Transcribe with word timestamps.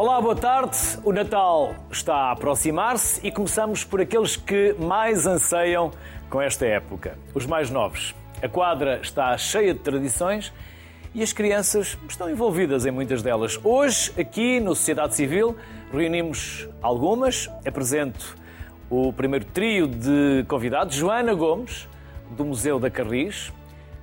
Olá, 0.00 0.20
boa 0.20 0.36
tarde. 0.36 0.78
O 1.02 1.12
Natal 1.12 1.74
está 1.90 2.14
a 2.14 2.30
aproximar-se 2.30 3.26
e 3.26 3.32
começamos 3.32 3.82
por 3.82 4.00
aqueles 4.00 4.36
que 4.36 4.72
mais 4.78 5.26
anseiam 5.26 5.90
com 6.30 6.40
esta 6.40 6.64
época, 6.64 7.18
os 7.34 7.44
mais 7.46 7.68
novos. 7.68 8.14
A 8.40 8.48
quadra 8.48 9.00
está 9.02 9.36
cheia 9.36 9.74
de 9.74 9.80
tradições 9.80 10.52
e 11.12 11.20
as 11.20 11.32
crianças 11.32 11.98
estão 12.08 12.30
envolvidas 12.30 12.86
em 12.86 12.92
muitas 12.92 13.24
delas. 13.24 13.58
Hoje, 13.64 14.12
aqui 14.16 14.60
no 14.60 14.72
Sociedade 14.76 15.16
Civil, 15.16 15.56
reunimos 15.92 16.68
algumas. 16.80 17.50
Apresento 17.66 18.36
o 18.88 19.12
primeiro 19.12 19.46
trio 19.46 19.88
de 19.88 20.44
convidados: 20.46 20.94
Joana 20.94 21.34
Gomes, 21.34 21.88
do 22.30 22.44
Museu 22.44 22.78
da 22.78 22.88
Carris, 22.88 23.52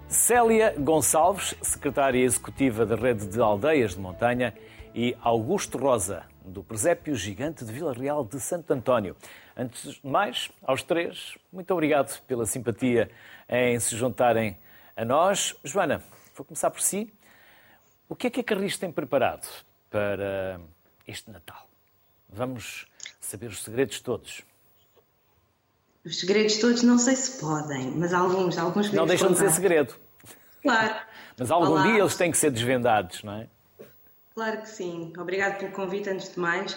Célia 0.10 0.76
Gonçalves, 0.78 1.56
secretária 1.62 2.20
executiva 2.20 2.86
da 2.86 2.98
Rede 2.98 3.28
de 3.28 3.40
Aldeias 3.40 3.94
de 3.96 4.02
Montanha 4.02 4.54
e 4.96 5.14
Augusto 5.22 5.78
Rosa, 5.78 6.24
do 6.46 6.64
Presépio 6.64 7.14
Gigante 7.16 7.66
de 7.66 7.74
Vila 7.74 7.92
Real 7.92 8.24
de 8.24 8.40
Santo 8.40 8.72
António. 8.72 9.14
Antes 9.56 9.96
de 9.96 10.08
mais, 10.08 10.50
aos 10.64 10.82
três, 10.84 11.38
muito 11.52 11.70
obrigado 11.74 12.18
pela 12.22 12.46
simpatia 12.46 13.12
em 13.50 13.78
se 13.78 13.94
juntarem 13.98 14.58
a 14.96 15.04
nós. 15.04 15.54
Joana, 15.66 16.02
vou 16.34 16.46
começar 16.46 16.72
por 16.72 16.80
si. 16.80 17.14
O 18.08 18.16
que 18.16 18.28
é 18.28 18.30
que 18.30 18.40
a 18.40 18.44
Carris 18.44 18.78
tem 18.78 18.90
preparado 18.90 19.46
para 19.90 20.62
este 21.06 21.30
Natal? 21.30 21.68
Vamos 22.30 22.88
saber 23.20 23.48
os 23.48 23.64
segredos 23.64 24.00
todos. 24.00 24.44
Os 26.06 26.22
segredos 26.22 26.58
todos 26.58 26.84
não 26.84 26.98
sei 26.98 27.18
se 27.18 27.42
podem, 27.42 27.92
mas 27.92 28.14
alguns, 28.14 28.58
alguns 28.58 28.94
Não 28.94 29.06
deixam 29.06 29.28
contar. 29.28 29.44
de 29.44 29.50
ser 29.50 29.56
segredo. 29.56 29.96
Claro. 30.62 30.96
Mas 31.38 31.52
algum 31.52 31.72
Olá. 31.72 31.84
dia 31.84 32.00
eles 32.00 32.16
têm 32.16 32.32
que 32.32 32.38
ser 32.38 32.50
desvendados, 32.50 33.22
não 33.24 33.34
é? 33.34 33.50
Claro 34.36 34.64
que 34.64 34.70
sim. 34.70 35.14
Obrigado 35.18 35.60
pelo 35.60 35.72
convite, 35.72 36.10
antes 36.10 36.34
de 36.34 36.40
mais. 36.42 36.74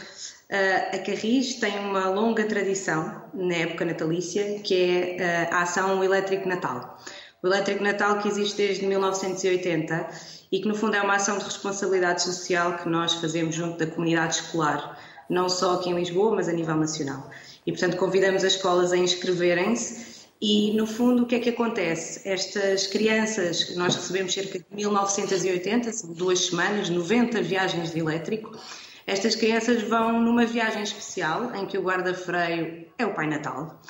Uh, 0.49 0.95
a 0.95 0.99
Carris 0.99 1.57
tem 1.57 1.77
uma 1.81 2.09
longa 2.09 2.45
tradição 2.45 3.21
na 3.35 3.53
época 3.53 3.85
natalícia, 3.85 4.61
que 4.61 5.19
é 5.19 5.49
uh, 5.51 5.55
a 5.57 5.63
ação 5.63 6.05
Elétrico 6.05 6.49
Natal. 6.49 6.97
O 7.43 7.49
Elétrico 7.49 7.83
Natal 7.83 8.21
que 8.21 8.29
existe 8.29 8.59
desde 8.59 8.87
1980 8.87 10.09
e 10.53 10.61
que 10.61 10.69
no 10.69 10.75
fundo 10.77 10.95
é 10.95 11.03
uma 11.03 11.17
ação 11.17 11.37
de 11.37 11.45
responsabilidade 11.45 12.23
social 12.23 12.79
que 12.79 12.89
nós 12.89 13.15
fazemos 13.15 13.57
junto 13.57 13.77
da 13.77 13.89
comunidade 13.89 14.37
escolar, 14.37 14.97
não 15.29 15.49
só 15.49 15.75
aqui 15.75 15.91
em 15.91 15.97
Lisboa, 15.97 16.37
mas 16.37 16.49
a 16.49 16.53
nível 16.53 16.77
nacional. 16.77 17.29
E 17.67 17.73
portanto 17.73 17.97
convidamos 17.97 18.45
as 18.45 18.53
escolas 18.53 18.93
a 18.93 18.97
inscreverem-se 18.97 20.18
e, 20.41 20.73
no 20.75 20.87
fundo, 20.87 21.25
o 21.25 21.27
que 21.27 21.35
é 21.35 21.39
que 21.41 21.51
acontece? 21.51 22.27
Estas 22.29 22.87
crianças, 22.87 23.75
nós 23.77 23.97
recebemos 23.97 24.33
cerca 24.33 24.59
de 24.59 24.65
1980, 24.71 25.93
são 25.93 26.13
duas 26.13 26.47
semanas, 26.47 26.89
90 26.89 27.43
viagens 27.43 27.93
de 27.93 27.99
elétrico. 27.99 28.57
Estas 29.05 29.35
crianças 29.35 29.83
vão 29.83 30.23
numa 30.23 30.47
viagem 30.47 30.83
especial 30.83 31.55
em 31.57 31.67
que 31.67 31.77
o 31.77 31.83
guarda-freio 31.83 32.87
é 32.97 33.05
o 33.05 33.15
Pai 33.15 33.27
Natal. 33.27 33.81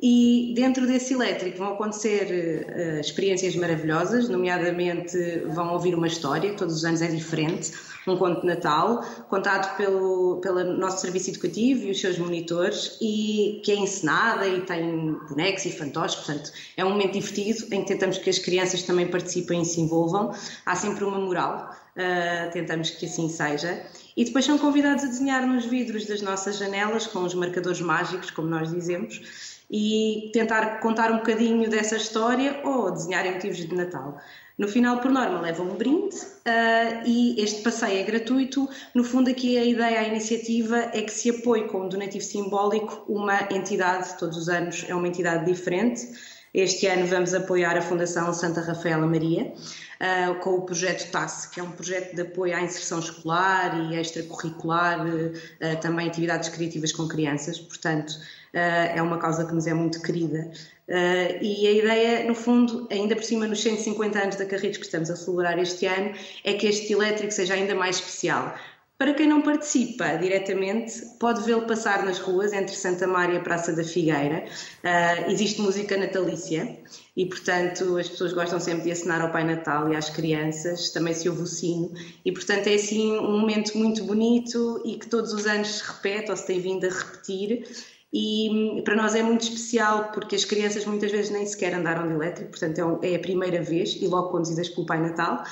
E 0.00 0.52
dentro 0.54 0.86
desse 0.86 1.14
elétrico 1.14 1.58
vão 1.58 1.72
acontecer 1.72 2.66
uh, 2.68 3.00
experiências 3.00 3.56
maravilhosas, 3.56 4.28
nomeadamente 4.28 5.16
vão 5.46 5.72
ouvir 5.72 5.94
uma 5.94 6.06
história, 6.06 6.54
todos 6.54 6.76
os 6.76 6.84
anos 6.84 7.00
é 7.00 7.06
diferente, 7.06 7.72
um 8.06 8.16
conto 8.16 8.40
de 8.42 8.46
Natal, 8.46 9.04
contado 9.28 9.76
pelo, 9.76 10.40
pelo 10.40 10.64
nosso 10.76 11.00
serviço 11.00 11.30
educativo 11.30 11.84
e 11.86 11.90
os 11.90 12.00
seus 12.00 12.18
monitores, 12.18 12.96
e 13.00 13.60
que 13.64 13.72
é 13.72 13.74
encenada 13.74 14.46
e 14.46 14.60
tem 14.62 15.12
bonecos 15.28 15.64
e 15.64 15.72
fantoches, 15.72 16.16
portanto 16.16 16.52
é 16.76 16.84
um 16.84 16.90
momento 16.90 17.12
divertido 17.12 17.74
em 17.74 17.82
que 17.82 17.88
tentamos 17.88 18.18
que 18.18 18.30
as 18.30 18.38
crianças 18.38 18.82
também 18.82 19.08
participem 19.08 19.62
e 19.62 19.64
se 19.64 19.80
envolvam. 19.80 20.32
Há 20.64 20.74
sempre 20.76 21.04
uma 21.04 21.18
moral, 21.18 21.74
uh, 21.96 22.52
tentamos 22.52 22.90
que 22.90 23.06
assim 23.06 23.28
seja. 23.28 23.82
E 24.16 24.24
depois 24.24 24.44
são 24.44 24.56
convidados 24.56 25.04
a 25.04 25.06
desenhar 25.08 25.46
nos 25.46 25.66
vidros 25.66 26.06
das 26.06 26.22
nossas 26.22 26.56
janelas, 26.56 27.06
com 27.06 27.20
os 27.20 27.34
marcadores 27.34 27.80
mágicos, 27.80 28.30
como 28.30 28.48
nós 28.48 28.72
dizemos, 28.72 29.56
e 29.70 30.30
tentar 30.32 30.80
contar 30.80 31.10
um 31.10 31.16
bocadinho 31.16 31.68
dessa 31.68 31.96
história 31.96 32.60
ou 32.64 32.90
desenharem 32.90 33.32
motivos 33.32 33.58
de 33.58 33.74
Natal. 33.74 34.18
No 34.58 34.68
final, 34.68 35.00
por 35.00 35.10
norma, 35.10 35.38
levam 35.42 35.66
um 35.66 35.74
brinde 35.74 36.16
uh, 36.16 37.04
e 37.04 37.38
este 37.38 37.60
passeio 37.60 38.00
é 38.00 38.02
gratuito. 38.02 38.66
No 38.94 39.04
fundo, 39.04 39.28
aqui 39.28 39.58
a 39.58 39.64
ideia, 39.64 40.00
a 40.00 40.04
iniciativa 40.04 40.78
é 40.94 41.02
que 41.02 41.12
se 41.12 41.28
apoie 41.28 41.64
com 41.64 41.82
um 41.82 41.88
donativo 41.90 42.24
simbólico 42.24 43.04
uma 43.06 43.42
entidade, 43.50 44.16
todos 44.18 44.38
os 44.38 44.48
anos 44.48 44.86
é 44.88 44.94
uma 44.94 45.06
entidade 45.06 45.44
diferente. 45.44 46.08
Este 46.54 46.86
ano 46.86 47.06
vamos 47.06 47.34
apoiar 47.34 47.76
a 47.76 47.82
Fundação 47.82 48.32
Santa 48.32 48.62
Rafaela 48.62 49.06
Maria 49.06 49.52
uh, 49.52 50.34
com 50.36 50.54
o 50.54 50.62
projeto 50.62 51.10
TAS, 51.10 51.44
que 51.44 51.60
é 51.60 51.62
um 51.62 51.72
projeto 51.72 52.14
de 52.14 52.22
apoio 52.22 52.56
à 52.56 52.62
inserção 52.62 52.98
escolar 52.98 53.78
e 53.92 54.00
extracurricular, 54.00 55.06
uh, 55.06 55.80
também 55.82 56.08
atividades 56.08 56.48
criativas 56.48 56.92
com 56.92 57.06
crianças. 57.06 57.58
Portanto, 57.58 58.14
é 58.54 59.02
uma 59.02 59.18
causa 59.18 59.44
que 59.44 59.52
nos 59.52 59.66
é 59.66 59.74
muito 59.74 60.00
querida. 60.00 60.50
Uh, 60.88 61.42
e 61.42 61.66
a 61.66 61.72
ideia, 61.72 62.24
no 62.24 62.34
fundo, 62.34 62.86
ainda 62.90 63.16
por 63.16 63.24
cima 63.24 63.46
nos 63.46 63.60
150 63.60 64.18
anos 64.18 64.36
da 64.36 64.46
Carris 64.46 64.76
que 64.76 64.84
estamos 64.84 65.10
a 65.10 65.16
celebrar 65.16 65.58
este 65.58 65.86
ano, 65.86 66.12
é 66.44 66.52
que 66.52 66.66
este 66.66 66.92
elétrico 66.92 67.32
seja 67.32 67.54
ainda 67.54 67.74
mais 67.74 67.96
especial. 67.96 68.54
Para 68.98 69.12
quem 69.12 69.28
não 69.28 69.42
participa 69.42 70.16
diretamente, 70.16 71.02
pode 71.20 71.42
vê-lo 71.42 71.66
passar 71.66 72.02
nas 72.02 72.18
ruas 72.18 72.54
entre 72.54 72.74
Santa 72.74 73.06
Maria 73.06 73.34
e 73.34 73.38
a 73.38 73.42
Praça 73.42 73.74
da 73.74 73.84
Figueira. 73.84 74.46
Uh, 74.82 75.30
existe 75.30 75.60
música 75.60 75.98
natalícia 75.98 76.78
e, 77.14 77.26
portanto, 77.26 77.98
as 77.98 78.08
pessoas 78.08 78.32
gostam 78.32 78.58
sempre 78.58 78.84
de 78.84 78.92
assinar 78.92 79.20
ao 79.20 79.30
Pai 79.30 79.44
Natal 79.44 79.92
e 79.92 79.96
às 79.96 80.08
crianças. 80.08 80.90
Também 80.92 81.12
se 81.12 81.28
ouve 81.28 81.42
o 81.42 81.46
sino. 81.46 81.92
E, 82.24 82.32
portanto, 82.32 82.68
é 82.68 82.74
assim 82.74 83.18
um 83.18 83.38
momento 83.38 83.76
muito 83.76 84.02
bonito 84.02 84.80
e 84.82 84.96
que 84.96 85.08
todos 85.08 85.34
os 85.34 85.46
anos 85.46 85.68
se 85.68 85.84
repete 85.84 86.30
ou 86.30 86.36
se 86.36 86.46
tem 86.46 86.58
vindo 86.58 86.86
a 86.86 86.90
repetir 86.90 87.66
e 88.12 88.80
para 88.84 88.94
nós 88.94 89.14
é 89.14 89.22
muito 89.22 89.42
especial 89.42 90.10
porque 90.12 90.36
as 90.36 90.44
crianças 90.44 90.84
muitas 90.86 91.10
vezes 91.10 91.30
nem 91.30 91.44
sequer 91.44 91.74
andaram 91.74 92.06
de 92.08 92.14
elétrico, 92.14 92.50
portanto 92.50 93.00
é, 93.02 93.12
é 93.12 93.16
a 93.16 93.18
primeira 93.18 93.62
vez 93.62 93.96
e 94.00 94.06
logo 94.06 94.30
conduzidas 94.30 94.68
pelo 94.68 94.86
Pai 94.86 95.00
Natal. 95.00 95.44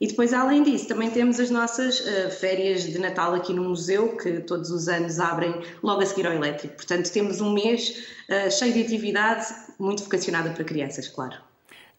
E 0.00 0.08
depois, 0.08 0.32
além 0.32 0.64
disso, 0.64 0.88
também 0.88 1.10
temos 1.10 1.38
as 1.38 1.48
nossas 1.48 2.00
uh, 2.00 2.30
férias 2.30 2.82
de 2.82 2.98
Natal 2.98 3.34
aqui 3.34 3.52
no 3.52 3.62
museu, 3.62 4.16
que 4.16 4.40
todos 4.40 4.68
os 4.70 4.88
anos 4.88 5.20
abrem 5.20 5.54
logo 5.80 6.02
a 6.02 6.06
seguir 6.06 6.26
ao 6.26 6.32
elétrico. 6.32 6.74
Portanto, 6.74 7.08
temos 7.12 7.40
um 7.40 7.52
mês 7.52 8.04
uh, 8.28 8.50
cheio 8.50 8.72
de 8.72 8.82
atividade, 8.82 9.46
muito 9.78 10.02
vocacionada 10.02 10.50
para 10.50 10.64
crianças, 10.64 11.06
claro. 11.06 11.36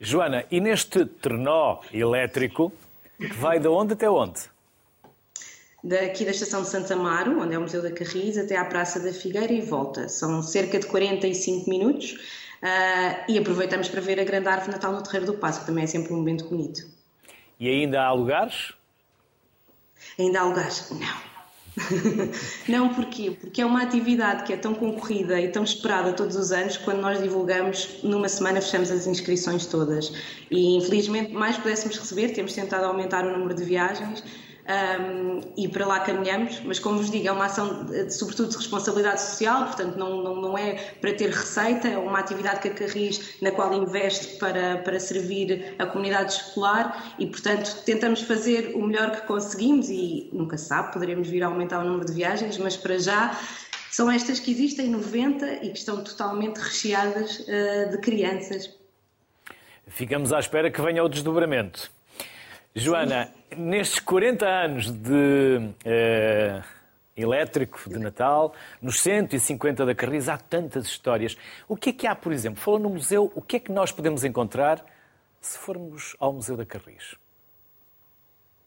Joana, 0.01 0.43
e 0.51 0.59
neste 0.59 1.05
trenó 1.05 1.79
elétrico, 1.93 2.73
que 3.17 3.33
vai 3.35 3.57
de 3.57 3.69
onde 3.69 3.93
até 3.93 4.09
onde? 4.09 4.52
Daqui 5.83 6.23
da 6.23 6.31
estação 6.31 6.61
de 6.61 6.69
Santa 6.69 6.93
Amaro, 6.93 7.41
onde 7.41 7.53
é 7.53 7.57
o 7.57 7.61
Museu 7.61 7.81
da 7.81 7.91
Carris, 7.91 8.37
até 8.37 8.55
à 8.55 8.63
Praça 8.63 8.99
da 8.99 9.11
Figueira 9.11 9.51
e 9.51 9.61
volta. 9.61 10.07
São 10.07 10.41
cerca 10.41 10.79
de 10.79 10.87
45 10.87 11.69
minutos 11.69 12.13
uh, 12.63 13.23
e 13.27 13.37
aproveitamos 13.37 13.89
para 13.89 13.99
ver 13.99 14.19
a 14.19 14.23
grande 14.23 14.47
árvore 14.47 14.71
Natal 14.71 14.93
no 14.93 15.03
Terreiro 15.03 15.25
do 15.25 15.33
Passo, 15.33 15.61
que 15.61 15.65
também 15.65 15.83
é 15.83 15.87
sempre 15.87 16.13
um 16.13 16.17
momento 16.17 16.45
bonito. 16.45 16.87
E 17.59 17.67
ainda 17.67 18.01
há 18.01 18.13
lugares? 18.13 18.73
Ainda 20.17 20.39
há 20.39 20.43
lugares? 20.43 20.89
Não. 20.91 21.33
não, 22.69 22.93
porquê? 22.93 23.31
Porque 23.31 23.61
é 23.61 23.65
uma 23.65 23.81
atividade 23.81 24.43
que 24.43 24.53
é 24.53 24.57
tão 24.57 24.75
concorrida 24.75 25.41
e 25.41 25.49
tão 25.49 25.63
esperada 25.63 26.13
todos 26.13 26.35
os 26.35 26.51
anos, 26.51 26.77
quando 26.77 27.01
nós 27.01 27.21
divulgamos, 27.21 27.99
numa 28.03 28.29
semana 28.29 28.61
fechamos 28.61 28.91
as 28.91 29.07
inscrições 29.07 29.65
todas. 29.65 30.13
E 30.51 30.77
infelizmente, 30.77 31.33
mais 31.33 31.57
pudéssemos 31.57 31.97
receber, 31.97 32.29
temos 32.29 32.53
tentado 32.53 32.85
aumentar 32.85 33.25
o 33.25 33.31
número 33.31 33.55
de 33.55 33.63
viagens, 33.63 34.23
um, 34.63 35.41
e 35.57 35.67
para 35.67 35.85
lá 35.85 35.99
caminhamos, 35.99 36.61
mas 36.61 36.79
como 36.79 36.97
vos 36.97 37.11
digo, 37.11 37.27
é 37.27 37.31
uma 37.31 37.45
ação 37.45 37.85
de, 37.85 38.09
sobretudo 38.11 38.49
de 38.49 38.57
responsabilidade 38.57 39.21
social, 39.21 39.65
portanto 39.65 39.97
não, 39.97 40.23
não, 40.23 40.35
não 40.41 40.57
é 40.57 40.75
para 41.01 41.13
ter 41.13 41.29
receita, 41.29 41.89
é 41.89 41.97
uma 41.97 42.19
atividade 42.19 42.61
que 42.61 42.69
a 42.69 42.73
Carris, 42.73 43.41
na 43.41 43.51
qual 43.51 43.73
investe 43.73 44.37
para, 44.37 44.77
para 44.77 44.99
servir 44.99 45.75
a 45.77 45.85
comunidade 45.85 46.33
escolar 46.33 47.13
e 47.19 47.27
portanto 47.27 47.83
tentamos 47.85 48.21
fazer 48.21 48.73
o 48.75 48.81
melhor 48.81 49.11
que 49.11 49.27
conseguimos 49.27 49.89
e 49.89 50.29
nunca 50.31 50.57
se 50.57 50.65
sabe, 50.65 50.93
poderemos 50.93 51.27
vir 51.27 51.43
a 51.43 51.47
aumentar 51.47 51.79
o 51.79 51.83
número 51.83 52.05
de 52.05 52.13
viagens, 52.13 52.57
mas 52.57 52.77
para 52.77 52.97
já 52.97 53.37
são 53.91 54.09
estas 54.09 54.39
que 54.39 54.49
existem 54.49 54.89
90 54.89 55.65
e 55.65 55.71
que 55.71 55.77
estão 55.77 56.03
totalmente 56.03 56.57
recheadas 56.57 57.39
uh, 57.41 57.91
de 57.91 57.97
crianças. 57.99 58.73
Ficamos 59.87 60.31
à 60.31 60.39
espera 60.39 60.71
que 60.71 60.81
venha 60.81 61.03
o 61.03 61.09
desdobramento. 61.09 61.91
Joana, 62.75 63.31
nestes 63.55 63.99
40 63.99 64.47
anos 64.47 64.89
de 64.89 65.59
uh, 65.59 66.63
elétrico 67.15 67.87
de 67.87 67.99
Natal, 67.99 68.55
nos 68.81 68.99
150 68.99 69.85
da 69.85 69.93
Carris, 69.93 70.27
há 70.27 70.37
tantas 70.37 70.85
histórias. 70.87 71.37
O 71.67 71.77
que 71.77 71.91
é 71.91 71.93
que 71.93 72.07
há, 72.07 72.15
por 72.15 72.33
exemplo? 72.33 72.59
Falou 72.59 72.79
no 72.79 72.89
museu, 72.89 73.31
o 73.35 73.41
que 73.43 73.57
é 73.57 73.59
que 73.59 73.71
nós 73.71 73.91
podemos 73.91 74.23
encontrar 74.23 74.83
se 75.39 75.55
formos 75.59 76.15
ao 76.19 76.33
Museu 76.33 76.57
da 76.57 76.65
Carris? 76.65 77.15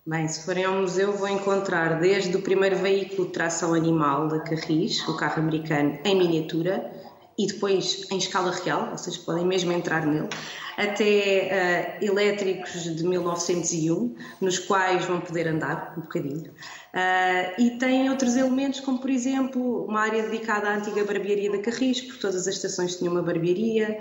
Bem, 0.06 0.28
se 0.28 0.46
forem 0.46 0.64
ao 0.64 0.74
museu 0.74 1.12
vão 1.14 1.28
encontrar 1.28 1.98
desde 1.98 2.36
o 2.36 2.42
primeiro 2.42 2.76
veículo 2.76 3.26
de 3.26 3.32
tração 3.32 3.74
animal 3.74 4.28
da 4.28 4.38
Carris, 4.38 5.06
o 5.08 5.16
carro 5.16 5.42
americano, 5.42 5.98
em 6.04 6.16
miniatura, 6.16 6.92
e 7.36 7.48
depois 7.48 8.08
em 8.08 8.18
escala 8.18 8.52
real, 8.52 8.90
vocês 8.96 9.16
podem 9.16 9.44
mesmo 9.44 9.72
entrar 9.72 10.06
nele, 10.06 10.28
até 10.76 11.98
uh, 12.00 12.04
elétricos 12.04 12.82
de 12.82 13.02
1901, 13.04 14.14
nos 14.40 14.58
quais 14.58 15.04
vão 15.04 15.20
poder 15.20 15.48
andar 15.48 15.94
um 15.96 16.02
bocadinho. 16.02 16.50
Uh, 16.96 17.60
e 17.60 17.70
tem 17.78 18.08
outros 18.08 18.36
elementos, 18.36 18.80
como 18.80 18.98
por 18.98 19.10
exemplo 19.10 19.84
uma 19.84 20.00
área 20.00 20.22
dedicada 20.22 20.68
à 20.68 20.76
antiga 20.76 21.04
barbearia 21.04 21.50
da 21.50 21.58
Carris, 21.58 22.00
porque 22.00 22.20
todas 22.20 22.48
as 22.48 22.54
estações 22.54 22.96
tinham 22.96 23.12
uma 23.12 23.22
barbearia, 23.22 23.98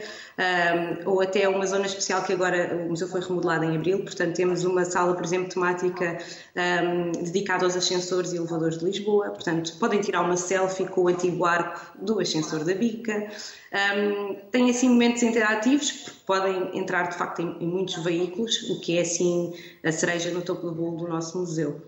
um, 1.06 1.10
ou 1.10 1.22
até 1.22 1.48
uma 1.50 1.66
zona 1.66 1.86
especial 1.86 2.24
que 2.24 2.32
agora 2.32 2.74
o 2.86 2.90
museu 2.90 3.08
foi 3.08 3.20
remodelado 3.20 3.66
em 3.66 3.76
abril, 3.76 4.04
portanto 4.04 4.36
temos 4.36 4.64
uma 4.64 4.86
sala, 4.86 5.14
por 5.14 5.26
exemplo, 5.26 5.50
temática 5.50 6.18
um, 6.56 7.12
dedicada 7.24 7.66
aos 7.66 7.76
ascensores 7.76 8.32
e 8.32 8.38
elevadores 8.38 8.78
de 8.78 8.86
Lisboa, 8.86 9.30
portanto 9.30 9.76
podem 9.78 10.00
tirar 10.00 10.22
uma 10.22 10.38
selfie 10.38 10.88
com 10.88 11.02
o 11.02 11.08
antigo 11.10 11.44
arco 11.44 11.98
do 12.00 12.22
ascensor 12.22 12.64
da 12.64 12.74
Bica. 12.74 13.28
Um, 13.76 14.36
tem 14.52 14.70
assim 14.70 14.88
momentos 14.88 15.22
interativos, 15.22 15.92
podem 16.26 16.78
entrar 16.80 17.10
de 17.10 17.18
facto 17.18 17.42
em, 17.42 17.58
em 17.60 17.68
muitos 17.68 18.02
veículos, 18.02 18.70
o 18.70 18.80
que 18.80 18.98
é 18.98 19.02
assim 19.02 19.54
a 19.84 19.92
cereja 19.92 20.32
no 20.32 20.42
topo 20.42 20.62
do 20.62 20.72
bolo 20.72 20.98
do 21.00 21.08
nosso 21.10 21.38
museu. 21.38 21.82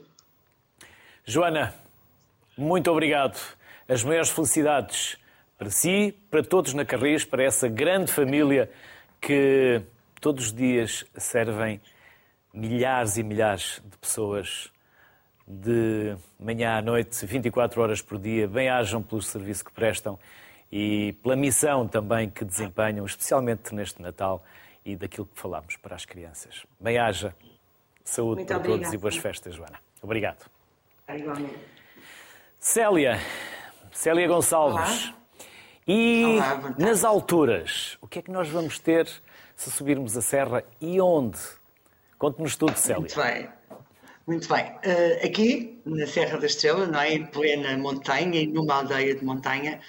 Joana, 1.24 1.74
muito 2.58 2.92
obrigado. 2.92 3.40
As 3.88 4.04
maiores 4.04 4.30
felicidades 4.30 5.18
para 5.58 5.70
si, 5.70 6.14
para 6.30 6.44
todos 6.44 6.74
na 6.74 6.84
Carris, 6.84 7.24
para 7.24 7.44
essa 7.44 7.70
grande 7.70 8.12
família 8.12 8.70
que 9.22 9.82
todos 10.20 10.48
os 10.48 10.54
dias 10.54 11.06
servem 11.16 11.80
milhares 12.54 13.16
e 13.16 13.24
milhares 13.24 13.82
de 13.86 13.98
pessoas 13.98 14.70
de 15.48 16.18
manhã 16.38 16.80
à 16.80 16.82
noite, 16.82 17.26
24 17.26 17.82
horas 17.82 18.02
por 18.02 18.20
dia. 18.20 18.46
Bem-ajam 18.46 19.02
pelo 19.02 19.22
serviço 19.22 19.64
que 19.64 19.72
prestam 19.72 20.20
e 20.72 21.14
pela 21.24 21.36
missão 21.36 21.88
também 21.88 22.30
que 22.30 22.44
desempenham, 22.44 23.06
especialmente 23.06 23.74
neste 23.74 24.02
Natal 24.02 24.44
e 24.86 24.96
daquilo 24.96 25.26
que 25.26 25.40
falamos 25.40 25.76
para 25.78 25.96
as 25.96 26.06
crianças. 26.06 26.66
Bem-haja, 26.80 27.36
saúde 28.04 28.38
Muito 28.38 28.48
para 28.48 28.58
obrigado. 28.58 28.80
todos 28.80 28.94
e 28.94 28.98
boas 28.98 29.18
festas, 29.18 29.56
Joana. 29.56 29.80
Obrigado. 30.02 30.46
Igualmente. 31.10 31.58
Célia, 32.60 33.20
Célia 33.92 34.28
Gonçalves. 34.28 35.08
Olá. 35.08 35.18
E 35.88 36.26
Olá, 36.26 36.76
nas 36.78 37.06
alturas, 37.06 37.98
o 38.02 38.08
que 38.08 38.20
é 38.20 38.22
que 38.22 38.30
nós 38.30 38.50
vamos 38.50 38.78
ter 38.78 39.08
se 39.56 39.72
subirmos 39.72 40.18
a 40.18 40.22
serra 40.22 40.64
e 40.82 41.00
onde? 41.00 41.40
Conte-nos 42.18 42.58
tudo, 42.58 42.76
Célia. 42.76 43.00
Muito 43.00 43.16
bem. 43.16 43.50
Muito 44.28 44.54
bem. 44.54 44.66
Uh, 44.66 45.26
aqui, 45.26 45.82
na 45.86 46.06
Serra 46.06 46.38
da 46.38 46.46
Estrela, 46.46 46.86
não 46.86 47.00
é? 47.00 47.14
em 47.14 47.26
plena 47.26 47.78
montanha, 47.78 48.42
e 48.42 48.48
numa 48.48 48.76
aldeia 48.76 49.16
de 49.16 49.24
montanha, 49.24 49.80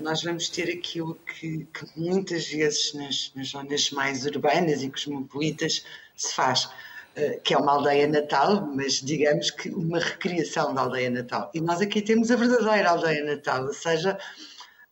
nós 0.00 0.22
vamos 0.22 0.48
ter 0.48 0.70
aquilo 0.70 1.14
que, 1.14 1.66
que 1.66 1.86
muitas 1.96 2.48
vezes 2.48 2.94
nas, 2.94 3.32
nas, 3.34 3.48
zonas 3.48 3.90
mais 3.90 4.24
urbanas 4.24 4.82
e 4.82 4.90
cosmopolitas 4.90 5.84
se 6.16 6.34
faz. 6.34 6.68
Eh, 7.16 7.40
que 7.42 7.54
é 7.54 7.58
uma 7.58 7.72
aldeia 7.72 8.06
natal, 8.06 8.66
mas 8.66 8.94
digamos 8.94 9.50
que 9.50 9.68
uma 9.70 9.98
recriação 9.98 10.72
da 10.72 10.82
aldeia 10.82 11.10
natal. 11.10 11.50
E 11.52 11.60
nós 11.60 11.80
aqui 11.80 12.00
temos 12.00 12.30
a 12.30 12.36
verdadeira 12.36 12.90
aldeia 12.90 13.24
natal, 13.24 13.66
ou 13.66 13.74
seja, 13.74 14.16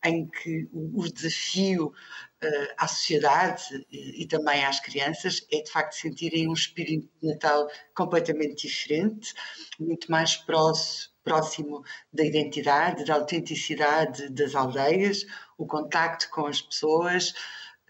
em 0.05 0.27
que 0.27 0.69
o 0.73 1.09
desafio 1.09 1.87
uh, 1.87 2.75
à 2.77 2.89
sociedade 2.89 3.87
e, 3.91 4.23
e, 4.23 4.27
também 4.27 4.65
às 4.65 4.81
crianças 4.81 5.47
é 5.51 5.63
de 5.63 5.71
facto 5.71 5.95
sentirem 5.95 6.49
um 6.49 6.53
espírito 6.53 7.09
Natal 7.23 7.69
completamente 7.95 8.67
diferente, 8.67 9.35
muito 9.79 10.11
mais 10.11 10.37
próximo, 10.37 11.13
próximo 11.29 11.85
da 12.13 12.25
identidade, 12.25 13.05
da 13.05 13.15
autenticidade 13.15 14.31
das 14.31 14.55
aldeias, 14.55 15.27
o 15.59 15.67
contacto 15.67 16.31
com 16.31 16.47
as 16.47 16.63
pessoas. 16.63 17.31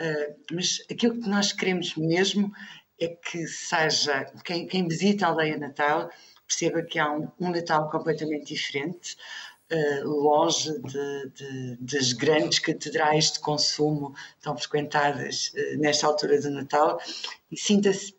Uh, 0.00 0.34
mas 0.52 0.80
aquilo 0.90 1.20
que 1.20 1.28
nós 1.28 1.52
queremos 1.52 1.94
mesmo 1.96 2.52
é 3.00 3.08
que 3.08 3.46
seja 3.46 4.24
quem, 4.44 4.66
quem 4.66 4.88
visita 4.88 5.26
a 5.26 5.28
aldeia 5.30 5.56
Natal 5.56 6.10
perceba 6.46 6.82
que 6.82 6.98
há 6.98 7.12
um, 7.12 7.30
um 7.38 7.50
Natal 7.50 7.90
completamente 7.90 8.54
diferente, 8.54 9.16
uh, 9.70 10.08
longe 10.08 10.72
de, 10.80 11.30
de, 11.30 11.76
das 11.80 12.12
grandes 12.12 12.58
catedrais 12.58 13.32
de 13.32 13.40
consumo 13.40 14.14
tão 14.40 14.56
frequentadas 14.56 15.52
uh, 15.54 15.78
nesta 15.78 16.06
altura 16.06 16.40
do 16.40 16.50
Natal 16.50 17.00
e 17.50 17.56
sinta-se 17.56 18.16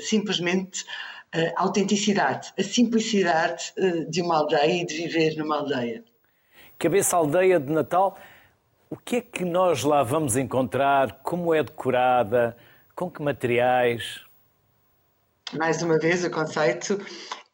simplesmente 0.00 0.84
a 1.32 1.62
autenticidade, 1.62 2.52
a 2.58 2.62
simplicidade 2.62 3.72
de 4.08 4.20
uma 4.20 4.38
aldeia 4.38 4.82
e 4.82 4.86
de 4.86 4.96
viver 4.96 5.36
numa 5.36 5.58
aldeia. 5.58 6.04
Cabeça 6.78 7.16
aldeia 7.16 7.60
de 7.60 7.70
Natal, 7.70 8.18
o 8.88 8.96
que 8.96 9.16
é 9.16 9.20
que 9.20 9.44
nós 9.44 9.84
lá 9.84 10.02
vamos 10.02 10.36
encontrar? 10.36 11.20
Como 11.22 11.54
é 11.54 11.62
decorada? 11.62 12.56
Com 12.96 13.10
que 13.10 13.22
materiais? 13.22 14.24
Mais 15.56 15.82
uma 15.82 15.98
vez, 15.98 16.24
o 16.24 16.30
conceito 16.30 16.98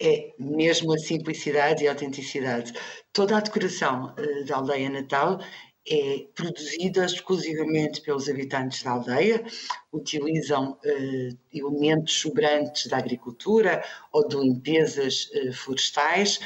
é 0.00 0.32
mesmo 0.38 0.94
a 0.94 0.98
simplicidade 0.98 1.84
e 1.84 1.88
a 1.88 1.92
autenticidade. 1.92 2.72
Toda 3.12 3.36
a 3.36 3.40
decoração 3.40 4.14
uh, 4.18 4.46
da 4.46 4.56
aldeia 4.56 4.90
natal 4.90 5.38
é 5.88 6.26
produzida 6.34 7.04
exclusivamente 7.04 8.00
pelos 8.00 8.28
habitantes 8.28 8.82
da 8.82 8.90
aldeia, 8.90 9.44
utilizam 9.92 10.72
uh, 10.72 11.38
elementos 11.52 12.18
sobrantes 12.20 12.88
da 12.88 12.98
agricultura 12.98 13.84
ou 14.12 14.26
de 14.26 14.36
limpezas 14.36 15.30
uh, 15.32 15.52
florestais 15.52 16.38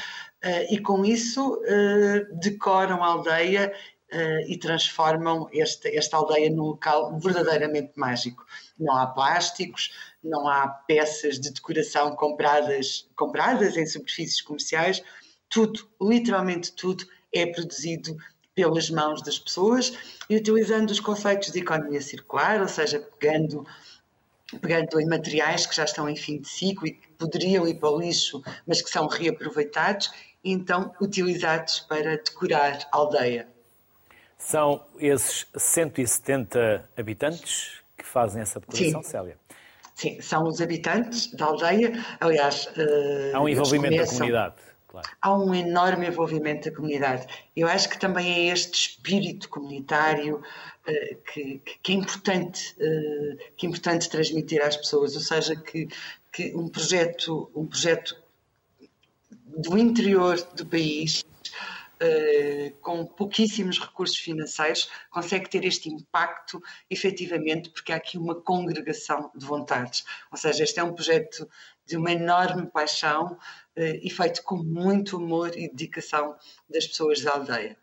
uh, 0.43 0.65
e 0.69 0.79
com 0.79 1.03
isso 1.03 1.59
decoram 2.39 3.03
a 3.03 3.07
aldeia 3.07 3.73
e 4.45 4.57
transformam 4.57 5.47
esta, 5.53 5.87
esta 5.87 6.17
aldeia 6.17 6.49
num 6.49 6.63
local 6.63 7.17
verdadeiramente 7.17 7.93
mágico. 7.95 8.45
Não 8.77 8.93
há 8.97 9.07
plásticos, 9.07 9.93
não 10.21 10.49
há 10.49 10.67
peças 10.67 11.39
de 11.39 11.49
decoração 11.49 12.13
compradas, 12.17 13.09
compradas 13.15 13.77
em 13.77 13.85
superfícies 13.85 14.41
comerciais, 14.41 15.01
tudo, 15.47 15.87
literalmente 16.01 16.73
tudo, 16.73 17.05
é 17.33 17.45
produzido 17.45 18.17
pelas 18.61 18.89
mãos 18.91 19.21
das 19.23 19.39
pessoas 19.39 19.93
e 20.29 20.35
utilizando 20.35 20.91
os 20.91 20.99
conceitos 20.99 21.51
de 21.51 21.59
economia 21.59 22.01
circular, 22.01 22.61
ou 22.61 22.67
seja, 22.67 22.99
pegando, 23.19 23.65
pegando 24.61 24.99
em 24.99 25.07
materiais 25.07 25.65
que 25.65 25.75
já 25.75 25.83
estão 25.83 26.07
em 26.07 26.15
fim 26.15 26.39
de 26.39 26.47
ciclo 26.47 26.87
e 26.87 26.91
que 26.91 27.07
poderiam 27.17 27.67
ir 27.67 27.75
para 27.75 27.89
o 27.89 27.99
lixo, 27.99 28.43
mas 28.67 28.81
que 28.81 28.89
são 28.89 29.07
reaproveitados, 29.07 30.11
e 30.43 30.51
então 30.51 30.93
utilizados 31.01 31.79
para 31.79 32.17
decorar 32.17 32.87
a 32.91 32.97
aldeia. 32.97 33.47
São 34.37 34.83
esses 34.99 35.47
170 35.55 36.89
habitantes 36.97 37.81
que 37.97 38.05
fazem 38.05 38.41
essa 38.41 38.59
decoração, 38.59 39.03
Sim. 39.03 39.09
Célia? 39.09 39.37
Sim, 39.95 40.21
são 40.21 40.47
os 40.47 40.61
habitantes 40.61 41.31
da 41.33 41.45
aldeia. 41.45 41.93
Aliás, 42.19 42.65
uh, 42.65 43.35
há 43.35 43.41
um 43.41 43.49
envolvimento 43.49 43.93
começam, 43.93 44.13
da 44.13 44.19
comunidade. 44.19 44.55
Há 45.21 45.33
um 45.33 45.53
enorme 45.53 46.07
envolvimento 46.07 46.69
da 46.69 46.75
comunidade. 46.75 47.25
Eu 47.55 47.67
acho 47.67 47.89
que 47.89 47.99
também 47.99 48.49
é 48.49 48.53
este 48.53 48.89
espírito 48.89 49.47
comunitário 49.49 50.37
uh, 50.37 51.21
que, 51.31 51.61
que, 51.81 51.91
é 51.91 51.95
importante, 51.95 52.75
uh, 52.75 53.37
que 53.55 53.65
é 53.65 53.69
importante 53.69 54.09
transmitir 54.09 54.61
às 54.61 54.75
pessoas, 54.75 55.15
ou 55.15 55.21
seja, 55.21 55.55
que, 55.55 55.87
que 56.31 56.55
um 56.55 56.67
projeto, 56.67 57.49
um 57.55 57.65
projeto 57.65 58.21
do 59.45 59.77
interior 59.77 60.41
do 60.55 60.65
país 60.65 61.23
uh, 62.01 62.75
com 62.81 63.05
pouquíssimos 63.05 63.79
recursos 63.79 64.17
financeiros, 64.17 64.89
consegue 65.09 65.49
ter 65.49 65.63
este 65.65 65.89
impacto 65.89 66.61
efetivamente, 66.89 67.69
porque 67.69 67.91
há 67.91 67.97
aqui 67.97 68.17
uma 68.17 68.35
congregação 68.35 69.31
de 69.35 69.45
vontades. 69.45 70.03
Ou 70.31 70.37
seja, 70.37 70.63
este 70.63 70.79
é 70.79 70.83
um 70.83 70.93
projeto 70.93 71.47
de 71.91 71.97
uma 71.97 72.11
enorme 72.13 72.67
paixão 72.67 73.33
uh, 73.33 73.99
e 74.01 74.09
feito 74.09 74.41
com 74.43 74.55
muito 74.55 75.17
amor 75.17 75.55
e 75.57 75.69
dedicação 75.69 76.35
das 76.69 76.87
pessoas 76.87 77.21
da 77.21 77.33
aldeia. 77.33 77.77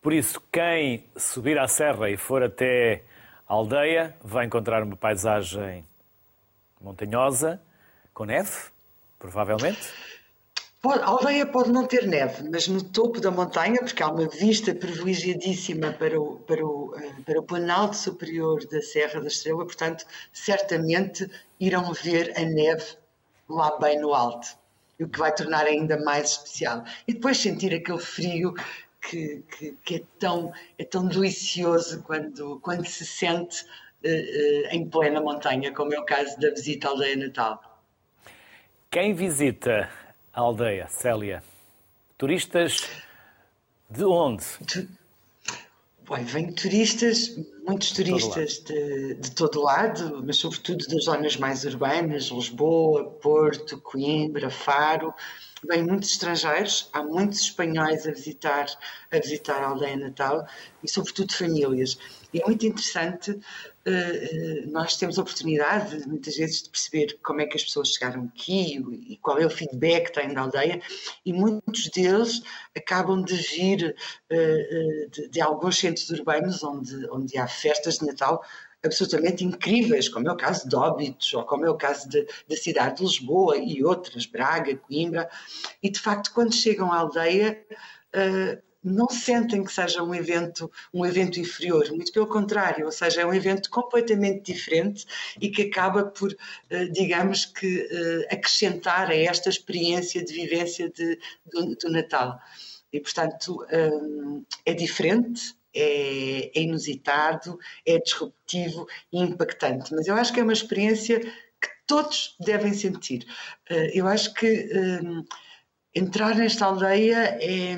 Por 0.00 0.14
isso, 0.14 0.40
quem 0.50 1.04
subir 1.14 1.58
à 1.58 1.68
serra 1.68 2.08
e 2.08 2.16
for 2.16 2.42
até 2.42 3.04
a 3.46 3.52
aldeia 3.52 4.16
vai 4.22 4.46
encontrar 4.46 4.82
uma 4.82 4.96
paisagem 4.96 5.86
montanhosa, 6.80 7.60
com 8.14 8.24
neve, 8.24 8.70
provavelmente. 9.18 9.92
Pode, 10.80 11.02
a 11.02 11.08
aldeia 11.08 11.44
pode 11.44 11.70
não 11.70 11.86
ter 11.86 12.06
neve, 12.06 12.48
mas 12.48 12.66
no 12.66 12.82
topo 12.82 13.20
da 13.20 13.30
montanha, 13.30 13.80
porque 13.80 14.02
há 14.02 14.08
uma 14.08 14.26
vista 14.26 14.74
privilegiadíssima 14.74 15.92
para 15.92 16.18
o, 16.18 16.36
para 16.36 16.64
o, 16.64 16.94
eh, 16.96 17.12
para 17.26 17.38
o 17.38 17.42
planalto 17.42 17.98
superior 17.98 18.64
da 18.66 18.80
Serra 18.80 19.20
da 19.20 19.28
Estrela, 19.28 19.66
portanto, 19.66 20.06
certamente 20.32 21.30
irão 21.60 21.92
ver 21.92 22.32
a 22.34 22.40
neve 22.40 22.96
lá 23.54 23.76
bem 23.78 23.98
no 24.00 24.14
alto, 24.14 24.48
o 24.98 25.08
que 25.08 25.18
vai 25.18 25.34
tornar 25.34 25.66
ainda 25.66 25.98
mais 26.02 26.32
especial. 26.32 26.84
E 27.06 27.14
depois 27.14 27.38
sentir 27.38 27.74
aquele 27.74 27.98
frio 27.98 28.54
que, 29.00 29.42
que, 29.56 29.76
que 29.84 29.94
é, 29.96 30.02
tão, 30.18 30.52
é 30.78 30.84
tão 30.84 31.06
delicioso 31.06 32.02
quando, 32.02 32.60
quando 32.60 32.86
se 32.86 33.04
sente 33.06 33.64
uh, 33.64 34.08
uh, 34.08 34.68
em 34.70 34.88
plena 34.88 35.20
montanha, 35.20 35.72
como 35.72 35.94
é 35.94 35.98
o 35.98 36.04
caso 36.04 36.38
da 36.38 36.50
visita 36.50 36.88
à 36.88 36.90
aldeia 36.90 37.16
natal. 37.16 37.82
Quem 38.90 39.14
visita 39.14 39.88
a 40.32 40.40
aldeia, 40.40 40.88
Célia? 40.88 41.42
Turistas 42.18 42.88
de 43.88 44.04
onde? 44.04 44.44
Olha, 46.12 46.24
vêm 46.24 46.52
turistas, 46.52 47.36
muitos 47.64 47.92
turistas 47.92 48.58
de, 48.58 49.14
de 49.14 49.30
todo 49.30 49.62
lado, 49.62 50.20
mas 50.26 50.38
sobretudo 50.38 50.84
das 50.88 51.04
zonas 51.04 51.36
mais 51.36 51.64
urbanas, 51.64 52.24
Lisboa, 52.24 53.04
Porto, 53.22 53.80
Coimbra, 53.80 54.50
Faro. 54.50 55.14
Vêm 55.62 55.84
muitos 55.84 56.10
estrangeiros, 56.10 56.88
há 56.92 57.00
muitos 57.00 57.42
espanhóis 57.42 58.08
a 58.08 58.10
visitar, 58.10 58.66
a 59.12 59.18
visitar 59.18 59.62
a 59.62 59.68
aldeia 59.68 59.96
natal 59.96 60.44
e 60.82 60.90
sobretudo 60.90 61.32
famílias. 61.32 61.96
E 62.32 62.40
é 62.40 62.46
muito 62.46 62.64
interessante 62.64 63.38
eh, 63.84 63.90
eh, 63.92 64.66
nós 64.66 64.96
temos 64.96 65.18
a 65.18 65.22
oportunidade, 65.22 66.06
muitas 66.06 66.36
vezes, 66.36 66.62
de 66.62 66.70
perceber 66.70 67.18
como 67.22 67.40
é 67.40 67.46
que 67.46 67.56
as 67.56 67.64
pessoas 67.64 67.88
chegaram 67.88 68.24
aqui 68.24 68.76
e 69.08 69.16
qual 69.16 69.38
é 69.38 69.46
o 69.46 69.50
feedback 69.50 70.06
que 70.06 70.20
têm 70.20 70.34
da 70.34 70.42
aldeia, 70.42 70.80
e 71.24 71.32
muitos 71.32 71.88
deles 71.88 72.42
acabam 72.76 73.22
de 73.22 73.34
vir 73.34 73.96
eh, 74.30 75.08
de, 75.30 75.40
alguns 75.40 75.78
centros 75.78 76.10
urbanos 76.10 76.62
onde, 76.62 77.08
onde 77.10 77.38
há 77.38 77.48
festas 77.48 77.98
de 77.98 78.06
Natal 78.06 78.44
absolutamente 78.84 79.44
incríveis, 79.44 80.08
como 80.08 80.28
é 80.28 80.32
o 80.32 80.36
caso 80.36 80.68
de 80.68 80.74
Óbitos, 80.74 81.32
ou 81.34 81.44
como 81.44 81.66
é 81.66 81.70
o 81.70 81.76
caso 81.76 82.08
da 82.08 82.56
cidade 82.56 82.96
de 82.96 83.02
Lisboa 83.02 83.56
e 83.58 83.84
outras, 83.84 84.24
Braga, 84.24 84.74
Coimbra, 84.76 85.28
e 85.82 85.90
de 85.90 86.00
facto, 86.00 86.32
quando 86.32 86.54
chegam 86.54 86.90
à 86.92 86.98
aldeia, 86.98 87.62
não 88.82 89.08
sentem 89.08 89.62
que 89.62 89.72
seja 89.72 90.02
um 90.02 90.14
evento, 90.14 90.70
um 90.92 91.04
evento 91.04 91.38
inferior, 91.38 91.86
muito 91.90 92.12
pelo 92.12 92.26
contrário, 92.26 92.86
ou 92.86 92.92
seja, 92.92 93.20
é 93.20 93.26
um 93.26 93.34
evento 93.34 93.68
completamente 93.70 94.52
diferente 94.52 95.06
e 95.40 95.50
que 95.50 95.62
acaba 95.62 96.04
por, 96.04 96.34
eh, 96.70 96.86
digamos 96.86 97.44
que, 97.44 97.88
eh, 97.90 98.34
acrescentar 98.34 99.10
a 99.10 99.16
esta 99.16 99.50
experiência 99.50 100.24
de 100.24 100.32
vivência 100.32 100.88
de, 100.90 101.18
do, 101.46 101.76
do 101.76 101.90
Natal. 101.90 102.38
E, 102.92 103.00
portanto, 103.00 103.64
eh, 103.68 103.90
é 104.64 104.74
diferente, 104.74 105.54
é, 105.74 106.50
é, 106.58 106.62
inusitado, 106.62 107.58
é 107.86 107.98
disruptivo 107.98 108.88
e 109.12 109.20
impactante, 109.20 109.94
mas 109.94 110.06
eu 110.08 110.16
acho 110.16 110.32
que 110.32 110.40
é 110.40 110.42
uma 110.42 110.52
experiência 110.52 111.20
que 111.20 111.68
todos 111.86 112.34
devem 112.40 112.72
sentir. 112.72 113.24
Eu 113.92 114.08
acho 114.08 114.34
que 114.34 114.68
entrar 115.94 116.34
nesta 116.34 116.64
aldeia 116.64 117.38
é 117.40 117.76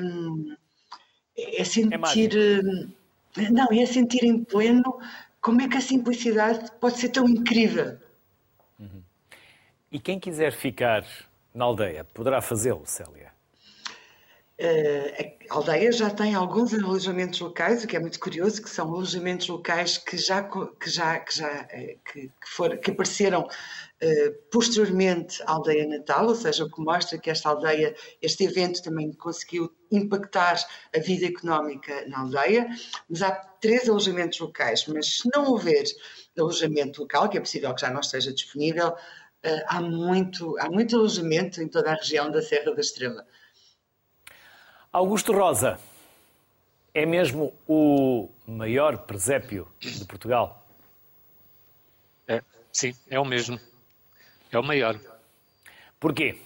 é, 1.37 1.61
é 1.61 1.63
sentir. 1.63 2.37
É 3.35 3.49
não, 3.49 3.67
é 3.71 3.85
sentir 3.85 4.23
em 4.23 4.43
pleno 4.43 4.99
como 5.41 5.61
é 5.61 5.67
que 5.67 5.77
a 5.77 5.81
simplicidade 5.81 6.71
pode 6.79 6.99
ser 6.99 7.09
tão 7.09 7.27
incrível. 7.27 7.97
Uhum. 8.79 9.03
E 9.91 9.99
quem 9.99 10.19
quiser 10.19 10.53
ficar 10.53 11.05
na 11.53 11.65
aldeia 11.65 12.03
poderá 12.03 12.41
fazê-lo, 12.41 12.83
Célia? 12.85 13.33
Uh, 14.59 15.49
a 15.49 15.55
aldeia 15.55 15.91
já 15.91 16.09
tem 16.11 16.35
alguns 16.35 16.73
alojamentos 16.73 17.39
locais, 17.39 17.83
o 17.83 17.87
que 17.87 17.97
é 17.97 17.99
muito 17.99 18.19
curioso, 18.19 18.61
que 18.61 18.69
são 18.69 18.87
alojamentos 18.87 19.47
locais 19.47 19.97
que 19.97 20.15
já 20.15 20.43
que 20.43 20.89
já 20.89 21.19
que 21.19 21.35
já 21.35 21.67
eh, 21.71 21.97
que, 22.05 22.21
que, 22.21 22.49
for, 22.49 22.77
que 22.77 22.91
apareceram 22.91 23.47
posteriormente 24.51 25.41
à 25.43 25.51
aldeia 25.51 25.87
natal, 25.87 26.27
ou 26.27 26.35
seja, 26.35 26.65
o 26.65 26.69
que 26.69 26.81
mostra 26.81 27.17
que 27.17 27.29
esta 27.29 27.49
aldeia, 27.49 27.95
este 28.21 28.43
evento 28.45 28.81
também 28.83 29.11
conseguiu 29.13 29.73
impactar 29.91 30.57
a 30.95 30.99
vida 30.99 31.27
económica 31.27 32.05
na 32.07 32.21
aldeia. 32.21 32.67
Mas 33.09 33.21
há 33.21 33.31
três 33.31 33.87
alojamentos 33.87 34.39
locais, 34.39 34.85
mas 34.87 35.19
se 35.19 35.29
não 35.33 35.51
houver 35.51 35.83
alojamento 36.37 37.01
local, 37.01 37.29
que 37.29 37.37
é 37.37 37.41
possível 37.41 37.73
que 37.73 37.81
já 37.81 37.89
não 37.89 38.01
esteja 38.01 38.33
disponível, 38.33 38.89
uh, 38.89 39.63
há 39.67 39.81
muito 39.81 40.57
há 40.59 40.69
muito 40.69 40.95
alojamento 40.95 41.61
em 41.61 41.67
toda 41.67 41.91
a 41.91 41.95
região 41.95 42.29
da 42.31 42.41
Serra 42.41 42.73
da 42.73 42.81
Estrela. 42.81 43.25
Augusto 44.91 45.31
Rosa 45.31 45.79
é 46.93 47.05
mesmo 47.05 47.53
o 47.67 48.29
maior 48.45 48.99
presépio 48.99 49.67
de 49.79 50.05
Portugal? 50.05 50.67
É, 52.27 52.41
sim, 52.71 52.93
é 53.09 53.19
o 53.19 53.25
mesmo. 53.25 53.59
É 54.53 54.59
o 54.59 54.63
maior. 54.63 54.99
Porquê? 55.99 56.37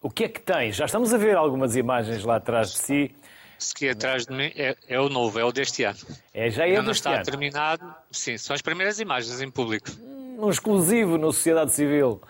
O 0.00 0.08
que 0.08 0.24
é 0.24 0.28
que 0.28 0.40
tem? 0.40 0.70
Já 0.70 0.84
estamos 0.84 1.12
a 1.12 1.18
ver 1.18 1.36
algumas 1.36 1.74
imagens 1.74 2.22
lá 2.22 2.36
atrás 2.36 2.72
de 2.72 2.78
si. 2.78 3.16
Se 3.58 3.74
que 3.74 3.88
atrás 3.88 4.26
de 4.26 4.32
mim 4.32 4.52
é, 4.54 4.76
é, 4.88 5.00
o 5.00 5.08
novo, 5.08 5.38
é 5.40 5.44
o 5.44 5.50
deste 5.50 5.82
ano. 5.82 5.98
É, 6.32 6.50
já 6.50 6.64
é 6.64 6.70
Ainda 6.70 6.82
não 6.82 6.92
está 6.92 7.14
ano. 7.14 7.24
terminado. 7.24 7.94
Sim, 8.10 8.38
são 8.38 8.54
as 8.54 8.62
primeiras 8.62 9.00
imagens 9.00 9.40
em 9.40 9.50
público. 9.50 9.90
Um 10.38 10.50
exclusivo 10.50 11.18
na 11.18 11.26
sociedade 11.26 11.72
civil. 11.72 12.20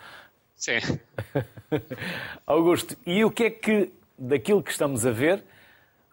Sim. 0.56 0.78
Augusto, 2.46 2.96
e 3.06 3.22
o 3.24 3.30
que 3.30 3.44
é 3.44 3.50
que 3.50 3.92
daquilo 4.18 4.62
que 4.62 4.70
estamos 4.70 5.04
a 5.04 5.10
ver, 5.10 5.42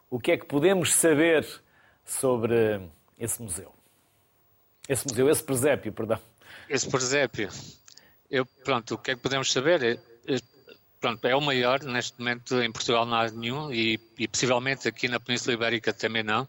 o 0.10 0.20
que 0.20 0.32
é 0.32 0.38
que 0.38 0.46
podemos 0.46 0.94
saber 0.94 1.46
sobre 2.06 2.82
esse 3.18 3.42
museu? 3.42 3.74
Esse 4.88 5.08
museu, 5.08 5.30
esse 5.30 5.44
presépio, 5.44 5.94
perdão. 5.94 6.20
Esse 6.70 6.90
presépio. 6.90 7.50
Eu, 8.30 8.46
pronto, 8.46 8.96
o 8.96 8.98
que 8.98 9.12
é 9.12 9.16
que 9.16 9.22
podemos 9.22 9.52
saber? 9.52 9.82
É, 9.84 9.92
é, 10.34 10.40
pronto, 11.00 11.26
é 11.26 11.36
o 11.36 11.42
maior, 11.42 11.82
neste 11.84 12.20
momento 12.20 12.62
em 12.62 12.72
Portugal 12.72 13.06
não 13.06 13.18
há 13.18 13.30
nenhum 13.30 13.74
e, 13.74 14.00
e 14.18 14.28
possivelmente 14.28 14.88
aqui 14.88 15.08
na 15.08 15.20
Península 15.20 15.54
Ibérica 15.54 15.92
também 15.92 16.24
não. 16.24 16.48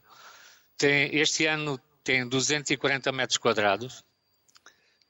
Tem, 0.76 1.14
este 1.16 1.46
ano 1.46 1.80
tem 2.04 2.28
240 2.28 3.12
metros 3.12 3.38
quadrados, 3.38 4.04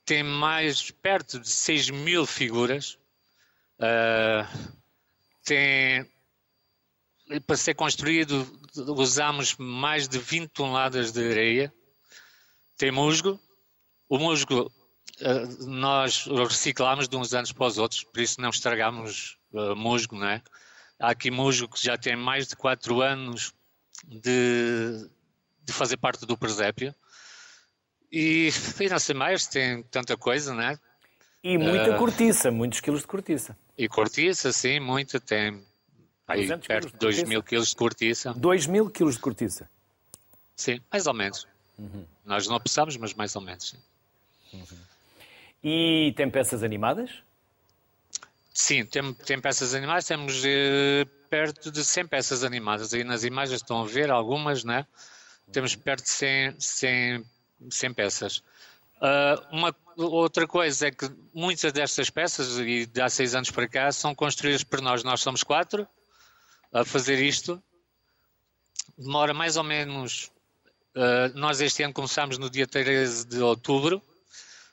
tem 0.04 0.22
mais 0.22 0.90
perto 0.90 1.40
de 1.40 1.48
6 1.48 1.90
mil 1.90 2.26
figuras, 2.26 2.98
uh, 3.78 4.70
tem 5.44 6.08
para 7.46 7.56
ser 7.56 7.74
construído 7.74 8.44
usamos 8.76 9.54
mais 9.56 10.08
de 10.08 10.18
20 10.18 10.48
toneladas 10.50 11.12
de 11.12 11.30
areia. 11.30 11.72
Tem 12.76 12.90
musgo. 12.90 13.40
O 14.08 14.18
musgo 14.18 14.72
nós 15.66 16.26
reciclamos 16.26 17.08
de 17.08 17.16
uns 17.16 17.34
anos 17.34 17.52
para 17.52 17.66
os 17.66 17.78
outros, 17.78 18.04
por 18.04 18.20
isso 18.20 18.40
não 18.40 18.50
estragamos 18.50 19.38
uh, 19.52 19.76
musgo, 19.76 20.16
não 20.16 20.28
é? 20.28 20.42
Há 20.98 21.10
aqui 21.10 21.30
musgo 21.30 21.68
que 21.68 21.82
já 21.82 21.96
tem 21.96 22.16
mais 22.16 22.48
de 22.48 22.56
4 22.56 23.00
anos 23.00 23.52
de, 24.06 25.08
de 25.62 25.72
fazer 25.72 25.96
parte 25.96 26.26
do 26.26 26.36
presépio. 26.36 26.94
E, 28.12 28.50
e 28.80 28.88
não 28.88 28.98
sei 28.98 29.14
mais, 29.14 29.46
tem 29.46 29.82
tanta 29.84 30.16
coisa, 30.16 30.52
não 30.52 30.62
é? 30.62 30.78
E 31.42 31.56
muita 31.56 31.94
uh, 31.94 31.98
cortiça, 31.98 32.50
muitos 32.50 32.80
quilos 32.80 33.00
de 33.00 33.06
cortiça. 33.06 33.56
E 33.78 33.88
cortiça, 33.88 34.52
sim, 34.52 34.78
muita, 34.80 35.18
tem 35.18 35.64
Aí, 36.26 36.46
perto 36.58 36.92
de 36.92 36.98
2 36.98 37.24
mil 37.24 37.42
quilos 37.42 37.70
de 37.70 37.76
cortiça. 37.76 38.32
2 38.34 38.66
mil 38.66 38.90
quilos 38.90 39.14
de 39.14 39.20
cortiça? 39.20 39.70
Sim, 40.54 40.80
mais 40.92 41.06
ou 41.06 41.14
menos. 41.14 41.46
Uhum. 41.78 42.04
Nós 42.24 42.46
não 42.46 42.60
precisamos, 42.60 42.96
mas 42.96 43.14
mais 43.14 43.34
ou 43.34 43.42
menos. 43.42 43.70
Sim. 43.70 43.78
Uhum. 44.52 44.89
E 45.62 46.12
tem 46.17 46.31
peças 46.31 46.62
animadas? 46.62 47.11
Sim, 48.52 48.85
tem, 48.85 49.12
tem 49.14 49.40
peças 49.40 49.75
animadas, 49.75 50.07
temos 50.07 50.43
eh, 50.45 51.05
perto 51.29 51.71
de 51.71 51.85
100 51.85 52.07
peças 52.09 52.45
animadas. 52.45 52.93
Aí 52.93 53.05
nas 53.05 53.25
imagens 53.25 53.61
estão 53.61 53.83
a 53.83 53.87
ver 53.87 54.11
algumas, 54.11 54.64
né? 54.64 54.87
Temos 55.52 55.75
perto 55.75 56.05
de 56.05 56.11
100, 56.11 56.61
100, 56.61 57.25
100 57.71 57.95
peças. 57.95 58.43
Uh, 59.00 59.57
uma 59.57 59.75
outra 59.97 60.47
coisa 60.47 60.88
é 60.88 60.90
que 60.90 61.11
muitas 61.33 61.73
destas 61.73 62.11
peças, 62.11 62.59
e 62.59 62.85
de 62.85 63.00
há 63.00 63.09
seis 63.09 63.35
anos 63.35 63.50
para 63.50 63.67
cá, 63.67 63.90
são 63.90 64.14
construídas 64.14 64.62
por 64.62 64.83
nós. 64.83 65.02
Nós 65.02 65.23
somos 65.23 65.43
quatro, 65.43 65.88
a 66.73 66.85
fazer 66.85 67.19
isto. 67.23 67.62
Demora 68.99 69.33
mais 69.33 69.57
ou 69.57 69.64
menos. 69.64 70.31
Uh, 70.95 71.33
nós 71.35 71.61
este 71.61 71.83
ano 71.83 71.95
começamos 71.95 72.37
no 72.37 72.50
dia 72.50 72.67
13 72.67 73.26
de 73.26 73.40
outubro. 73.40 74.02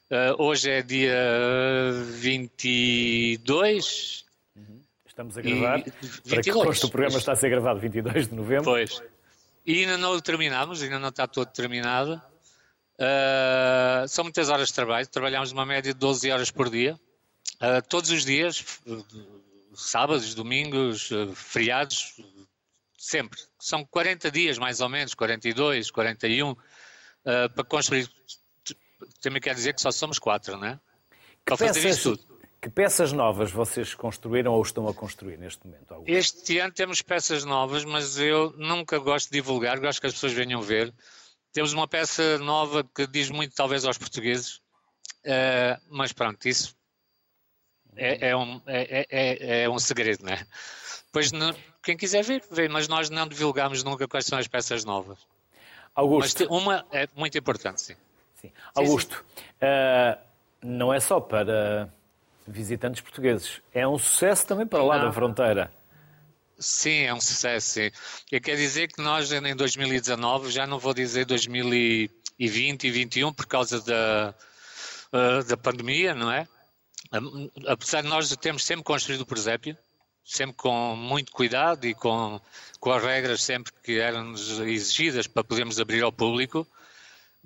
Uh, 0.10 0.42
hoje 0.42 0.72
é 0.72 0.82
dia 0.82 1.92
22. 2.14 4.24
Uhum. 4.56 4.82
Estamos 5.06 5.38
a 5.38 5.42
gravar. 5.42 5.80
E, 5.80 5.92
para 6.30 6.42
que 6.42 6.50
conste, 6.52 6.86
o 6.86 6.90
programa 6.90 7.18
está 7.18 7.34
a 7.34 7.36
ser 7.36 7.50
gravado 7.50 7.82
22 7.82 8.30
de 8.30 8.36
novembro. 8.36 8.64
Pois. 8.64 9.04
E 9.66 9.82
ainda 9.82 9.98
não 9.98 10.14
o 10.14 10.22
terminamos, 10.22 10.82
ainda 10.82 10.98
não 10.98 11.10
está 11.10 11.28
todo 11.28 11.48
terminado. 11.48 12.22
Uh, 12.98 14.08
são 14.08 14.24
muitas 14.24 14.50
horas 14.50 14.70
de 14.70 14.74
trabalho. 14.74 15.06
Trabalhamos 15.08 15.52
uma 15.52 15.66
média 15.66 15.94
de 15.94 16.00
12 16.00 16.32
horas 16.32 16.52
por 16.52 16.70
dia. 16.70 16.98
Uh, 17.56 17.86
todos 17.90 18.10
os 18.10 18.24
dias, 18.24 18.64
sábados, 19.76 20.34
domingos, 20.34 21.10
feriados, 21.36 22.16
sempre. 22.98 23.42
São 23.60 23.84
40 23.84 24.32
dias, 24.32 24.58
mais 24.58 24.80
ou 24.80 24.88
menos, 24.88 25.14
42, 25.14 25.92
41, 25.92 26.52
uh, 26.52 26.56
para 27.54 27.64
construir. 27.66 28.10
Também 29.22 29.42
quer 29.42 29.56
dizer 29.56 29.74
que 29.74 29.82
só 29.82 29.92
somos 29.92 30.20
quatro, 30.20 30.58
não 30.58 30.68
é? 30.68 30.80
Que 31.46 31.46
para 31.46 31.58
peças, 31.58 31.78
fazer 31.78 31.90
isto 31.90 32.18
tudo. 32.18 32.40
Que 32.62 32.70
peças 32.70 33.12
novas 33.12 33.52
vocês 33.52 33.94
construíram 33.94 34.54
ou 34.54 34.62
estão 34.62 34.88
a 34.88 34.94
construir 34.94 35.38
neste 35.38 35.66
momento? 35.66 35.94
Algum? 35.94 36.06
Este 36.08 36.60
ano 36.60 36.74
temos 36.74 37.02
peças 37.02 37.46
novas, 37.46 37.86
mas 37.86 38.18
eu 38.18 38.52
nunca 38.58 38.98
gosto 38.98 39.28
de 39.28 39.34
divulgar, 39.34 39.80
gosto 39.80 40.02
que 40.02 40.08
as 40.08 40.14
pessoas 40.14 40.34
venham 40.34 40.62
ver. 40.62 40.94
Temos 41.54 41.74
uma 41.74 41.88
peça 41.88 42.38
nova 42.40 42.84
que 42.84 43.08
diz 43.08 43.30
muito, 43.30 43.54
talvez, 43.56 43.86
aos 43.86 43.98
portugueses, 43.98 44.58
uh, 45.26 45.82
mas 45.90 46.12
pronto, 46.12 46.48
isso 46.48 46.76
é, 47.96 48.30
é, 48.30 48.36
um, 48.36 48.62
é, 48.66 49.02
é, 49.02 49.08
é, 49.10 49.64
é 49.64 49.70
um 49.70 49.80
segredo, 49.80 50.24
não 50.24 50.34
é? 50.34 50.46
Pois 51.12 51.32
não, 51.32 51.56
quem 51.84 51.98
quiser 51.98 52.24
ver, 52.24 52.44
vê, 52.52 52.68
mas 52.68 52.88
nós 52.88 53.10
não 53.10 53.28
divulgamos 53.28 53.84
nunca 53.84 54.08
quais 54.08 54.26
são 54.26 54.38
as 54.38 54.48
peças 54.48 54.84
novas. 54.84 55.20
Augusto. 55.96 56.46
Mas 56.48 56.62
uma 56.62 56.86
é 56.92 57.08
muito 57.16 57.38
importante, 57.38 57.82
sim. 57.82 57.96
Sim. 58.42 58.52
Augusto, 58.76 59.26
uh, 59.62 60.18
não 60.64 60.94
é 60.94 61.00
só 61.00 61.20
para 61.20 61.90
visitantes 62.48 63.02
portugueses, 63.02 63.62
é 63.74 63.88
um 63.88 63.98
sucesso 63.98 64.48
também 64.48 64.66
para 64.66 64.84
lá 64.84 64.98
não. 64.98 65.06
da 65.06 65.12
fronteira. 65.12 65.72
Sim, 66.60 67.04
é 67.04 67.14
um 67.14 67.22
sucesso, 67.22 67.70
sim. 67.70 67.92
Eu 68.32 68.42
quero 68.42 68.58
dizer 68.58 68.88
que 68.88 69.02
nós 69.02 69.32
em 69.32 69.56
2019, 69.56 70.50
já 70.50 70.66
não 70.66 70.80
vou 70.80 70.94
dizer 70.94 71.26
2020 71.26 72.12
e 72.40 72.48
2021 72.48 73.34
por 73.34 73.46
causa 73.46 73.80
da, 73.82 74.34
uh, 75.14 75.44
da 75.44 75.56
pandemia, 75.56 76.16
não 76.16 76.32
é? 76.32 76.48
Apesar 77.68 78.02
de 78.02 78.08
nós 78.08 78.36
termos 78.38 78.66
sempre 78.66 78.84
construído 78.84 79.22
o 79.22 79.26
presépio, 79.26 79.78
sempre 80.26 80.56
com 80.56 80.96
muito 80.96 81.32
cuidado 81.32 81.86
e 81.86 81.94
com, 81.94 82.42
com 82.80 82.92
as 82.92 83.02
regras 83.04 83.44
sempre 83.44 83.72
que 83.84 84.00
eram-nos 84.00 84.60
exigidas 84.60 85.26
para 85.28 85.44
podermos 85.44 85.80
abrir 85.80 86.04
ao 86.04 86.12
público, 86.12 86.68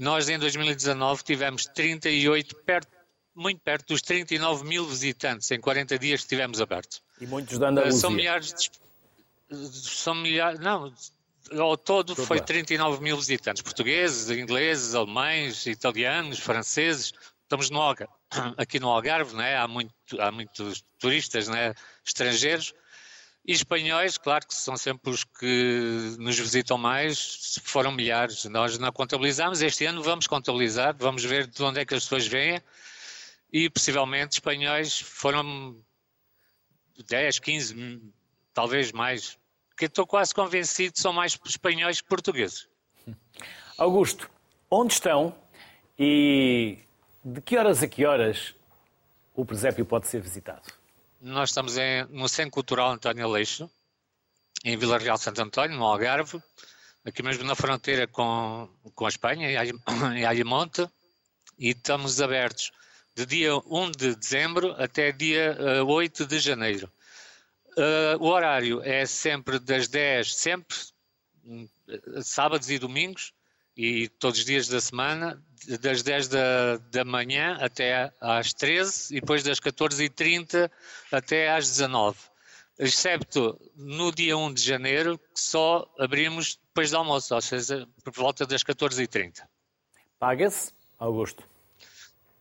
nós 0.01 0.27
em 0.29 0.39
2019 0.39 1.23
tivemos 1.23 1.65
38, 1.67 2.55
perto, 2.65 2.89
muito 3.35 3.61
perto 3.61 3.89
dos 3.89 4.01
39 4.01 4.65
mil 4.65 4.85
visitantes 4.85 5.49
em 5.51 5.61
40 5.61 5.99
dias 5.99 6.23
que 6.23 6.29
tivemos 6.29 6.59
abertos. 6.59 7.03
E 7.19 7.27
muitos 7.27 7.59
da 7.59 7.69
Andaluzia. 7.69 7.99
São 7.99 8.09
milhares 8.09 8.53
de 8.53 8.71
são 9.71 10.15
milhares, 10.15 10.59
não, 10.59 10.91
ao 11.59 11.77
todo 11.77 12.15
foi 12.15 12.39
39 12.39 13.03
mil 13.03 13.17
visitantes, 13.17 13.61
portugueses, 13.61 14.29
ingleses, 14.29 14.95
alemães, 14.95 15.65
italianos, 15.65 16.39
franceses. 16.39 17.13
Estamos 17.43 17.69
no 17.69 17.81
Algarve, 17.81 18.13
aqui 18.57 18.79
no 18.79 18.89
Algarve, 18.89 19.35
né? 19.35 19.57
há, 19.57 19.67
muito, 19.67 19.93
há 20.19 20.31
muitos 20.31 20.83
turistas 20.97 21.47
né? 21.47 21.75
estrangeiros 22.03 22.73
e 23.45 23.53
espanhóis, 23.53 24.17
claro 24.17 24.45
que 24.45 24.53
são 24.53 24.77
sempre 24.77 25.09
os 25.09 25.23
que 25.23 26.15
nos 26.19 26.37
visitam 26.37 26.77
mais, 26.77 27.59
foram 27.63 27.91
milhares. 27.91 28.45
Nós 28.45 28.77
não 28.77 28.91
contabilizamos, 28.91 29.61
este 29.61 29.85
ano 29.85 30.03
vamos 30.03 30.27
contabilizar, 30.27 30.95
vamos 30.97 31.23
ver 31.23 31.47
de 31.47 31.63
onde 31.63 31.79
é 31.79 31.85
que 31.85 31.95
as 31.95 32.03
pessoas 32.03 32.27
vêm 32.27 32.61
e 33.51 33.69
possivelmente 33.69 34.33
espanhóis 34.33 34.99
foram 34.99 35.75
10, 37.07 37.39
15, 37.39 38.01
talvez 38.53 38.91
mais 38.91 39.37
que 39.75 39.85
estou 39.85 40.05
quase 40.05 40.33
convencido 40.33 40.99
são 40.99 41.11
mais 41.11 41.37
espanhóis 41.43 41.99
que 41.99 42.07
portugueses. 42.07 42.67
Augusto, 43.77 44.29
onde 44.69 44.93
estão 44.93 45.35
e 45.97 46.77
de 47.25 47.41
que 47.41 47.57
horas 47.57 47.81
a 47.81 47.87
que 47.87 48.05
horas 48.05 48.53
o 49.33 49.43
presépio 49.43 49.83
pode 49.83 50.07
ser 50.07 50.21
visitado? 50.21 50.80
Nós 51.21 51.51
estamos 51.51 51.77
em, 51.77 52.03
no 52.09 52.27
Centro 52.27 52.49
Cultural 52.49 52.93
António 52.93 53.25
Aleixo, 53.25 53.69
em 54.65 54.75
Vila 54.75 54.97
Real 54.97 55.19
Santo 55.19 55.39
António, 55.39 55.77
no 55.77 55.85
Algarve, 55.85 56.41
aqui 57.05 57.21
mesmo 57.21 57.43
na 57.43 57.53
fronteira 57.53 58.07
com, 58.07 58.67
com 58.95 59.05
a 59.05 59.09
Espanha, 59.09 59.47
em 60.15 60.25
Alhamonte, 60.25 60.89
e 61.59 61.69
estamos 61.69 62.19
abertos 62.19 62.71
de 63.13 63.27
dia 63.27 63.55
1 63.55 63.91
de 63.91 64.15
dezembro 64.15 64.71
até 64.81 65.11
dia 65.11 65.55
8 65.85 66.23
eh, 66.23 66.25
de 66.25 66.39
janeiro. 66.39 66.91
Uh, 67.77 68.17
o 68.19 68.25
horário 68.25 68.81
é 68.83 69.05
sempre 69.05 69.59
das 69.59 69.87
10, 69.87 70.33
sempre, 70.33 70.75
hum, 71.45 71.69
sábados 72.23 72.71
e 72.71 72.79
domingos, 72.79 73.31
e 73.75 74.07
todos 74.07 74.39
os 74.39 74.45
dias 74.45 74.67
da 74.67 74.81
semana, 74.81 75.41
das 75.79 76.03
10 76.03 76.27
da, 76.27 76.77
da 76.91 77.05
manhã 77.05 77.57
até 77.61 78.11
às 78.19 78.53
13 78.53 79.15
e 79.15 79.21
depois 79.21 79.43
das 79.43 79.59
14h30 79.59 80.69
até 81.11 81.51
às 81.51 81.67
19 81.67 82.17
excepto 82.81 83.59
no 83.75 84.11
dia 84.11 84.35
1 84.35 84.53
de 84.55 84.61
janeiro, 84.63 85.19
que 85.19 85.39
só 85.39 85.87
abrimos 85.99 86.59
depois 86.67 86.89
do 86.89 86.97
almoço, 86.97 87.35
ou 87.35 87.41
seja, 87.41 87.87
por 88.03 88.11
volta 88.13 88.43
das 88.45 88.63
14h30. 88.63 89.43
Paga-se, 90.17 90.73
Augusto? 90.97 91.47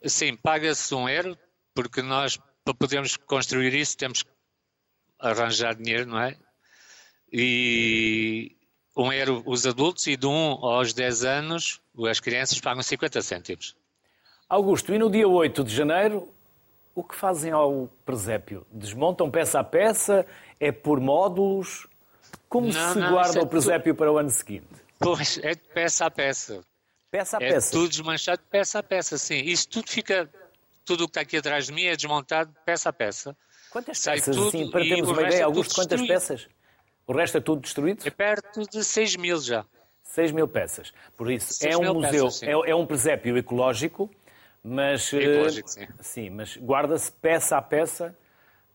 Sim, 0.07 0.35
paga-se 0.37 0.95
um 0.95 1.07
euro, 1.07 1.37
porque 1.75 2.01
nós, 2.01 2.38
para 2.64 2.73
podermos 2.73 3.19
construir 3.19 3.75
isso, 3.75 3.99
temos 3.99 4.23
que 4.23 4.31
arranjar 5.19 5.75
dinheiro, 5.75 6.07
não 6.07 6.19
é? 6.19 6.38
E 7.31 8.57
um 8.96 9.12
euro 9.12 9.42
os 9.46 9.66
adultos 9.66 10.07
e 10.07 10.16
de 10.16 10.26
1 10.26 10.31
aos 10.31 10.92
10 10.92 11.24
anos 11.24 11.81
as 12.09 12.20
crianças 12.20 12.61
pagam 12.61 12.83
50 12.83 13.22
cêntimos. 13.22 13.76
Augusto, 14.48 14.92
e 14.92 14.98
no 14.98 15.11
dia 15.11 15.29
8 15.29 15.62
de 15.62 15.74
janeiro, 15.74 16.29
o 16.94 17.05
que 17.05 17.14
fazem 17.14 17.53
ao 17.53 17.88
presépio? 18.05 18.66
Desmontam 18.70 19.31
peça 19.31 19.61
a 19.61 19.64
peça? 19.64 20.26
É 20.59 20.72
por 20.72 21.00
módulos? 21.00 21.87
Como 22.48 22.66
não, 22.66 22.92
se 22.92 22.98
não, 22.98 23.12
guarda 23.12 23.38
é 23.38 23.42
o 23.42 23.46
presépio 23.46 23.94
tu... 23.94 23.96
para 23.96 24.11
o 24.11 24.18
ano 24.18 24.31
seguinte? 24.31 24.66
Pois, 24.98 25.38
é 25.42 25.55
de 25.55 25.68
peça 25.72 26.07
a 26.07 26.11
peça. 26.11 26.61
Peça 27.11 27.38
a 27.38 27.42
é 27.42 27.53
peça? 27.53 27.68
É 27.68 27.70
tudo 27.70 27.88
desmanchado 27.88 28.42
de 28.42 28.48
peça 28.48 28.79
a 28.81 28.83
peça, 28.83 29.16
sim. 29.16 29.37
Isso 29.37 29.68
tudo 29.68 29.88
fica, 29.88 30.29
tudo 30.85 31.05
o 31.05 31.07
que 31.07 31.11
está 31.12 31.20
aqui 31.20 31.37
atrás 31.37 31.66
de 31.66 31.72
mim 31.72 31.85
é 31.85 31.94
desmontado 31.94 32.50
de 32.50 32.59
peça 32.64 32.88
a 32.88 32.92
peça. 32.92 33.37
Quantas 33.70 34.03
peças, 34.03 34.37
assim, 34.37 34.68
para 34.68 34.81
termos 34.83 35.11
uma 35.11 35.22
ideia, 35.22 35.40
é 35.40 35.42
Augusto, 35.42 35.76
quantas 35.76 36.03
peças? 36.05 36.48
O 37.11 37.12
resto 37.12 37.38
é 37.38 37.40
tudo 37.40 37.61
destruído? 37.61 38.07
É 38.07 38.11
perto 38.11 38.62
de 38.70 38.85
6 38.85 39.16
mil 39.16 39.40
já. 39.40 39.66
6 40.05 40.31
mil 40.31 40.46
peças. 40.46 40.92
Por 41.16 41.29
isso, 41.29 41.66
é 41.66 41.77
um 41.77 41.94
museu, 41.94 42.27
peças, 42.27 42.42
é, 42.44 42.53
é, 42.53 42.75
um 42.77 42.87
presépio 42.87 43.37
ecológico, 43.37 44.09
mas, 44.62 45.12
eh, 45.12 45.16
ecológico, 45.16 45.68
sim. 45.68 45.88
sim 45.99 46.31
mas 46.31 46.57
guarda-se 46.57 47.11
peça 47.11 47.57
a 47.57 47.62
peça 47.62 48.16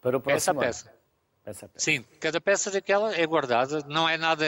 para 0.02 0.17
o 0.17 0.19
próximo 0.19 0.60
peça 0.60 0.82
a 0.82 0.89
peça. 0.89 0.93
Peça 1.45 1.65
a 1.65 1.69
peça. 1.69 1.86
Sim, 1.86 2.04
cada 2.19 2.41
peça 2.41 2.69
daquela 2.69 3.15
é 3.15 3.26
guardada, 3.26 3.80
não 3.88 4.08
é 4.08 4.17
nada 4.17 4.45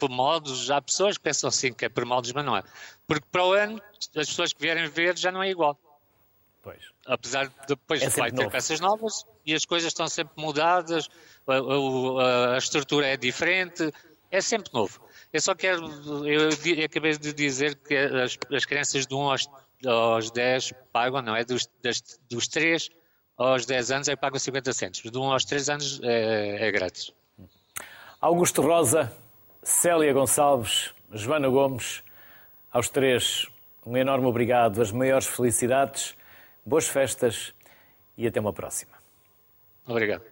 por 0.00 0.08
modos, 0.08 0.70
há 0.70 0.80
pessoas 0.80 1.18
que 1.18 1.24
pensam 1.24 1.48
assim 1.48 1.74
que 1.74 1.84
é 1.84 1.90
por 1.90 2.06
modos, 2.06 2.32
mas 2.32 2.42
não 2.42 2.56
é. 2.56 2.62
Porque 3.06 3.26
para 3.30 3.44
o 3.44 3.52
ano, 3.52 3.82
as 4.16 4.28
pessoas 4.28 4.54
que 4.54 4.62
vierem 4.62 4.88
ver 4.88 5.14
já 5.18 5.30
não 5.30 5.42
é 5.42 5.50
igual. 5.50 5.78
Pois. 6.66 6.82
Apesar 7.06 7.46
de 7.46 7.54
depois 7.68 8.02
é 8.02 8.08
vai 8.08 8.32
ter 8.32 8.38
novo. 8.38 8.50
peças 8.50 8.80
novas 8.80 9.24
e 9.46 9.54
as 9.54 9.64
coisas 9.64 9.86
estão 9.86 10.08
sempre 10.08 10.34
mudadas, 10.36 11.08
a, 11.46 11.52
a, 11.54 12.54
a, 12.54 12.58
estrutura 12.58 13.06
é 13.06 13.16
diferente, 13.16 13.88
é 14.32 14.40
sempre 14.40 14.72
novo. 14.74 15.00
Eu 15.32 15.40
só 15.40 15.54
quero, 15.54 15.86
eu, 16.26 16.50
eu 16.50 16.84
acabei 16.84 17.16
de 17.16 17.32
dizer 17.32 17.76
que 17.76 17.94
as, 17.94 18.36
as 18.52 18.64
crianças 18.64 19.06
de 19.06 19.14
1 19.14 19.30
aos, 19.30 19.48
aos 19.86 20.32
10 20.32 20.72
pagam, 20.92 21.22
não 21.22 21.36
é? 21.36 21.44
Dos, 21.44 21.68
das, 21.80 22.02
dos 22.28 22.48
3 22.48 22.90
aos 23.38 23.64
10 23.64 23.90
anos 23.92 24.08
é 24.08 24.16
que 24.16 24.20
pagam 24.20 24.40
50 24.40 24.72
cêntimos, 24.72 25.12
de 25.12 25.16
1 25.16 25.22
aos 25.22 25.44
3 25.44 25.68
anos 25.68 26.00
é, 26.02 26.66
é 26.66 26.72
grátis. 26.72 27.12
Augusto 28.20 28.60
Rosa, 28.60 29.12
Célia 29.62 30.12
Gonçalves, 30.12 30.92
Joana 31.12 31.48
Gomes, 31.48 32.02
aos 32.72 32.88
três, 32.88 33.46
um 33.86 33.96
enorme 33.96 34.26
obrigado, 34.26 34.82
as 34.82 34.90
maiores 34.90 35.28
felicidades 35.28 36.16
boas 36.66 36.88
festas 36.88 37.54
e 38.18 38.26
até 38.26 38.40
uma 38.40 38.52
próxima. 38.52 38.92
Obrigado. 39.86 40.24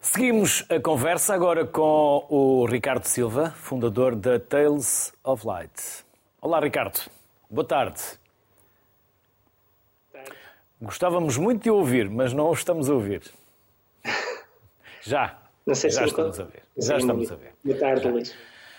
Seguimos 0.00 0.64
a 0.70 0.78
conversa 0.78 1.34
agora 1.34 1.66
com 1.66 2.24
o 2.30 2.64
Ricardo 2.64 3.04
Silva, 3.06 3.50
fundador 3.50 4.14
da 4.14 4.38
Tales 4.38 5.12
of 5.24 5.44
Light. 5.44 6.06
Olá, 6.40 6.60
Ricardo. 6.60 7.00
Boa 7.50 7.66
tarde. 7.66 8.00
Gostávamos 10.80 11.36
muito 11.36 11.64
de 11.64 11.70
ouvir, 11.70 12.08
mas 12.08 12.32
não 12.32 12.48
o 12.48 12.52
estamos 12.52 12.88
a 12.88 12.94
ouvir. 12.94 13.22
Já. 15.02 15.36
Não 15.66 15.74
sei 15.74 15.90
já 15.90 16.02
se 16.02 16.08
estamos 16.08 16.38
a 16.38 16.44
ver. 16.44 16.62
Já 16.76 16.98
estamos 16.98 17.32
a 17.32 17.34
ver. 17.34 17.52
Boa 17.64 17.76
tarde, 17.76 18.06
Luís. 18.08 18.36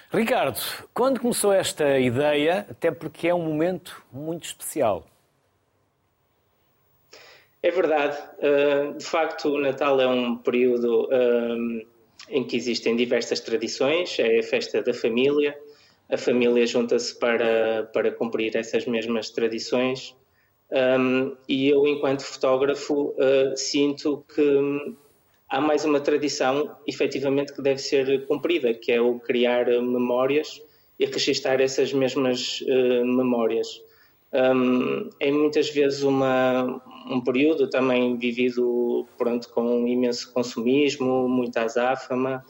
Ricardo, 0.10 0.58
quando 0.94 1.20
começou 1.20 1.52
esta 1.52 2.00
ideia, 2.00 2.66
até 2.70 2.92
porque 2.92 3.28
é 3.28 3.36
um 3.36 3.44
momento 3.44 4.02
muito 4.10 4.46
especial, 4.46 5.06
é 7.68 7.72
verdade. 7.72 8.18
Uh, 8.40 8.98
de 8.98 9.06
facto, 9.06 9.50
o 9.50 9.60
Natal 9.60 10.00
é 10.00 10.08
um 10.08 10.38
período 10.38 11.10
um, 11.12 11.82
em 12.30 12.44
que 12.44 12.56
existem 12.56 12.96
diversas 12.96 13.40
tradições. 13.40 14.18
É 14.20 14.40
a 14.40 14.44
festa 14.44 14.82
da 14.82 14.94
família. 14.94 15.58
A 16.10 16.18
família 16.18 16.66
junta-se 16.66 17.18
para, 17.20 17.90
para 17.94 18.12
cumprir 18.12 18.56
essas 18.56 18.86
mesmas 18.86 19.30
tradições. 19.30 20.16
Um, 20.72 21.36
e 21.48 21.70
eu, 21.70 21.86
enquanto 21.88 22.24
fotógrafo, 22.24 23.14
uh, 23.18 23.56
sinto 23.56 24.24
que 24.34 24.96
há 25.50 25.62
mais 25.62 25.86
uma 25.86 26.00
tradição, 26.00 26.76
efetivamente, 26.86 27.54
que 27.54 27.62
deve 27.62 27.80
ser 27.80 28.26
cumprida, 28.28 28.74
que 28.74 28.92
é 28.92 29.02
o 29.02 29.20
criar 29.20 29.66
memórias 29.66 30.62
e 31.00 31.06
registar 31.06 31.62
essas 31.62 31.94
mesmas 31.94 32.62
uh, 32.62 33.06
memórias. 33.06 33.82
Um, 34.34 35.10
é 35.20 35.32
muitas 35.32 35.70
vezes 35.70 36.04
uma, 36.04 36.82
um 37.10 37.22
período 37.22 37.70
também 37.70 38.18
vivido 38.18 39.08
pronto, 39.18 39.50
com 39.50 39.62
um 39.62 39.88
imenso 39.88 40.32
consumismo, 40.34 41.28
muita 41.28 41.64
azáfama, 41.64 42.46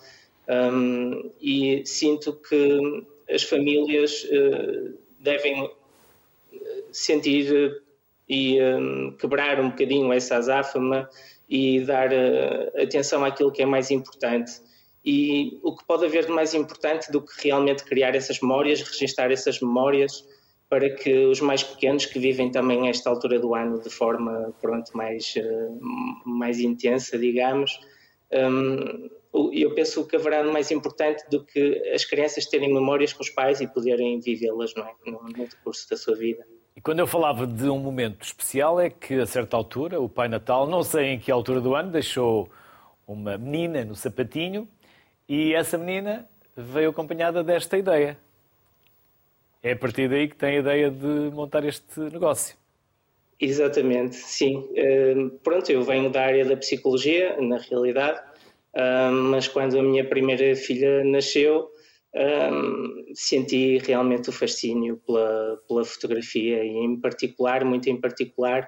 um, 0.50 1.32
e 1.41 1.86
sinto 1.86 2.34
que 2.34 3.06
as 3.30 3.43
famílias 3.43 4.24
uh, 4.24 4.98
devem 5.20 5.70
sentir 6.91 7.82
e 8.28 8.62
um, 8.62 9.12
quebrar 9.12 9.60
um 9.60 9.70
bocadinho 9.70 10.12
essa 10.12 10.38
azáfama 10.38 11.10
e 11.50 11.82
dar 11.82 12.10
uh, 12.12 12.82
atenção 12.82 13.24
àquilo 13.24 13.52
que 13.52 13.62
é 13.62 13.65
mais 13.65 13.91
importante. 13.91 14.52
e 15.04 15.60
o 15.63 15.76
que 15.76 15.86
pode 15.86 16.06
haver 16.06 16.26
de 16.26 16.32
mais 16.32 16.54
importante 16.54 17.12
do 17.12 17.22
que 17.22 17.48
realmente 17.48 17.84
criar 17.84 18.15
essas 18.15 18.41
memórias, 18.41 18.82
registar 18.82 19.32
essas 19.32 19.62
memórias 19.62 20.26
para 20.69 20.89
que 20.89 21.25
os 21.25 21.39
mais 21.39 21.63
pequenos 21.63 22.06
que 22.06 22.19
vivem 22.19 22.51
também 22.51 22.89
esta 22.89 23.10
altura 23.10 23.39
do 23.39 23.56
ano 23.56 23.80
de 23.80 23.89
forma 23.89 24.53
pronto 24.62 24.95
mais 24.95 25.34
eh, 25.38 25.69
mais 26.25 26.60
intensa, 26.60 27.17
digamos, 27.17 27.80
um, 28.32 29.10
eu 29.53 29.73
penso 29.73 30.06
que 30.08 30.15
haverá 30.15 30.43
mais 30.43 30.71
importante 30.71 31.23
do 31.30 31.43
que 31.43 31.91
as 31.93 32.03
crianças 32.03 32.45
terem 32.45 32.73
memórias 32.73 33.13
com 33.13 33.23
os 33.23 33.30
pais 33.30 33.62
e 33.62 33.67
poderem 33.67 34.19
vivê-las 34.19 34.73
é? 34.75 35.10
no, 35.10 35.23
no 35.23 35.47
decurso 35.47 35.89
da 35.89 35.97
sua 35.97 36.15
vida. 36.15 36.43
E 36.75 36.82
quando 36.82 36.99
eu 36.99 37.08
falava 37.08 37.47
de 37.47 37.69
um 37.69 37.80
momento 37.80 38.23
especial 38.23 38.80
é 38.80 38.89
que 38.89 39.15
a 39.15 39.25
certa 39.25 39.58
altura 39.58 39.99
o 39.99 40.10
Pai 40.10 40.27
Natal, 40.27 40.67
não 40.67 40.84
sei 40.84 41.08
em 41.08 41.19
que 41.19 41.32
altura 41.32 41.62
do 41.62 41.75
ano, 41.75 41.91
deixou 41.91 42.49
uma 43.08 43.38
menina 43.38 43.84
no 43.84 43.95
sapatinho 43.95 44.67
e 45.27 45.53
essa 45.53 45.77
menina 45.77 46.27
veio 46.56 46.89
acompanhada 46.89 47.43
desta 47.43 47.77
ideia. 47.77 48.17
É 49.63 49.72
a 49.72 49.76
partir 49.76 50.10
daí 50.10 50.28
que 50.28 50.36
tem 50.36 50.58
a 50.58 50.60
ideia 50.60 50.91
de 50.91 51.32
montar 51.34 51.63
este 51.65 52.00
negócio. 52.00 52.56
Exatamente, 53.39 54.15
sim. 54.15 54.58
Uh, 54.58 55.30
pronto, 55.43 55.72
eu 55.72 55.84
venho 55.84 56.10
da 56.10 56.24
área 56.24 56.43
da 56.43 56.58
psicologia, 56.58 57.39
na 57.39 57.58
realidade, 57.58 58.20
uh, 58.74 59.12
mas 59.12 59.48
quando 59.48 59.78
a 59.78 59.84
minha 59.84 60.04
primeira 60.04 60.56
filha 60.56 61.04
nasceu, 61.04 61.70
uh, 62.15 63.13
senti 63.13 63.78
realmente 63.78 64.30
o 64.30 64.34
fascínio 64.34 65.00
pela, 65.06 65.62
pela 65.67 65.86
fotografia 65.86 66.63
e, 66.63 66.78
em 66.78 67.00
particular, 67.00 67.63
muito 67.63 67.89
em 67.89 68.00
particular, 68.00 68.67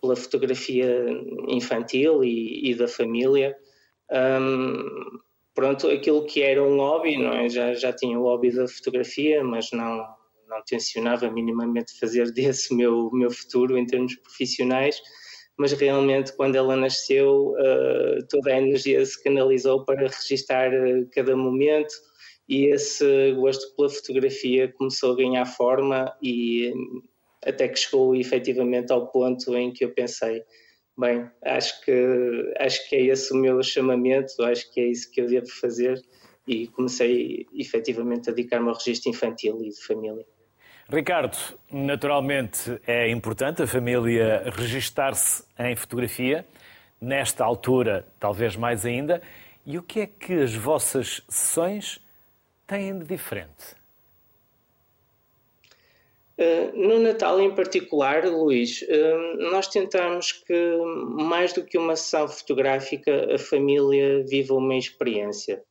pela 0.00 0.16
fotografia 0.16 1.06
infantil 1.48 2.22
e, 2.24 2.70
e 2.70 2.74
da 2.74 2.88
família. 2.88 3.56
Um, 4.10 5.18
pronto, 5.54 5.88
aquilo 5.88 6.24
que 6.26 6.42
era 6.42 6.62
um 6.62 6.76
hobby, 6.76 7.16
não 7.16 7.32
é? 7.32 7.48
já, 7.48 7.74
já 7.74 7.92
tinha 7.92 8.18
o 8.18 8.22
hobby 8.22 8.50
da 8.50 8.66
fotografia, 8.66 9.44
mas 9.44 9.70
não, 9.72 10.06
não 10.50 10.62
tencionava 10.64 11.30
minimamente 11.30 11.98
fazer 11.98 12.30
desse 12.34 12.74
meu, 12.74 13.10
meu 13.12 13.30
futuro 13.30 13.78
em 13.78 13.86
termos 13.86 14.14
profissionais, 14.16 15.00
mas 15.56 15.72
realmente 15.72 16.34
quando 16.36 16.56
ela 16.56 16.76
nasceu, 16.76 17.52
uh, 17.52 18.26
toda 18.28 18.50
a 18.50 18.58
energia 18.58 19.04
se 19.04 19.22
canalizou 19.22 19.84
para 19.84 20.08
registar 20.08 20.70
uh, 20.72 21.08
cada 21.12 21.36
momento 21.36 21.94
e 22.48 22.66
esse 22.66 23.32
gosto 23.34 23.74
pela 23.76 23.88
fotografia 23.88 24.72
começou 24.72 25.12
a 25.12 25.16
ganhar 25.16 25.46
forma 25.46 26.12
e 26.20 26.72
até 27.44 27.68
que 27.68 27.78
chegou 27.78 28.16
efetivamente 28.16 28.92
ao 28.92 29.06
ponto 29.06 29.56
em 29.56 29.72
que 29.72 29.84
eu 29.84 29.92
pensei, 29.94 30.42
bem, 30.98 31.30
acho 31.44 31.80
que, 31.84 32.52
acho 32.58 32.88
que 32.88 32.96
é 32.96 33.02
esse 33.06 33.32
o 33.32 33.36
meu 33.36 33.62
chamamento, 33.62 34.42
acho 34.42 34.70
que 34.72 34.80
é 34.80 34.86
isso 34.86 35.10
que 35.10 35.20
eu 35.20 35.26
devo 35.26 35.48
fazer 35.48 36.00
e 36.46 36.66
comecei 36.68 37.46
efetivamente 37.54 38.28
a 38.28 38.32
dedicar-me 38.32 38.68
ao 38.68 38.74
registro 38.74 39.10
infantil 39.10 39.62
e 39.62 39.70
de 39.70 39.82
família. 39.84 40.26
Ricardo, 40.92 41.38
naturalmente 41.70 42.80
é 42.84 43.08
importante 43.08 43.62
a 43.62 43.66
família 43.66 44.42
registar-se 44.56 45.44
em 45.56 45.76
fotografia, 45.76 46.44
nesta 47.00 47.44
altura 47.44 48.04
talvez 48.18 48.56
mais 48.56 48.84
ainda. 48.84 49.22
E 49.64 49.78
o 49.78 49.84
que 49.84 50.00
é 50.00 50.06
que 50.08 50.32
as 50.32 50.52
vossas 50.52 51.22
sessões 51.28 52.00
têm 52.66 52.98
de 52.98 53.04
diferente? 53.04 53.76
Uh, 56.36 56.72
no 56.74 56.98
Natal 56.98 57.40
em 57.40 57.54
particular, 57.54 58.24
Luís, 58.24 58.82
uh, 58.82 59.50
nós 59.52 59.68
tentamos 59.68 60.32
que, 60.32 60.76
mais 61.22 61.52
do 61.52 61.62
que 61.62 61.78
uma 61.78 61.94
sessão 61.94 62.26
fotográfica, 62.26 63.32
a 63.32 63.38
família 63.38 64.24
viva 64.26 64.54
uma 64.54 64.74
experiência. 64.74 65.62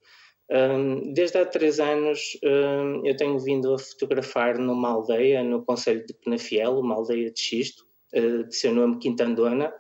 Desde 1.14 1.38
há 1.38 1.46
três 1.46 1.80
anos 1.80 2.38
eu 2.42 3.16
tenho 3.16 3.38
vindo 3.40 3.74
a 3.74 3.78
fotografar 3.78 4.58
numa 4.58 4.90
aldeia 4.90 5.44
no 5.44 5.64
Conselho 5.64 6.04
de 6.06 6.14
Penafiel, 6.14 6.80
uma 6.80 6.96
aldeia 6.96 7.30
de 7.32 7.40
xisto, 7.40 7.86
ah, 8.16 8.44
de 8.44 8.56
seu 8.56 8.74
nome 8.74 8.98
Quintandona, 8.98 9.72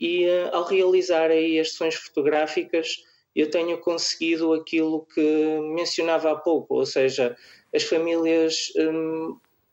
e 0.00 0.28
ah, 0.28 0.50
ao 0.52 0.64
realizar 0.64 1.30
aí 1.30 1.60
as 1.60 1.70
sessões 1.70 1.94
fotográficas 1.94 2.96
eu 3.34 3.50
tenho 3.50 3.78
conseguido 3.78 4.52
aquilo 4.52 5.06
que 5.06 5.60
mencionava 5.74 6.32
há 6.32 6.36
pouco, 6.36 6.74
ou 6.74 6.84
seja, 6.84 7.34
as 7.74 7.82
famílias, 7.82 8.72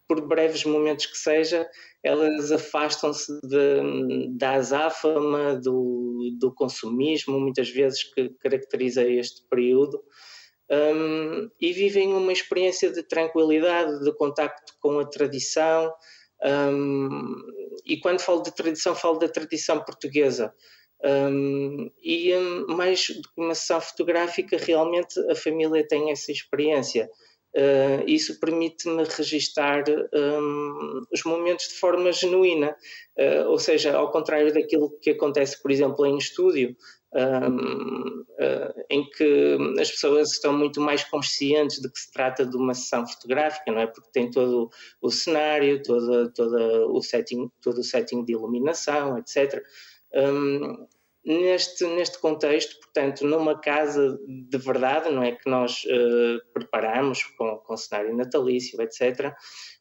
por 0.10 0.28
breves 0.28 0.66
momentos 0.66 1.06
que 1.06 1.18
seja, 1.18 1.70
elas 2.04 2.52
afastam-se 2.52 3.32
da 4.32 4.54
azáfama, 4.54 5.56
do, 5.56 6.36
do 6.40 6.52
consumismo, 6.52 7.40
muitas 7.40 7.70
vezes 7.70 8.04
que 8.04 8.30
caracteriza 8.42 9.04
este 9.04 9.44
período, 9.48 10.04
um, 10.72 11.50
e 11.62 11.72
vivem 11.72 12.12
uma 12.14 12.34
experiência 12.34 12.92
de 12.92 13.04
tranquilidade, 13.04 14.04
de 14.04 14.12
contacto 14.16 14.74
com 14.80 15.00
a 15.00 15.06
tradição. 15.06 15.94
Um, 16.44 17.36
e 17.86 18.00
quando 18.00 18.20
falo 18.20 18.42
de 18.42 18.54
tradição, 18.54 18.96
falo 18.96 19.20
da 19.20 19.30
tradição 19.30 19.80
portuguesa. 19.84 20.54
Um, 21.04 21.90
e 22.04 22.34
mais 22.68 23.08
do 23.08 23.22
que 23.22 23.42
uma 23.42 23.56
sessão 23.56 23.80
fotográfica, 23.80 24.58
realmente 24.58 25.20
a 25.30 25.36
família 25.36 25.88
tem 25.88 26.12
essa 26.12 26.32
experiência. 26.32 27.10
Uh, 27.56 28.04
isso 28.06 28.40
permite-me 28.40 29.04
registar 29.06 29.84
um, 30.14 31.02
os 31.12 31.24
momentos 31.24 31.70
de 31.70 31.76
forma 31.76 32.12
genuína, 32.12 32.76
uh, 33.18 33.50
ou 33.50 33.58
seja, 33.58 33.98
ao 33.98 34.12
contrário 34.12 34.54
daquilo 34.54 34.92
que 35.02 35.10
acontece, 35.10 35.60
por 35.60 35.72
exemplo, 35.72 36.06
em 36.06 36.16
estúdio, 36.18 36.76
um, 37.12 38.22
uh, 38.22 38.84
em 38.88 39.04
que 39.10 39.58
as 39.80 39.90
pessoas 39.90 40.32
estão 40.32 40.54
muito 40.54 40.80
mais 40.80 41.04
conscientes 41.04 41.82
de 41.82 41.92
que 41.92 42.00
se 42.00 42.12
trata 42.12 42.46
de 42.46 42.56
uma 42.56 42.76
sessão 42.76 43.08
fotográfica, 43.08 43.72
não 43.72 43.82
é? 43.82 43.88
Porque 43.88 44.12
tem 44.14 44.30
todo 44.30 44.70
o 45.02 45.10
cenário, 45.10 45.82
todo, 45.82 46.32
todo 46.32 46.96
o 46.96 47.02
setting, 47.02 47.50
todo 47.62 47.80
o 47.80 47.84
setting 47.84 48.24
de 48.24 48.34
iluminação, 48.34 49.18
etc. 49.18 49.64
Um, 50.14 50.88
neste, 51.24 51.86
neste 51.86 52.20
contexto, 52.20 52.80
portanto, 52.80 53.26
numa 53.26 53.60
casa 53.60 54.18
de 54.28 54.58
verdade, 54.58 55.10
não 55.10 55.24
é 55.24 55.34
que 55.34 55.50
nós 55.50 55.84
uh, 55.86 56.54
preparamos 56.54 57.24
com, 57.38 57.58
com 57.58 57.78
cenário 57.78 58.16
natalício, 58.16 58.82
etc., 58.82 59.34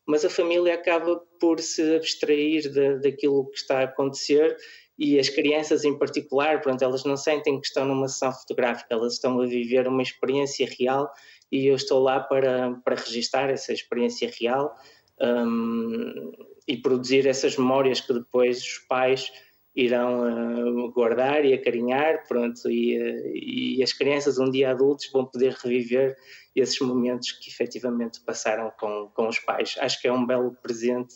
mas 0.07 0.24
a 0.24 0.31
família 0.31 0.74
acaba 0.74 1.20
por 1.38 1.61
se 1.61 1.96
abstrair 1.96 2.62
de, 2.72 2.98
daquilo 3.01 3.48
que 3.51 3.59
está 3.59 3.81
a 3.81 3.85
acontecer 3.85 4.57
e 4.98 5.18
as 5.18 5.29
crianças 5.29 5.85
em 5.85 5.96
particular, 5.96 6.61
pronto, 6.61 6.83
elas 6.83 7.05
não 7.05 7.16
sentem 7.16 7.61
que 7.61 7.66
estão 7.66 7.85
numa 7.85 8.09
sessão 8.09 8.33
fotográfica, 8.33 8.92
elas 8.94 9.14
estão 9.14 9.40
a 9.40 9.46
viver 9.46 9.87
uma 9.87 10.03
experiência 10.03 10.68
real 10.79 11.09
e 11.53 11.66
eu 11.66 11.77
estou 11.77 12.01
lá 12.03 12.18
para, 12.20 12.74
para 12.85 12.96
registar 12.96 13.48
essa 13.48 13.72
experiência 13.72 14.31
real 14.40 14.74
um, 15.20 16.33
e 16.66 16.77
produzir 16.77 17.27
essas 17.27 17.57
memórias 17.57 18.01
que 18.01 18.12
depois 18.12 18.59
os 18.59 18.79
pais 18.88 19.31
irão 19.78 20.86
uh, 20.86 20.90
guardar 20.90 21.44
e 21.44 21.54
acarinhar, 21.54 22.26
pronto, 22.26 22.68
e, 22.68 22.98
uh, 22.98 23.32
e, 23.32 23.80
as 23.80 23.92
crianças 23.92 24.36
um 24.36 24.50
dia 24.50 24.72
adultos 24.72 25.08
vão 25.12 25.24
poder 25.24 25.52
reviver 25.52 26.16
esses 26.54 26.80
momentos 26.80 27.30
que 27.30 27.48
efetivamente 27.48 28.20
passaram 28.26 28.72
com, 28.76 29.08
com 29.14 29.28
os 29.28 29.38
pais. 29.38 29.76
Acho 29.78 30.00
que 30.02 30.08
é 30.08 30.12
um 30.12 30.26
belo 30.26 30.52
presente 30.60 31.14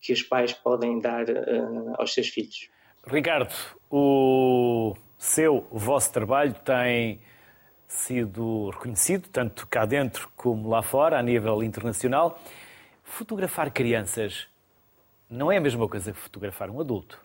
que 0.00 0.12
os 0.12 0.20
pais 0.20 0.52
podem 0.52 0.98
dar 0.98 1.30
uh, 1.30 1.94
aos 1.96 2.12
seus 2.12 2.26
filhos. 2.26 2.68
Ricardo, 3.06 3.54
o 3.88 4.94
seu, 5.16 5.64
o 5.70 5.78
vosso 5.78 6.12
trabalho 6.12 6.54
tem 6.54 7.20
sido 7.86 8.70
reconhecido, 8.70 9.28
tanto 9.28 9.64
cá 9.68 9.84
dentro 9.84 10.28
como 10.34 10.68
lá 10.68 10.82
fora, 10.82 11.20
a 11.20 11.22
nível 11.22 11.62
internacional. 11.62 12.40
Fotografar 13.04 13.70
crianças 13.70 14.48
não 15.30 15.52
é 15.52 15.58
a 15.58 15.60
mesma 15.60 15.88
coisa 15.88 16.12
que 16.12 16.18
fotografar 16.18 16.68
um 16.68 16.80
adulto. 16.80 17.20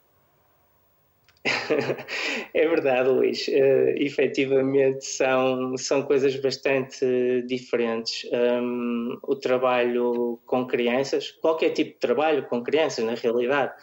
é 2.53 2.67
verdade, 2.67 3.09
Luís. 3.09 3.47
Uh, 3.47 3.93
efetivamente 3.97 5.05
são, 5.05 5.77
são 5.77 6.03
coisas 6.03 6.35
bastante 6.37 7.05
diferentes. 7.45 8.29
Um, 8.31 9.17
o 9.23 9.35
trabalho 9.35 10.39
com 10.45 10.65
crianças, 10.65 11.31
qualquer 11.31 11.71
tipo 11.71 11.93
de 11.93 11.99
trabalho 11.99 12.47
com 12.47 12.63
crianças, 12.63 13.05
na 13.05 13.13
realidade, 13.13 13.73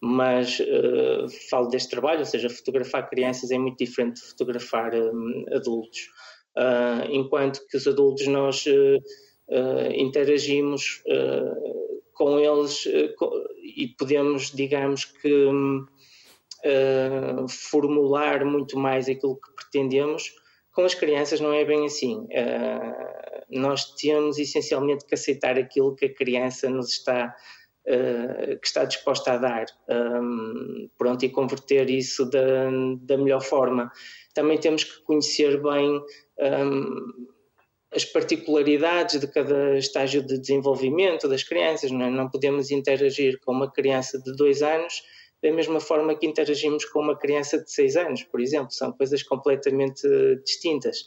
mas 0.00 0.60
uh, 0.60 1.28
falo 1.48 1.68
deste 1.68 1.90
trabalho, 1.90 2.20
ou 2.20 2.26
seja, 2.26 2.50
fotografar 2.50 3.08
crianças 3.08 3.50
é 3.50 3.58
muito 3.58 3.78
diferente 3.78 4.20
de 4.20 4.28
fotografar 4.28 4.94
um, 4.94 5.44
adultos. 5.52 6.08
Uh, 6.56 7.10
enquanto 7.10 7.66
que 7.66 7.76
os 7.76 7.86
adultos 7.86 8.26
nós 8.26 8.64
interagimos 9.94 11.02
com 12.14 12.38
eles 12.38 12.86
e 13.76 13.88
podemos, 13.98 14.50
digamos 14.50 15.04
que. 15.04 15.28
Um, 15.46 15.86
uh, 16.64 17.48
formular 17.48 18.44
muito 18.44 18.78
mais 18.78 19.08
aquilo 19.08 19.36
que 19.36 19.54
pretendemos. 19.54 20.34
Com 20.72 20.82
as 20.82 20.94
crianças 20.94 21.40
não 21.40 21.52
é 21.52 21.64
bem 21.64 21.84
assim. 21.86 22.20
Uh, 22.24 23.44
nós 23.50 23.94
temos 23.94 24.38
essencialmente 24.38 25.04
que 25.04 25.14
aceitar 25.14 25.58
aquilo 25.58 25.94
que 25.94 26.06
a 26.06 26.14
criança 26.14 26.68
nos 26.68 26.90
está 26.90 27.34
uh, 27.86 28.58
que 28.58 28.66
está 28.66 28.84
disposta 28.84 29.32
a 29.32 29.38
dar 29.38 29.66
um, 29.88 30.88
pronto, 30.98 31.24
e 31.24 31.28
converter 31.28 31.90
isso 31.90 32.28
da, 32.28 32.70
da 33.00 33.16
melhor 33.16 33.42
forma. 33.42 33.90
Também 34.34 34.58
temos 34.58 34.84
que 34.84 35.02
conhecer 35.02 35.62
bem 35.62 36.02
um, 36.40 37.28
as 37.94 38.04
particularidades 38.04 39.20
de 39.20 39.26
cada 39.28 39.78
estágio 39.78 40.22
de 40.22 40.38
desenvolvimento 40.38 41.28
das 41.28 41.44
crianças. 41.44 41.90
Não, 41.90 42.06
é? 42.06 42.10
não 42.10 42.28
podemos 42.28 42.70
interagir 42.70 43.38
com 43.40 43.52
uma 43.52 43.70
criança 43.70 44.20
de 44.20 44.34
dois 44.34 44.62
anos 44.62 45.02
da 45.44 45.52
mesma 45.52 45.78
forma 45.78 46.16
que 46.16 46.26
interagimos 46.26 46.86
com 46.86 47.00
uma 47.00 47.18
criança 47.18 47.62
de 47.62 47.70
seis 47.70 47.96
anos, 47.96 48.22
por 48.22 48.40
exemplo. 48.40 48.72
São 48.72 48.90
coisas 48.92 49.22
completamente 49.22 50.08
distintas. 50.42 51.04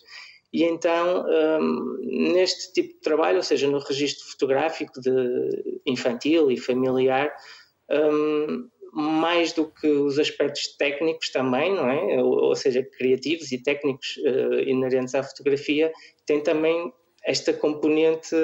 E 0.53 0.63
então, 0.63 1.25
um, 1.59 1.97
neste 2.03 2.71
tipo 2.71 2.93
de 2.93 2.99
trabalho, 2.99 3.37
ou 3.37 3.43
seja, 3.43 3.67
no 3.67 3.79
registro 3.79 4.27
fotográfico 4.29 5.01
de 5.01 5.81
infantil 5.87 6.51
e 6.51 6.57
familiar, 6.57 7.35
um, 7.89 8.69
mais 8.93 9.53
do 9.53 9.71
que 9.71 9.87
os 9.87 10.19
aspectos 10.19 10.77
técnicos 10.77 11.31
também, 11.31 11.73
não 11.73 11.89
é? 11.89 12.21
Ou, 12.21 12.49
ou 12.49 12.55
seja, 12.55 12.83
criativos 12.83 13.51
e 13.51 13.61
técnicos 13.61 14.17
uh, 14.17 14.61
inerentes 14.67 15.15
à 15.15 15.23
fotografia, 15.23 15.91
tem 16.27 16.41
também 16.41 16.93
esta 17.25 17.51
componente 17.53 18.35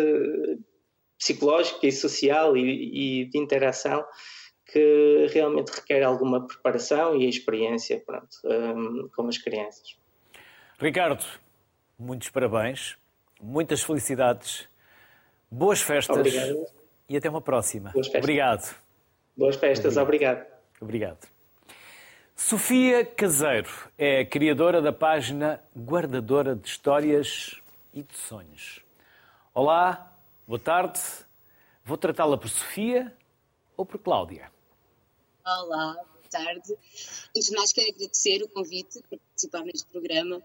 psicológica 1.19 1.86
e 1.86 1.91
social 1.91 2.58
e, 2.58 3.21
e 3.21 3.25
de 3.25 3.38
interação 3.38 4.03
que 4.73 5.27
realmente 5.31 5.69
requer 5.69 6.01
alguma 6.01 6.47
preparação 6.47 7.15
e 7.15 7.29
experiência 7.29 8.01
pronto, 8.03 8.36
um, 8.43 9.07
com 9.15 9.27
as 9.27 9.38
crianças. 9.38 9.95
Ricardo, 10.79 11.23
muitos 11.97 12.31
parabéns, 12.31 12.97
muitas 13.39 13.83
felicidades, 13.83 14.67
boas 15.49 15.79
festas 15.79 16.17
obrigado. 16.17 16.65
e 17.07 17.15
até 17.15 17.29
uma 17.29 17.39
próxima. 17.39 17.93
Obrigado. 18.17 18.75
Boas 19.38 19.55
festas, 19.57 19.95
obrigado. 19.95 20.43
Obrigado. 20.81 21.27
Sofia 22.36 23.05
Caseiro 23.05 23.69
é 23.95 24.25
criadora 24.25 24.81
da 24.81 24.91
página 24.91 25.62
Guardadora 25.77 26.55
de 26.55 26.67
Histórias 26.67 27.62
e 27.93 28.01
de 28.01 28.15
Sonhos. 28.15 28.83
Olá, 29.53 30.12
boa 30.47 30.57
tarde. 30.57 30.99
Vou 31.86 31.95
tratá-la 31.95 32.39
por 32.39 32.49
Sofia 32.49 33.13
ou 33.77 33.86
por 33.86 33.99
Cláudia? 33.99 34.52
Olá, 35.45 35.93
boa 35.93 36.29
tarde. 36.29 36.77
Antes 37.36 37.49
de 37.49 37.56
mais, 37.56 37.73
quero 37.73 37.89
agradecer 37.89 38.43
o 38.43 38.49
convite 38.49 39.01
para 39.10 39.17
participar 39.17 39.63
neste 39.63 39.86
programa 39.88 40.41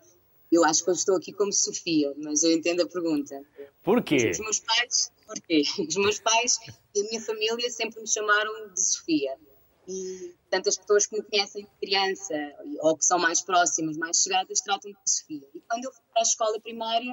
eu 0.50 0.64
acho 0.64 0.82
que 0.82 0.90
eu 0.90 0.94
estou 0.94 1.16
aqui 1.16 1.32
como 1.32 1.52
Sofia, 1.52 2.12
mas 2.16 2.42
eu 2.42 2.52
entendo 2.52 2.82
a 2.82 2.86
pergunta. 2.86 3.40
Porquê? 3.82 4.30
Os 4.30 4.38
meus 4.38 4.60
pais, 4.60 5.12
porquê? 5.26 5.62
Os 5.86 5.96
meus 5.96 6.18
pais 6.18 6.58
e 6.94 7.00
a 7.00 7.04
minha 7.04 7.20
família 7.20 7.70
sempre 7.70 8.00
me 8.00 8.08
chamaram 8.08 8.72
de 8.72 8.82
Sofia. 8.82 9.36
E 9.86 10.34
tantas 10.50 10.76
pessoas 10.76 11.06
que 11.06 11.16
me 11.16 11.22
conhecem 11.22 11.64
de 11.64 11.70
criança 11.80 12.34
ou 12.80 12.96
que 12.96 13.04
são 13.04 13.18
mais 13.18 13.40
próximas, 13.40 13.96
mais 13.96 14.18
chegadas, 14.18 14.60
tratam-me 14.60 14.96
de 15.04 15.10
Sofia. 15.10 15.46
E 15.54 15.60
quando 15.60 15.84
eu 15.84 15.92
fui 15.92 16.02
para 16.12 16.22
a 16.22 16.24
escola 16.24 16.60
primária, 16.60 17.12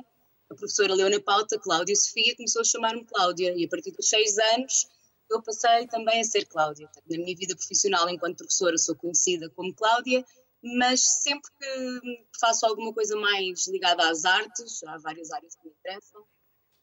a 0.49 0.55
professora 0.55 0.93
leu 0.93 1.09
na 1.09 1.19
pauta 1.19 1.59
Cláudia 1.59 1.95
Sofia 1.95 2.35
começou 2.35 2.61
a 2.61 2.65
chamar-me 2.65 3.05
Cláudia. 3.05 3.53
E 3.55 3.65
a 3.65 3.69
partir 3.69 3.91
dos 3.91 4.07
seis 4.07 4.37
anos 4.37 4.87
eu 5.29 5.41
passei 5.41 5.87
também 5.87 6.21
a 6.21 6.23
ser 6.23 6.45
Cláudia. 6.45 6.89
Na 7.09 7.17
minha 7.17 7.35
vida 7.35 7.55
profissional 7.55 8.09
enquanto 8.09 8.37
professora 8.37 8.77
sou 8.77 8.95
conhecida 8.95 9.49
como 9.49 9.73
Cláudia 9.73 10.23
mas 10.65 11.01
sempre 11.21 11.49
que 11.59 12.25
faço 12.39 12.65
alguma 12.65 12.91
coisa 12.91 13.15
mais 13.17 13.67
ligada 13.67 14.09
às 14.09 14.25
artes, 14.25 14.83
há 14.83 14.97
várias 14.97 15.31
áreas 15.31 15.55
que 15.55 15.67
me 15.67 15.73
interessam, 15.79 16.23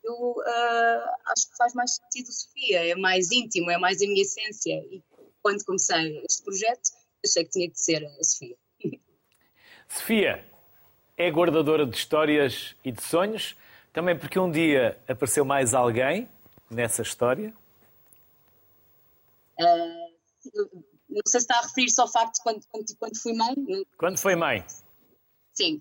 eu 0.05 0.15
uh, 0.15 1.33
acho 1.33 1.51
que 1.51 1.57
faz 1.57 1.75
mais 1.75 1.97
sentido 1.97 2.33
Sofia, 2.33 2.87
é 2.87 2.95
mais 2.95 3.31
íntimo, 3.33 3.71
é 3.71 3.79
mais 3.79 4.01
a 4.01 4.07
minha 4.07 4.23
essência. 4.23 4.73
E 4.73 5.03
quando 5.43 5.65
comecei 5.65 6.19
este 6.29 6.43
projeto, 6.43 6.91
achei 7.25 7.45
que 7.45 7.51
tinha 7.51 7.71
que 7.71 7.81
ser 7.81 8.05
a 8.05 8.25
Sofia. 8.25 8.57
Sofia 9.89 10.45
é 11.17 11.31
guardadora 11.31 11.85
de 11.85 11.97
histórias 11.97 12.77
e 12.85 12.93
de 12.93 13.03
sonhos, 13.03 13.57
também 13.93 14.17
porque 14.17 14.39
um 14.39 14.51
dia 14.51 14.99
apareceu 15.09 15.45
mais 15.45 15.75
alguém 15.75 16.29
nessa 16.71 17.03
história? 17.03 17.55
Uh, 19.63 20.85
não 21.09 21.23
sei 21.27 21.41
se 21.41 21.45
está 21.45 21.59
a 21.59 21.63
referir-se 21.63 22.01
ao 22.01 22.11
facto 22.11 22.35
de 22.35 22.43
quando, 22.43 22.67
quando, 22.69 22.97
quando 22.99 23.19
fui 23.19 23.33
mãe. 23.35 23.55
Quando 23.99 24.19
foi 24.19 24.35
mãe? 24.35 24.65
Sim. 25.53 25.81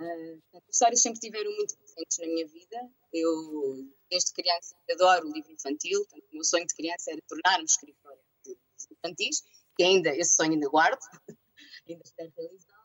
Uh, 0.00 0.40
as 0.54 0.74
histórias 0.74 1.02
sempre 1.02 1.20
tiveram 1.20 1.50
muito 1.50 1.76
presentes 1.76 2.18
na 2.18 2.26
minha 2.26 2.46
vida. 2.46 2.90
Eu, 3.12 3.88
desde 4.10 4.32
criança, 4.32 4.76
adoro 4.90 5.28
o 5.28 5.32
livro 5.32 5.52
infantil. 5.52 6.00
Portanto, 6.08 6.30
o 6.30 6.34
meu 6.34 6.44
sonho 6.44 6.66
de 6.66 6.74
criança 6.74 7.10
era 7.10 7.20
tornar-me 7.28 7.64
escritora 7.64 8.18
de 8.44 8.56
infantis, 8.92 9.42
que 9.76 9.82
ainda, 9.82 10.14
esse 10.16 10.34
sonho 10.34 10.52
ainda 10.52 10.68
guardo, 10.68 11.00
ainda 11.88 12.02
espero 12.04 12.32
realizar. 12.36 12.78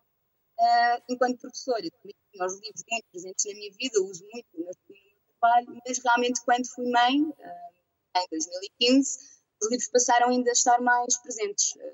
Uh, 0.60 1.04
enquanto 1.10 1.40
professora, 1.40 1.82
também 1.82 2.16
os 2.34 2.60
livros 2.60 2.84
muito 2.92 3.06
presentes 3.12 3.46
na 3.46 3.54
minha 3.54 3.72
vida, 3.74 4.02
uso 4.02 4.24
muito 4.32 4.48
no 4.54 4.66
meu 4.66 4.74
trabalho, 5.40 5.82
mas 5.86 6.00
realmente 6.04 6.42
quando 6.44 6.68
fui 6.68 6.90
mãe, 6.90 7.22
uh, 7.22 8.18
em 8.18 8.28
2015, 8.30 9.33
os 9.64 9.72
livros 9.72 9.90
passaram 9.90 10.30
ainda 10.30 10.50
a 10.50 10.54
estar 10.54 10.80
mais 10.82 11.18
presentes. 11.22 11.76
Eh, 11.78 11.94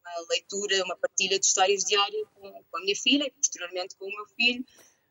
uma 0.00 0.26
leitura, 0.30 0.84
uma 0.84 0.96
partilha 0.96 1.38
de 1.38 1.46
histórias 1.46 1.84
diárias 1.84 2.26
com, 2.34 2.50
com 2.50 2.76
a 2.78 2.80
minha 2.80 2.96
filha 2.96 3.24
e 3.24 3.30
posteriormente 3.30 3.96
com 3.96 4.06
o 4.06 4.08
meu 4.08 4.26
filho 4.36 4.64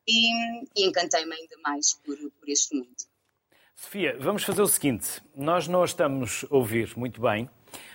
e, 0.07 0.81
e 0.81 0.87
encantei-me 0.87 1.33
ainda 1.35 1.55
mais 1.63 1.93
por, 1.93 2.17
por 2.17 2.49
este 2.49 2.75
mundo. 2.75 2.95
Sofia, 3.75 4.17
vamos 4.19 4.43
fazer 4.43 4.61
o 4.61 4.67
seguinte: 4.67 5.21
nós 5.35 5.67
não 5.67 5.83
estamos 5.83 6.45
a 6.49 6.55
ouvir 6.55 6.97
muito 6.97 7.21
bem, 7.21 7.49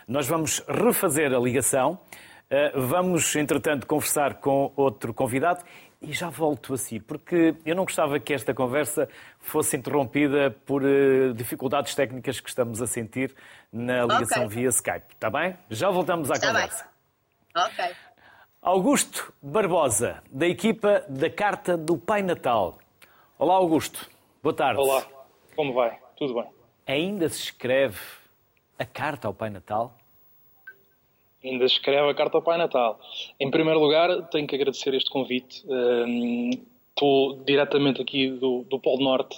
nós 0.06 0.26
vamos 0.26 0.60
refazer 0.66 1.32
a 1.32 1.38
ligação, 1.38 2.00
eh, 2.48 2.72
vamos, 2.74 3.34
entretanto, 3.37 3.87
conversar 3.87 4.40
com 4.40 4.72
outro 4.76 5.12
convidado 5.12 5.64
e 6.04 6.12
já 6.12 6.28
volto 6.28 6.74
a 6.74 6.76
si, 6.76 7.00
porque 7.00 7.54
eu 7.64 7.74
não 7.74 7.84
gostava 7.84 8.20
que 8.20 8.32
esta 8.32 8.52
conversa 8.54 9.08
fosse 9.40 9.76
interrompida 9.76 10.50
por 10.64 10.82
uh, 10.82 11.32
dificuldades 11.34 11.94
técnicas 11.94 12.40
que 12.40 12.48
estamos 12.48 12.80
a 12.82 12.86
sentir 12.86 13.34
na 13.72 14.02
ligação 14.02 14.44
okay. 14.44 14.58
via 14.58 14.68
Skype. 14.68 15.14
Está 15.14 15.30
bem? 15.30 15.56
Já 15.70 15.90
voltamos 15.90 16.30
à 16.30 16.34
Está 16.34 16.48
conversa. 16.48 16.88
Bem. 17.54 17.64
Ok. 17.64 17.96
Augusto 18.60 19.32
Barbosa, 19.42 20.22
da 20.30 20.46
equipa 20.46 21.04
da 21.08 21.28
Carta 21.28 21.76
do 21.76 21.98
Pai 21.98 22.22
Natal. 22.22 22.78
Olá, 23.38 23.54
Augusto. 23.54 24.08
Boa 24.42 24.54
tarde. 24.54 24.80
Olá, 24.80 25.04
como 25.54 25.72
vai? 25.74 25.98
Tudo 26.16 26.34
bem? 26.34 26.46
Ainda 26.86 27.28
se 27.28 27.44
escreve 27.44 27.98
a 28.78 28.84
Carta 28.84 29.28
ao 29.28 29.34
Pai 29.34 29.50
Natal? 29.50 29.96
Ainda 31.44 31.64
escreve 31.64 32.09
a 32.09 32.14
carta 32.14 32.38
ao 32.38 32.42
Pai 32.42 32.59
Natal. 32.59 32.98
Em 33.38 33.50
primeiro 33.50 33.78
lugar, 33.78 34.28
tenho 34.28 34.46
que 34.46 34.54
agradecer 34.54 34.94
este 34.94 35.11
convite. 35.11 35.64
estou 36.88 37.42
diretamente 37.44 38.00
aqui 38.00 38.30
do, 38.30 38.64
do 38.70 38.78
Polo 38.78 39.02
Norte 39.02 39.37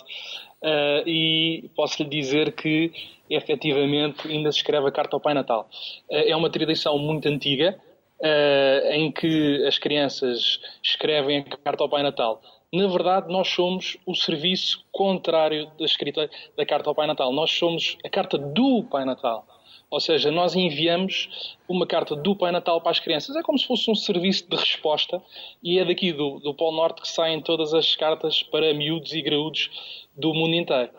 uh, 0.62 1.08
e 1.08 1.70
posso 1.74 2.02
lhe 2.02 2.08
dizer 2.08 2.52
que 2.52 2.92
efetivamente 3.28 4.28
ainda 4.28 4.52
se 4.52 4.58
escreve 4.58 4.86
a 4.88 4.92
carta 4.92 5.16
ao 5.16 5.20
Pai 5.20 5.34
Natal. 5.34 5.68
Uh, 6.10 6.28
é 6.28 6.36
uma 6.36 6.50
tradição 6.50 6.98
muito 6.98 7.26
antiga 7.28 7.78
uh, 8.20 8.92
em 8.92 9.10
que 9.10 9.64
as 9.66 9.78
crianças 9.78 10.60
escrevem 10.82 11.38
a 11.38 11.56
carta 11.56 11.82
ao 11.82 11.88
Pai 11.88 12.02
Natal. 12.02 12.40
Na 12.72 12.86
verdade, 12.88 13.32
nós 13.32 13.48
somos 13.48 13.96
o 14.04 14.14
serviço 14.14 14.84
contrário 14.92 15.70
da 15.78 15.84
escrita 15.84 16.28
da 16.56 16.66
carta 16.66 16.90
ao 16.90 16.94
Pai 16.94 17.06
Natal. 17.06 17.32
Nós 17.32 17.50
somos 17.50 17.96
a 18.04 18.08
carta 18.10 18.36
do 18.36 18.84
Pai 18.84 19.04
Natal. 19.04 19.46
Ou 19.90 20.00
seja, 20.00 20.30
nós 20.30 20.54
enviamos 20.54 21.56
uma 21.68 21.86
carta 21.86 22.16
do 22.16 22.34
Pai 22.34 22.50
Natal 22.50 22.80
para 22.80 22.90
as 22.90 23.00
crianças. 23.00 23.36
É 23.36 23.42
como 23.42 23.58
se 23.58 23.66
fosse 23.66 23.90
um 23.90 23.94
serviço 23.94 24.48
de 24.48 24.56
resposta 24.56 25.22
e 25.62 25.78
é 25.78 25.84
daqui 25.84 26.12
do, 26.12 26.40
do 26.40 26.52
Polo 26.54 26.76
Norte 26.76 27.02
que 27.02 27.08
saem 27.08 27.40
todas 27.40 27.72
as 27.72 27.94
cartas 27.94 28.42
para 28.42 28.74
miúdos 28.74 29.12
e 29.12 29.22
graúdos 29.22 29.70
do 30.16 30.34
mundo 30.34 30.54
inteiro. 30.54 30.90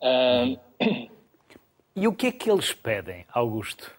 Uh... 0.00 1.10
E 1.96 2.06
o 2.06 2.14
que 2.14 2.28
é 2.28 2.32
que 2.32 2.48
eles 2.48 2.72
pedem, 2.72 3.26
Augusto? 3.34 3.92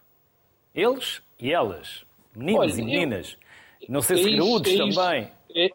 Eles 0.73 1.21
e 1.37 1.51
elas, 1.51 2.05
meninos 2.33 2.61
Olha, 2.61 2.71
e 2.71 2.85
meninas. 2.85 3.37
Eu... 3.81 3.87
Não 3.89 4.01
sei 4.01 4.17
se 4.17 4.29
é 4.29 4.35
graúdos 4.35 4.73
é 4.73 4.77
também. 4.77 5.27
É, 5.53 5.65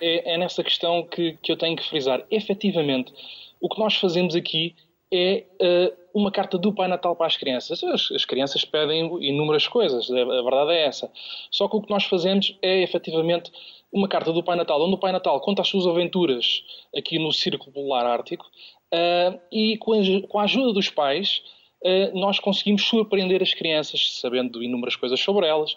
é, 0.00 0.34
é, 0.34 0.38
nessa 0.38 0.62
questão 0.62 1.02
que, 1.04 1.38
que 1.42 1.50
eu 1.50 1.56
tenho 1.56 1.76
que 1.76 1.88
frisar. 1.88 2.22
Efetivamente, 2.30 3.12
o 3.60 3.68
que 3.68 3.78
nós 3.78 3.96
fazemos 3.96 4.36
aqui 4.36 4.76
é 5.10 5.44
uh, 5.60 6.01
uma 6.14 6.30
carta 6.30 6.58
do 6.58 6.72
Pai 6.72 6.88
Natal 6.88 7.16
para 7.16 7.26
as 7.26 7.36
crianças. 7.36 7.82
As, 7.82 8.10
as, 8.10 8.24
crianças 8.24 8.64
pedem 8.64 9.06
inúmeras 9.26 9.66
coisas, 9.66 10.10
a, 10.10 10.20
a, 10.20 10.42
verdade 10.42 10.72
é 10.72 10.86
essa. 10.86 11.10
Só 11.50 11.68
que 11.68 11.76
o 11.76 11.82
que 11.82 11.90
nós 11.90 12.04
fazemos 12.04 12.56
é 12.62 12.82
efetivamente 12.82 13.50
uma 13.92 14.08
carta 14.08 14.32
do 14.32 14.42
Pai 14.42 14.56
Natal, 14.56 14.80
onde 14.82 14.94
o 14.94 14.98
Pai 14.98 15.12
Natal 15.12 15.38
conta 15.40 15.62
as 15.62 15.68
suas 15.68 15.86
aventuras 15.86 16.64
aqui 16.96 17.18
no 17.18 17.32
Círculo 17.32 17.72
Polar 17.72 18.06
Ártico 18.06 18.46
uh, 18.92 19.38
e 19.50 19.76
com 19.78 19.92
a, 19.92 20.28
com 20.28 20.38
a, 20.38 20.44
ajuda 20.44 20.72
dos 20.72 20.88
pais 20.88 21.42
nós 22.14 22.38
conseguimos 22.38 22.82
surpreender 22.82 23.42
as 23.42 23.54
crianças, 23.54 24.20
sabendo 24.20 24.62
inúmeras 24.62 24.96
coisas 24.96 25.18
sobre 25.20 25.46
elas, 25.46 25.74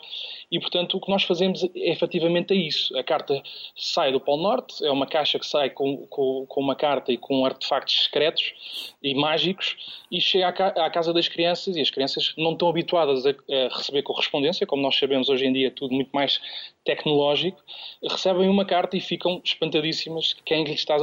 e 0.51 0.59
portanto 0.59 0.97
o 0.97 1.01
que 1.01 1.09
nós 1.09 1.23
fazemos 1.23 1.63
é 1.63 1.91
efetivamente 1.91 2.53
é 2.53 2.57
isso. 2.57 2.95
A 2.97 3.03
carta 3.03 3.41
sai 3.75 4.11
do 4.11 4.19
Polo 4.19 4.43
Norte, 4.43 4.85
é 4.85 4.91
uma 4.91 5.07
caixa 5.07 5.39
que 5.39 5.45
sai 5.45 5.69
com, 5.69 6.05
com, 6.07 6.45
com 6.47 6.61
uma 6.61 6.75
carta 6.75 7.11
e 7.11 7.17
com 7.17 7.45
artefactos 7.45 8.03
secretos 8.03 8.53
e 9.01 9.15
mágicos, 9.15 9.75
e 10.11 10.21
chega 10.21 10.47
à, 10.47 10.85
à, 10.85 10.89
casa 10.89 11.13
das 11.13 11.27
crianças, 11.27 11.75
e 11.75 11.81
as 11.81 11.89
crianças 11.89 12.33
não 12.37 12.53
estão 12.53 12.69
habituadas 12.69 13.25
a, 13.25 13.29
a 13.29 13.75
receber 13.75 14.03
correspondência, 14.03 14.67
como 14.67 14.81
nós 14.81 14.97
sabemos 14.97 15.29
hoje 15.29 15.45
em 15.45 15.53
dia, 15.53 15.71
tudo 15.71 15.93
muito 15.93 16.11
mais 16.13 16.39
tecnológico, 16.85 17.61
recebem 18.01 18.47
uma 18.47 18.63
carta 18.63 18.95
e 18.95 19.01
ficam 19.01 19.41
espantadíssimas 19.43 20.33
quem 20.45 20.63
lhe, 20.63 20.73
está, 20.73 20.95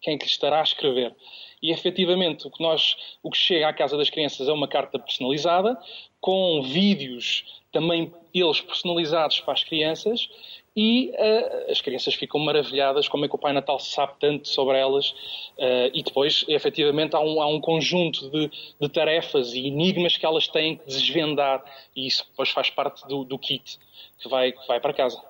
quem 0.00 0.16
lhe 0.16 0.24
estará 0.24 0.60
a 0.60 0.64
escrever. 0.64 1.14
E 1.62 1.70
efetivamente 1.70 2.46
o 2.46 2.50
que, 2.50 2.62
nós, 2.62 2.96
o 3.22 3.30
que 3.30 3.38
chega 3.38 3.68
à 3.68 3.72
casa 3.72 3.96
das 3.96 4.10
crianças 4.10 4.48
é 4.48 4.52
uma 4.52 4.66
carta 4.66 4.98
personalizada, 4.98 5.78
com 6.20 6.62
vídeos 6.62 7.62
também 7.70 8.12
eles 8.32 8.60
personalizados 8.60 9.40
para 9.40 9.52
as 9.52 9.62
crianças 9.62 10.28
e 10.76 11.10
uh, 11.10 11.70
as 11.70 11.80
crianças 11.80 12.14
ficam 12.14 12.40
maravilhadas 12.40 13.06
como 13.08 13.24
é 13.24 13.28
que 13.28 13.34
o 13.34 13.38
Pai 13.38 13.52
Natal 13.52 13.78
sabe 13.78 14.14
tanto 14.18 14.48
sobre 14.48 14.76
elas 14.76 15.10
uh, 15.10 15.90
e 15.92 16.02
depois 16.02 16.44
efetivamente 16.48 17.14
há 17.14 17.20
um, 17.20 17.40
há 17.40 17.46
um 17.46 17.60
conjunto 17.60 18.28
de, 18.30 18.50
de, 18.80 18.88
tarefas 18.88 19.52
e 19.54 19.68
enigmas 19.68 20.16
que 20.16 20.26
elas 20.26 20.48
têm 20.48 20.76
que 20.76 20.86
desvendar 20.86 21.64
e 21.94 22.06
isso 22.06 22.26
depois 22.28 22.50
faz 22.50 22.70
parte 22.70 23.06
do, 23.06 23.24
do 23.24 23.38
kit 23.38 23.78
que 24.18 24.28
vai, 24.28 24.52
que 24.52 24.66
vai 24.66 24.80
para 24.80 24.92
casa. 24.92 25.22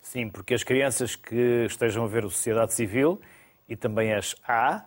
Sim, 0.00 0.28
porque 0.28 0.54
as 0.54 0.62
crianças 0.62 1.16
que 1.16 1.66
estejam 1.66 2.04
a 2.04 2.08
ver 2.08 2.24
a 2.24 2.28
sociedade 2.28 2.74
civil 2.74 3.20
e 3.68 3.76
também 3.76 4.12
as 4.12 4.36
A, 4.46 4.84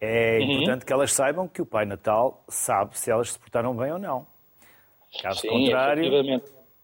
é 0.00 0.38
uhum. 0.38 0.52
importante 0.52 0.86
que 0.86 0.92
elas 0.92 1.12
saibam 1.12 1.46
que 1.46 1.60
o 1.60 1.66
Pai 1.66 1.84
Natal 1.84 2.42
sabe 2.48 2.98
se 2.98 3.10
elas 3.10 3.32
se 3.32 3.38
portaram 3.38 3.76
bem 3.76 3.92
ou 3.92 3.98
não. 3.98 4.26
Caso 5.20 5.40
Sim, 5.40 5.48
contrário, 5.48 6.40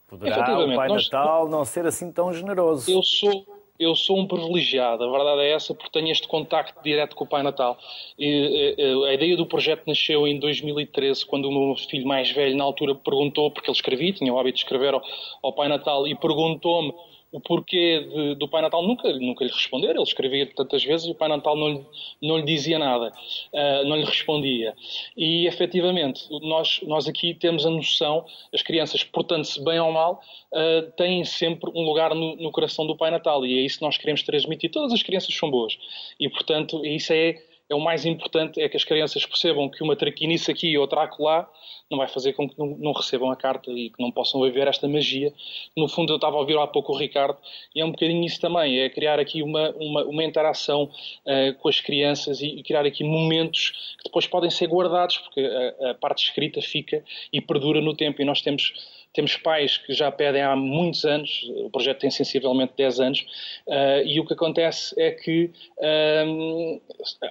poderá 0.07 0.59
o 0.59 0.75
Pai 0.75 0.88
Nós... 0.88 1.11
Natal 1.11 1.49
não 1.49 1.64
ser 1.64 1.87
assim 1.87 2.12
tão 2.12 2.33
generoso. 2.33 2.90
Eu 2.90 3.03
sou, 3.03 3.45
eu 3.79 3.95
sou 3.95 4.19
um 4.19 4.27
privilegiado, 4.27 5.05
a 5.05 5.11
verdade 5.11 5.40
é 5.42 5.53
essa, 5.53 5.75
porque 5.75 5.90
tenho 5.90 6.11
este 6.11 6.27
contacto 6.27 6.83
direto 6.83 7.14
com 7.14 7.25
o 7.25 7.27
Pai 7.27 7.42
Natal. 7.42 7.77
E, 8.19 8.77
a, 9.05 9.09
a 9.09 9.14
ideia 9.14 9.37
do 9.37 9.47
projeto 9.47 9.85
nasceu 9.87 10.27
em 10.27 10.38
2013, 10.38 11.27
quando 11.27 11.47
o 11.47 11.53
meu 11.53 11.77
filho 11.77 12.07
mais 12.07 12.31
velho, 12.31 12.57
na 12.57 12.64
altura, 12.64 12.95
perguntou, 12.95 13.51
porque 13.51 13.71
ele 13.71 13.77
escrevia, 13.77 14.12
tinha 14.12 14.33
o 14.33 14.38
hábito 14.38 14.57
de 14.57 14.64
escrever 14.64 14.95
ao, 14.95 15.03
ao 15.42 15.53
Pai 15.53 15.69
Natal, 15.69 16.07
e 16.07 16.14
perguntou-me 16.14 16.95
o 17.33 17.41
porquê 17.41 18.01
de, 18.01 18.35
do 18.37 18.49
Pai 18.49 18.62
Natal 18.62 18.83
nunca, 18.83 19.12
nunca 19.12 19.45
lhe 19.45 19.51
responder. 19.51 19.91
Ele 19.91 20.03
escrevia 20.03 20.47
tantas 20.55 20.85
vezes 20.85 21.07
e 21.07 21.11
o 21.11 21.15
Pai 21.15 21.29
Natal 21.29 21.57
não 21.57 21.69
lhe, 21.69 21.87
não 22.23 22.39
lhe 22.39 22.45
dizia 22.45 22.79
nada, 22.79 23.12
uh, 23.53 23.85
não 23.87 23.97
lhe 23.97 24.05
respondia. 24.05 24.75
E 25.17 25.47
efetivamente, 25.47 26.27
nós, 26.43 26.81
nós 26.83 27.09
aqui 27.09 27.35
temos 27.35 27.67
a 27.67 27.71
noção, 27.71 28.25
as 28.53 28.62
crianças, 28.62 29.03
portando-se 29.05 29.62
bem 29.62 29.79
ou 29.81 29.93
mal, 29.93 30.21
uh, 30.53 30.91
têm 30.93 31.25
sempre 31.25 31.71
um 31.75 31.83
lugar 31.83 32.15
no, 32.15 32.37
no, 32.37 32.51
coração 32.51 32.87
do 32.87 32.97
Pai 32.97 33.11
Natal 33.11 33.45
e 33.45 33.59
é 33.59 33.62
isso 33.62 33.79
que 33.79 33.85
nós 33.85 33.99
queremos 33.99 34.23
transmitir. 34.23 34.71
Todas 34.71 34.93
as 34.93 35.03
crianças 35.03 35.35
são 35.35 35.51
boas 35.51 35.77
e, 36.19 36.29
portanto, 36.29 36.85
isso 36.85 37.12
é 37.12 37.37
é 37.69 37.75
o 37.75 37.81
mais 37.81 38.07
importante 38.07 38.61
é 38.61 38.69
que 38.69 38.77
as 38.77 38.85
crianças 38.85 39.27
percebam 39.27 39.69
que 39.69 39.83
uma 39.83 39.97
traquinice 39.97 40.51
aqui 40.51 40.69
e 40.69 40.79
outra 40.79 41.03
acolá 41.03 41.49
não 41.91 41.99
vai 41.99 42.09
fazer 42.09 42.33
com 42.33 42.49
que 42.49 42.59
não, 42.59 42.67
não, 42.79 42.93
recebam 42.93 43.31
a 43.31 43.37
carta 43.37 43.71
e 43.71 43.91
que 43.91 44.01
não 44.01 44.11
possam 44.11 44.41
viver 44.43 44.67
esta 44.69 44.89
magia. 44.89 45.33
No 45.77 45.89
fundo, 45.89 46.13
eu 46.13 46.17
estava 46.17 46.37
a 46.37 46.41
ouvir 46.41 46.57
há 46.59 46.67
pouco 46.67 46.93
o 46.93 46.97
Ricardo 46.97 47.37
e 47.75 47.81
é 47.81 47.85
um 47.85 47.91
bocadinho 47.91 48.25
isso 48.25 48.41
também, 48.41 48.79
é 48.79 48.89
criar 48.89 49.19
aqui 49.19 49.43
uma, 49.43 49.71
uma, 49.71 50.05
uma 50.05 50.25
interação 50.25 50.85
uh, 50.85 51.55
com 51.59 51.69
as 51.69 51.81
crianças 51.81 52.41
e, 52.41 52.47
e, 52.47 52.63
criar 52.63 52.87
aqui 52.87 53.05
momentos 53.05 53.97
que 53.99 54.05
depois 54.05 54.27
podem 54.27 54.51
ser 54.51 54.69
guardados, 54.69 55.19
porque 55.19 55.41
a, 55.41 55.91
a 55.91 55.95
parte 55.95 56.25
escrita 56.25 56.61
fica 56.61 57.05
e 57.33 57.41
perdura 57.41 57.81
no 57.81 57.95
tempo 57.95 58.21
e 58.23 58.25
nós 58.25 58.41
temos 58.43 58.73
temos 59.17 59.35
pais 59.39 59.79
que 59.79 59.95
já 59.95 60.13
pedem 60.13 60.43
há 60.43 60.55
muitos 60.55 61.07
anos, 61.07 61.51
o 61.65 61.71
projeto 61.71 62.01
tem 62.01 62.11
sensivelmente 62.11 62.75
10 62.77 63.01
anos, 63.01 63.27
uh, 63.67 64.05
e 64.05 64.21
o 64.21 64.27
que 64.27 64.35
acontece 64.35 64.95
é 65.01 65.11
que 65.11 65.51
uh, 65.79 66.81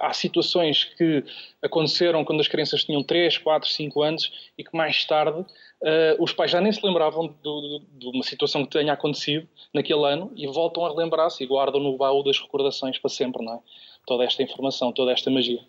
há 0.00 0.12
situações 0.12 0.82
que 0.82 1.24
aconteceram 1.62 2.24
quando 2.24 2.40
as 2.40 2.48
crianças 2.48 2.82
tinham 2.82 3.04
3, 3.04 3.38
4, 3.38 3.68
5 3.70 4.02
anos 4.02 4.50
e 4.58 4.64
que 4.64 4.76
mais 4.76 5.04
tarde 5.04 5.38
uh, 5.38 5.46
os 6.18 6.32
pais 6.32 6.50
já 6.50 6.60
nem 6.60 6.72
se 6.72 6.84
lembravam 6.84 7.32
do, 7.40 7.80
de 7.92 8.08
uma 8.08 8.24
situação 8.24 8.64
que 8.64 8.72
tenha 8.72 8.92
acontecido 8.92 9.48
naquele 9.72 10.04
ano 10.04 10.32
e 10.34 10.44
voltam 10.48 10.84
a 10.84 10.88
relembrar-se 10.88 11.44
e 11.44 11.46
guardam 11.46 11.80
no 11.80 11.96
baú 11.96 12.24
das 12.24 12.40
recordações 12.40 12.98
para 12.98 13.10
sempre, 13.10 13.44
não 13.44 13.54
é? 13.54 13.58
Toda 14.04 14.24
esta 14.24 14.42
informação, 14.42 14.90
toda 14.90 15.12
esta 15.12 15.30
magia. 15.30 15.60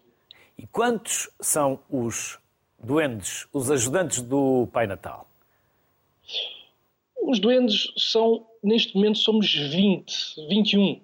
E 0.57 0.65
quantos 0.65 1.29
são 1.39 1.79
os 1.87 2.39
duendes, 2.83 3.47
os 3.53 3.69
ajudantes 3.69 4.23
do 4.23 4.67
Pai 4.73 4.87
Natal? 4.87 5.27
Os 7.21 7.39
duendes 7.39 7.91
são, 7.97 8.45
neste 8.63 8.95
momento, 8.95 9.17
somos 9.17 9.53
20, 9.53 10.47
21. 10.47 11.01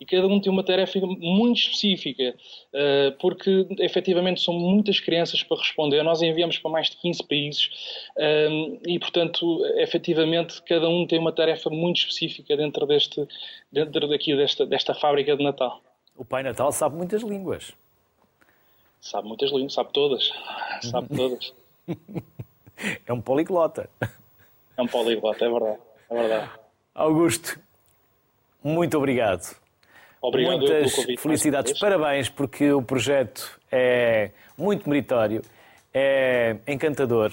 E 0.00 0.04
cada 0.04 0.26
um 0.26 0.40
tem 0.40 0.50
uma 0.50 0.64
tarefa 0.64 0.98
muito 0.98 1.58
específica, 1.58 2.34
eh, 2.72 3.14
porque 3.20 3.68
efetivamente 3.78 4.40
são 4.40 4.52
muitas 4.52 4.98
crianças 4.98 5.44
para 5.44 5.56
responder. 5.56 6.02
Nós 6.02 6.20
enviamos 6.20 6.58
para 6.58 6.72
mais 6.72 6.90
de 6.90 6.96
15 6.96 7.22
países 7.22 7.70
eh, 8.18 8.48
e, 8.84 8.98
portanto, 8.98 9.64
efetivamente 9.76 10.60
cada 10.62 10.88
um 10.88 11.06
tem 11.06 11.20
uma 11.20 11.30
tarefa 11.30 11.70
muito 11.70 11.98
específica 11.98 12.56
dentro, 12.56 12.84
deste, 12.84 13.24
dentro 13.70 14.08
daqui, 14.08 14.34
desta, 14.34 14.66
desta 14.66 14.92
fábrica 14.92 15.36
de 15.36 15.44
Natal. 15.44 15.80
O 16.16 16.24
Pai 16.24 16.42
Natal 16.42 16.72
sabe 16.72 16.96
muitas 16.96 17.22
línguas. 17.22 17.72
Sabe 19.00 19.28
muitas 19.28 19.52
línguas, 19.52 19.72
sabe 19.72 19.92
todas. 19.92 20.32
Sabe 20.82 21.16
todas. 21.16 21.54
é 23.06 23.12
um 23.12 23.20
poliglota. 23.20 23.88
É 24.76 24.82
um 24.82 24.86
poliglota, 24.86 25.44
é 25.44 25.50
verdade. 25.50 25.78
É 26.10 26.14
verdade. 26.14 26.50
Augusto, 26.94 27.58
muito 28.62 28.96
obrigado. 28.96 29.56
Obrigado 30.20 30.58
Muitas 30.58 30.94
felicidades, 31.18 31.78
parabéns, 31.80 32.28
porque 32.28 32.72
o 32.72 32.80
projeto 32.80 33.60
é 33.70 34.30
muito 34.56 34.88
meritório, 34.88 35.42
é 35.92 36.56
encantador. 36.66 37.32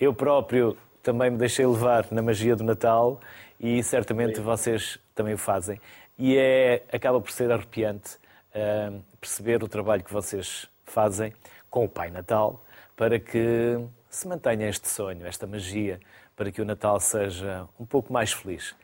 Eu 0.00 0.12
próprio 0.12 0.76
também 1.02 1.30
me 1.30 1.36
deixei 1.36 1.64
levar 1.64 2.06
na 2.10 2.20
magia 2.20 2.56
do 2.56 2.64
Natal 2.64 3.20
e 3.60 3.80
certamente 3.82 4.40
vocês 4.40 4.98
também 5.14 5.34
o 5.34 5.38
fazem. 5.38 5.80
E 6.18 6.36
é, 6.36 6.82
acaba 6.92 7.20
por 7.20 7.30
ser 7.30 7.52
arrepiante 7.52 8.16
uh, 8.54 9.00
perceber 9.20 9.62
o 9.62 9.68
trabalho 9.68 10.02
que 10.02 10.12
vocês 10.12 10.68
fazem 10.84 11.32
com 11.70 11.84
o 11.84 11.88
Pai 11.88 12.10
Natal 12.10 12.64
para 12.96 13.20
que 13.20 13.78
se 14.10 14.26
mantenha 14.26 14.68
este 14.68 14.88
sonho, 14.88 15.26
esta 15.26 15.46
magia 15.46 16.00
para 16.36 16.52
que 16.52 16.60
o 16.60 16.64
Natal 16.64 17.00
seja 17.00 17.66
um 17.80 17.86
pouco 17.86 18.12
mais 18.12 18.32
feliz. 18.32 18.76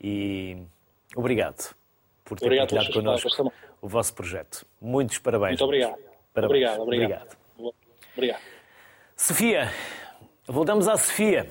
E 0.00 0.56
obrigado 1.14 1.74
por 2.24 2.38
ter 2.38 2.46
obrigado 2.46 2.70
partilhado 2.70 2.92
connosco 2.94 3.52
o 3.82 3.88
vosso 3.88 4.14
projeto. 4.14 4.64
Muitos 4.80 5.18
parabéns. 5.18 5.50
Muito 5.50 5.64
obrigado. 5.64 5.98
Parabéns. 6.32 6.78
Obrigado, 6.78 6.82
obrigado. 6.82 7.36
Obrigado. 8.14 8.40
Sofia, 9.16 9.70
voltamos 10.46 10.88
à 10.88 10.96
Sofia. 10.96 11.48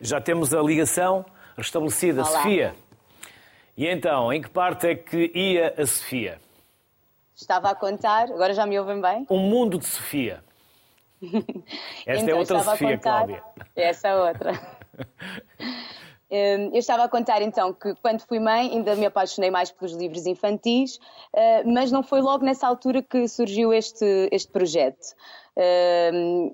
Já 0.00 0.20
temos 0.20 0.54
a 0.54 0.62
ligação 0.62 1.26
restabelecida. 1.56 2.22
Olá. 2.22 2.30
Sofia. 2.30 2.74
E 3.76 3.86
então, 3.86 4.32
em 4.32 4.40
que 4.40 4.48
parte 4.48 4.86
é 4.86 4.94
que 4.94 5.30
ia 5.34 5.74
a 5.76 5.86
Sofia? 5.86 6.38
Estava 7.34 7.70
a 7.70 7.74
contar, 7.74 8.24
agora 8.24 8.52
já 8.52 8.66
me 8.66 8.78
ouvem 8.78 9.00
bem? 9.00 9.26
Um 9.30 9.38
mundo 9.38 9.78
de 9.78 9.86
Sofia. 9.86 10.44
Esta 12.06 12.12
é 12.12 12.16
então, 12.16 12.28
é 12.28 12.34
outra 12.34 12.62
Sofia, 12.62 12.96
contar... 12.96 13.26
Cláudia. 13.26 13.42
Essa 13.74 14.08
é 14.08 14.14
outra. 14.14 14.79
Eu 16.30 16.78
estava 16.78 17.02
a 17.02 17.08
contar 17.08 17.42
então 17.42 17.72
que 17.72 17.92
quando 17.96 18.20
fui 18.20 18.38
mãe 18.38 18.70
ainda 18.70 18.94
me 18.94 19.04
apaixonei 19.04 19.50
mais 19.50 19.72
pelos 19.72 19.94
livros 19.94 20.26
infantis, 20.26 21.00
eh, 21.34 21.64
mas 21.64 21.90
não 21.90 22.04
foi 22.04 22.20
logo 22.20 22.44
nessa 22.44 22.68
altura 22.68 23.02
que 23.02 23.26
surgiu 23.26 23.72
este, 23.72 24.28
este 24.30 24.52
projeto. 24.52 25.16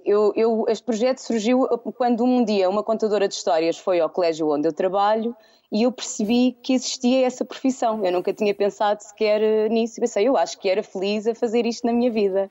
Eu, 0.04 0.32
eu, 0.34 0.64
este 0.68 0.82
projeto 0.82 1.18
surgiu 1.18 1.68
quando 1.94 2.24
um 2.24 2.42
dia 2.42 2.68
uma 2.68 2.82
contadora 2.82 3.28
de 3.28 3.34
histórias 3.34 3.78
foi 3.78 4.00
ao 4.00 4.08
colégio 4.08 4.50
onde 4.50 4.66
eu 4.66 4.72
trabalho 4.72 5.36
e 5.70 5.82
eu 5.82 5.92
percebi 5.92 6.56
que 6.62 6.72
existia 6.72 7.26
essa 7.26 7.44
profissão. 7.44 8.04
Eu 8.04 8.12
nunca 8.12 8.32
tinha 8.32 8.54
pensado 8.54 9.02
sequer 9.02 9.68
nisso. 9.70 10.00
Pensei, 10.00 10.26
eu 10.26 10.36
acho 10.36 10.58
que 10.58 10.68
era 10.68 10.82
feliz 10.82 11.26
a 11.26 11.34
fazer 11.34 11.66
isto 11.66 11.86
na 11.86 11.92
minha 11.92 12.10
vida. 12.10 12.50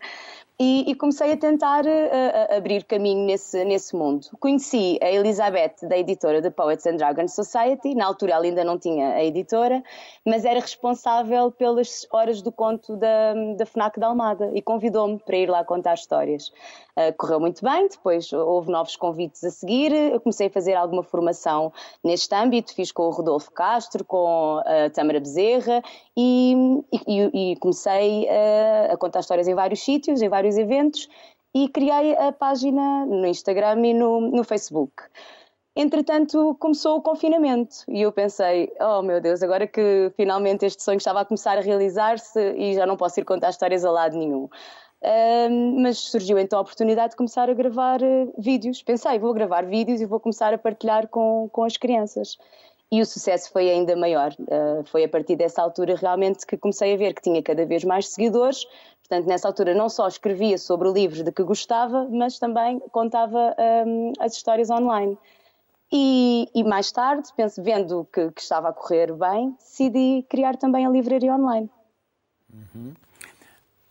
E, 0.58 0.90
e, 0.90 0.96
comecei 0.96 1.34
a 1.34 1.38
tentar 1.38 1.86
uh, 1.86 2.56
abrir 2.56 2.86
caminho 2.86 3.26
nesse, 3.26 3.66
nesse 3.66 3.94
mundo. 3.94 4.26
Conheci 4.40 4.98
a 5.02 5.12
Elizabeth, 5.12 5.76
da 5.84 5.98
editora 5.98 6.42
da 6.42 6.50
Poets 6.50 6.86
and 6.86 6.96
Dragons 6.96 7.34
Society, 7.34 7.94
na 7.94 8.06
altura 8.06 8.36
ela 8.36 8.46
ainda 8.46 8.64
não 8.64 8.80
tinha 8.80 9.16
a 9.16 9.24
editora, 9.24 9.84
mas 10.26 10.46
era 10.46 10.62
responsável 10.62 11.52
pelas 11.52 12.08
horas 12.10 12.42
do 12.42 12.54
conto 12.54 12.96
da, 12.96 13.34
da 13.58 13.66
FNAC 13.66 14.00
da 14.00 14.08
Almada 14.08 14.50
e 14.54 14.62
convidou-me 14.62 15.20
para 15.20 15.36
ir 15.36 15.50
lá 15.50 15.62
contar 15.66 15.96
histórias. 15.96 16.48
Uh, 16.98 17.12
correu 17.18 17.42
muito 17.42 17.62
bem, 17.62 17.90
depois 17.90 18.32
houve 18.32 18.72
novos 18.72 18.96
convites 18.96 19.44
a 19.44 19.52
seguir, 19.52 19.92
eu 19.92 20.22
comecei 20.22 20.48
a 20.48 20.50
fazer 20.50 20.76
alguma 20.76 21.04
formação 21.04 21.74
neste 22.02 22.34
âmbito, 22.34 22.74
fiz 22.74 22.94
com 22.94 23.04
o 23.04 23.10
Rodolfo 23.10 23.52
Castro, 23.52 24.06
com 24.06 24.62
a 24.66 24.90
Tâmara 24.90 25.20
Bezerra 25.20 25.84
e, 26.16 26.56
e, 27.06 27.52
e 27.52 27.56
comecei 27.58 28.30
a, 28.30 28.94
a 28.94 28.98
contar 28.98 29.20
histórias 29.20 29.50
em 29.50 29.54
vários 29.54 29.84
sítios, 29.84 30.22
em 30.22 30.30
vários 30.30 30.45
vários 30.46 30.58
eventos 30.58 31.10
e 31.54 31.68
criei 31.70 32.16
a 32.16 32.32
página 32.32 33.06
no 33.06 33.26
Instagram 33.26 33.86
e 33.86 33.94
no, 33.94 34.22
no 34.22 34.44
Facebook. 34.44 34.94
Entretanto, 35.76 36.56
começou 36.60 36.98
o 36.98 37.02
confinamento 37.02 37.78
e 37.88 38.02
eu 38.02 38.12
pensei: 38.12 38.72
oh 38.80 39.02
meu 39.02 39.20
Deus, 39.20 39.42
agora 39.42 39.68
que 39.68 40.12
finalmente 40.16 40.66
este 40.66 40.84
sonho 40.84 40.98
estava 40.98 41.22
a 41.22 41.26
começar 41.26 41.58
a 41.58 41.62
realizar-se 41.62 42.40
e 42.54 42.76
já 42.76 42.86
não 42.86 42.96
posso 42.96 43.20
ir 43.20 43.26
contar 43.26 43.50
histórias 43.50 43.84
a 43.84 43.92
lado 43.92 44.18
nenhum. 44.18 44.48
Uh, 45.04 45.82
mas 45.82 46.00
surgiu 46.00 46.40
então 46.40 46.58
a 46.58 46.62
oportunidade 46.62 47.12
de 47.12 47.18
começar 47.18 47.50
a 47.50 47.54
gravar 47.54 48.02
uh, 48.02 48.34
vídeos. 48.38 48.82
Pensei, 48.82 49.20
vou 49.20 49.34
gravar 49.34 49.66
vídeos 49.66 50.02
e 50.02 50.06
vou 50.06 50.20
começar 50.20 50.54
a 50.54 50.58
partilhar 50.58 51.08
com, 51.10 51.50
com 51.52 51.64
as 51.64 51.78
crianças. 51.78 52.38
E 52.92 53.02
o 53.02 53.06
sucesso 53.06 53.52
foi 53.52 53.70
ainda 53.70 53.96
maior. 53.96 54.32
Uh, 54.40 54.84
foi 54.86 55.04
a 55.04 55.10
partir 55.10 55.36
dessa 55.36 55.62
altura 55.62 55.96
realmente 55.96 56.46
que 56.46 56.58
comecei 56.58 56.94
a 56.94 56.98
ver 56.98 57.14
que 57.14 57.22
tinha 57.22 57.44
cada 57.44 57.66
vez 57.66 57.84
mais 57.84 58.08
seguidores. 58.08 58.66
Portanto, 59.08 59.28
nessa 59.28 59.48
altura 59.48 59.76
não 59.76 59.88
só 59.88 60.08
escrevia 60.08 60.58
sobre 60.58 60.92
livros 60.92 61.22
de 61.22 61.32
que 61.32 61.44
gostava, 61.44 62.08
mas 62.10 62.40
também 62.40 62.80
contava 62.92 63.56
um, 63.86 64.14
as 64.20 64.34
histórias 64.34 64.72
online. 64.72 65.16
E, 65.92 66.50
e, 66.56 66.64
mais 66.64 66.92
tarde, 66.92 67.30
penso, 67.38 67.62
vendo 67.62 68.08
que, 68.12 68.32
que, 68.32 68.42
estava 68.42 68.70
a 68.70 68.74
correr 68.74 69.14
bem, 69.14 69.52
decidi 69.60 70.26
criar 70.28 70.58
também 70.58 70.88
a 70.88 70.90
livraria 70.90 71.34
online. 71.36 71.70
Uhum. 72.52 72.94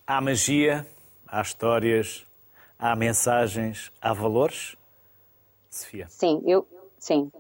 Há 0.05 0.21
magia, 0.21 0.85
há 1.29 1.41
histórias, 1.41 2.27
há 2.77 2.97
mensagens, 2.97 3.93
há 4.03 4.13
valores? 4.13 4.75
Sofia? 5.71 6.09
Sim, 6.09 6.43
eu, 6.45 6.67
sim. 6.99 7.31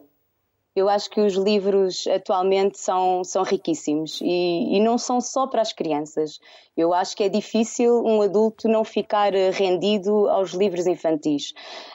Eu 0.76 0.88
acho 0.88 1.08
que 1.08 1.20
os 1.20 1.34
livros 1.34 2.04
atualmente 2.08 2.78
são, 2.78 3.22
são 3.22 3.44
riquíssimos 3.44 4.20
e, 4.20 4.76
e, 4.76 4.80
não 4.80 4.98
são 4.98 5.20
só 5.20 5.46
para 5.46 5.62
as 5.62 5.72
crianças. 5.72 6.40
Eu 6.76 6.92
acho 6.92 7.16
que 7.16 7.22
é 7.22 7.28
difícil 7.28 8.02
um 8.04 8.20
adulto 8.22 8.66
não 8.66 8.82
ficar 8.82 9.32
rendido 9.52 10.28
aos 10.28 10.50
livros 10.50 10.86
infantis, 10.88 11.52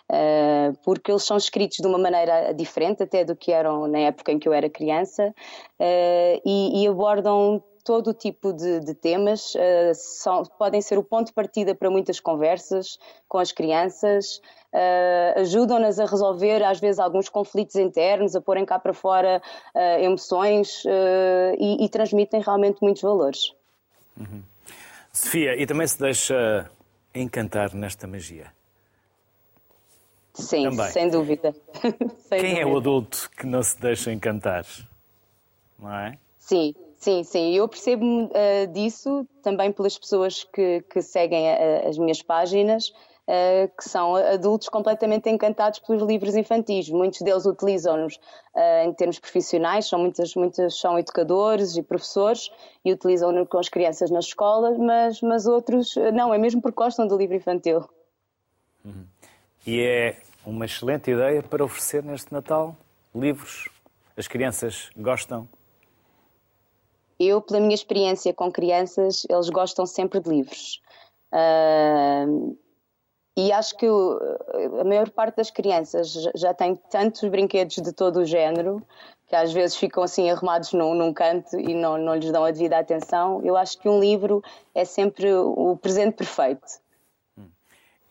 uh, 0.10 0.78
porque 0.86 1.12
eles 1.12 1.24
são 1.24 1.36
escritos 1.36 1.80
de 1.80 1.88
uma 1.88 1.98
maneira 1.98 2.54
diferente 2.54 3.04
até 3.04 3.26
do 3.26 3.36
que 3.36 3.52
eram 3.52 3.86
na 3.88 4.00
época 4.00 4.32
em 4.32 4.40
que 4.40 4.48
eu 4.48 4.54
era 4.54 4.70
criança 4.70 5.28
uh, 5.28 6.42
e, 6.46 6.84
e 6.84 6.88
abordam 6.88 7.62
todo 7.84 8.12
o 8.12 8.14
tipo 8.14 8.54
de, 8.54 8.80
de 8.82 8.94
temas, 8.94 9.56
uh, 9.56 9.94
são, 9.94 10.44
podem 10.58 10.82
ser 10.82 10.98
o 10.98 11.04
ponto 11.04 11.28
de 11.28 11.34
partida 11.34 11.74
para 11.74 11.90
muitas 11.90 12.20
conversas 12.20 13.00
com 13.28 13.40
as 13.40 13.52
crianças, 13.52 14.40
uh, 14.74 15.40
ajudam-nas 15.40 16.00
a 16.00 16.06
resolver 16.06 16.64
às 16.64 16.80
vezes 16.80 17.00
alguns 17.00 17.30
conflitos 17.30 17.76
internos, 17.76 18.36
a 18.36 18.42
porem 18.42 18.66
cá 18.66 18.80
para 18.80 18.94
fora 18.94 19.42
uh, 19.76 19.80
emoções 20.04 20.84
e, 21.58 21.86
e, 21.86 21.90
transmitem 21.90 22.42
realmente 22.42 22.78
muitos 22.82 23.02
valores. 23.02 23.54
Uhum. 24.18 24.42
Sofia, 25.12 25.56
e 25.62 25.66
também 25.66 25.88
se 25.88 26.00
deixa 26.00 26.70
encantar 27.14 27.74
nesta 27.74 28.08
magia? 28.08 28.48
Sim, 30.34 30.70
também. 30.70 30.92
sem 30.92 31.10
dúvida. 31.10 31.54
sem 32.28 32.40
Quem 32.40 32.50
dúvida. 32.52 32.62
é 32.62 32.66
o 32.66 32.78
adulto 32.78 33.30
que 33.36 33.46
não 33.46 33.62
se 33.62 33.80
deixa 33.80 34.12
encantar? 34.12 34.66
Não 35.78 35.94
é? 35.94 36.18
Sim, 36.38 36.74
Sim, 37.00 37.24
sim, 37.24 37.56
eu 37.56 37.66
percebo 37.66 38.26
uh, 38.26 38.68
disso 38.74 39.26
também 39.42 39.72
pelas 39.72 39.98
pessoas 39.98 40.44
que, 40.44 40.82
que 40.82 41.02
seguem 41.02 41.50
a, 41.50 41.88
as 41.88 41.98
minhas 41.98 42.22
páginas, 42.22 42.92
que 43.78 43.88
são 43.88 44.16
adultos 44.16 44.70
completamente 44.70 45.30
encantados 45.30 45.80
pelos 45.80 46.02
livros 46.04 46.36
infantis. 46.36 46.90
Muitos 46.90 47.22
deles 47.22 47.46
utilizam-nos 47.46 48.16
uh, 48.56 48.86
em 48.86 48.94
termos 48.94 49.20
profissionais, 49.20 49.88
são 49.88 50.00
muitas, 50.00 50.34
muitas 50.36 50.80
são 50.80 50.98
educadores 50.98 51.76
e 51.76 51.84
professores 51.84 52.50
e 52.84 52.92
utilizam-nos 52.92 53.48
com 53.48 53.60
as 53.60 53.70
crianças 53.70 54.10
nas 54.10 54.26
escolas, 54.26 54.78
mas, 54.78 55.22
mas 55.22 55.46
outros 55.46 55.96
não, 56.14 56.34
é 56.34 56.38
mesmo 56.38 56.62
porque 56.62 56.78
gostam 56.78 57.08
do 57.08 57.18
livro 57.18 57.36
infantil. 57.36 57.88
Uhum. 58.84 59.06
E 59.66 59.82
é 59.82 60.18
uma 60.46 60.66
excelente 60.66 61.12
ideia 61.12 61.44
para 61.44 61.64
oferecer 61.64 62.04
neste 62.04 62.34
Natal 62.34 62.76
livros. 63.14 63.70
As 64.18 64.28
crianças 64.28 64.90
gostam 64.98 65.48
eu, 67.20 67.42
pela 67.42 67.60
minha 67.60 67.76
experiência 67.76 68.34
com 68.34 68.50
crianças, 68.50 69.28
eles 69.30 69.50
gostam 69.50 69.86
sempre 69.86 70.22
de 70.22 70.30
livros. 70.30 70.82
Uh, 71.34 72.58
e 73.48 73.52
acho 73.52 73.78
que 73.78 73.86
a 73.86 74.84
maior 74.84 75.10
parte 75.10 75.38
das 75.38 75.50
crianças 75.50 76.14
já 76.36 76.54
tem 76.54 76.76
tantos 76.76 77.28
brinquedos 77.30 77.76
de 77.76 77.94
todo 77.94 78.20
o 78.20 78.26
género 78.26 78.86
que 79.28 79.36
às 79.36 79.54
vezes 79.54 79.78
ficam 79.78 80.02
assim 80.02 80.30
arrumados 80.30 80.74
num, 80.74 80.96
num 80.96 81.14
canto 81.14 81.58
e 81.60 81.76
não, 81.76 81.98
não 81.98 82.16
lhes 82.16 82.32
dão 82.32 82.44
a 82.44 82.52
devida 82.52 82.80
atenção. 82.80 83.42
Eu 83.44 83.56
acho 83.56 83.78
que 83.78 83.88
um 83.88 84.00
livro 84.00 84.44
é 84.74 84.84
sempre 84.84 85.32
o 85.32 85.78
presente 85.78 86.16
perfeito. 86.16 86.68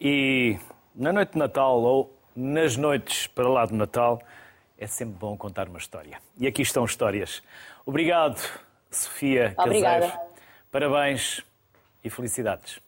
E 0.00 0.56
na 0.94 1.12
noite 1.12 1.32
de 1.32 1.38
Natal 1.38 1.80
ou 1.82 2.16
nas 2.36 2.76
noites 2.76 3.26
para 3.26 3.48
lá 3.48 3.66
do 3.66 3.74
Natal 3.74 4.20
é 4.78 4.86
sempre 4.86 5.16
bom 5.18 5.36
contar 5.36 5.68
uma 5.68 5.78
história. 5.78 6.20
E 6.38 6.46
aqui 6.46 6.62
estão 6.62 6.84
histórias. 6.84 7.42
Obrigado 7.84 8.40
Sofia 8.90 9.54
Obrigada. 9.58 10.06
Caseiro. 10.06 10.28
Parabéns 10.70 11.44
e 12.04 12.08
felicidades. 12.08 12.80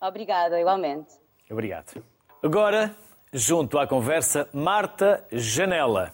Obrigada, 0.00 0.60
igualmente. 0.60 1.19
Obrigado. 1.50 2.02
Agora, 2.42 2.94
junto 3.32 3.78
à 3.78 3.86
conversa, 3.86 4.48
Marta 4.52 5.24
Janela. 5.32 6.12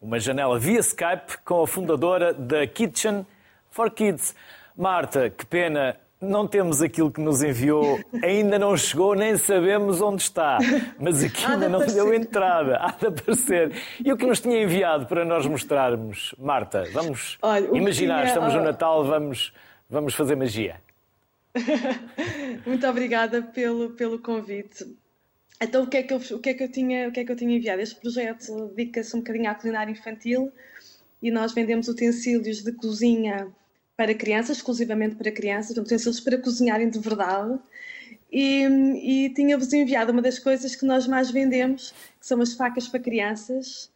Uma 0.00 0.18
janela 0.18 0.58
via 0.58 0.80
Skype 0.80 1.38
com 1.44 1.62
a 1.62 1.66
fundadora 1.66 2.34
da 2.34 2.66
Kitchen 2.66 3.24
for 3.70 3.90
Kids. 3.90 4.34
Marta, 4.76 5.30
que 5.30 5.46
pena 5.46 5.96
não 6.20 6.46
temos 6.46 6.80
aquilo 6.80 7.10
que 7.10 7.20
nos 7.20 7.42
enviou, 7.42 7.98
ainda 8.22 8.58
não 8.58 8.76
chegou, 8.76 9.14
nem 9.14 9.36
sabemos 9.36 10.00
onde 10.00 10.22
está. 10.22 10.58
Mas 10.98 11.22
aqui 11.22 11.44
ainda 11.44 11.68
não 11.68 11.84
deu 11.84 12.12
entrada, 12.14 12.76
há 12.76 12.92
de 12.92 13.06
aparecer. 13.06 13.72
E 14.04 14.12
o 14.12 14.16
que 14.16 14.26
nos 14.26 14.40
tinha 14.40 14.62
enviado 14.62 15.06
para 15.06 15.24
nós 15.24 15.46
mostrarmos? 15.46 16.34
Marta, 16.38 16.84
vamos 16.92 17.38
Olha, 17.42 17.76
imaginar, 17.76 18.22
tinha... 18.22 18.28
estamos 18.28 18.54
no 18.54 18.62
Natal, 18.62 19.04
vamos, 19.04 19.52
vamos 19.88 20.14
fazer 20.14 20.36
magia. 20.36 20.81
Muito 22.66 22.86
obrigada 22.86 23.42
pelo, 23.42 23.90
pelo 23.90 24.18
convite. 24.18 24.96
Então, 25.60 25.84
o 25.84 25.86
que, 25.86 25.98
é 25.98 26.02
que 26.02 26.12
eu, 26.12 26.18
o, 26.18 26.38
que 26.40 26.50
é 26.50 26.54
que 26.54 26.64
eu 26.64 26.70
tinha, 26.70 27.08
o 27.08 27.12
que 27.12 27.20
é 27.20 27.24
que 27.24 27.30
eu 27.32 27.36
tinha 27.36 27.56
enviado? 27.56 27.80
Este 27.80 27.94
projeto 28.00 28.72
dedica-se 28.74 29.14
um 29.14 29.20
bocadinho 29.20 29.50
à 29.50 29.54
culinária 29.54 29.92
infantil 29.92 30.52
e 31.22 31.30
nós 31.30 31.52
vendemos 31.52 31.86
utensílios 31.88 32.62
de 32.62 32.72
cozinha 32.72 33.48
para 33.96 34.14
crianças, 34.14 34.56
exclusivamente 34.56 35.14
para 35.14 35.30
crianças, 35.30 35.76
utensílios 35.76 36.20
para 36.20 36.38
cozinharem 36.38 36.90
de 36.90 36.98
verdade. 36.98 37.58
E, 38.30 38.64
e 39.26 39.30
tinha-vos 39.34 39.72
enviado 39.72 40.10
uma 40.10 40.22
das 40.22 40.38
coisas 40.38 40.74
que 40.74 40.86
nós 40.86 41.06
mais 41.06 41.30
vendemos, 41.30 41.92
que 42.18 42.26
são 42.26 42.40
as 42.40 42.54
facas 42.54 42.88
para 42.88 42.98
crianças, 42.98 43.92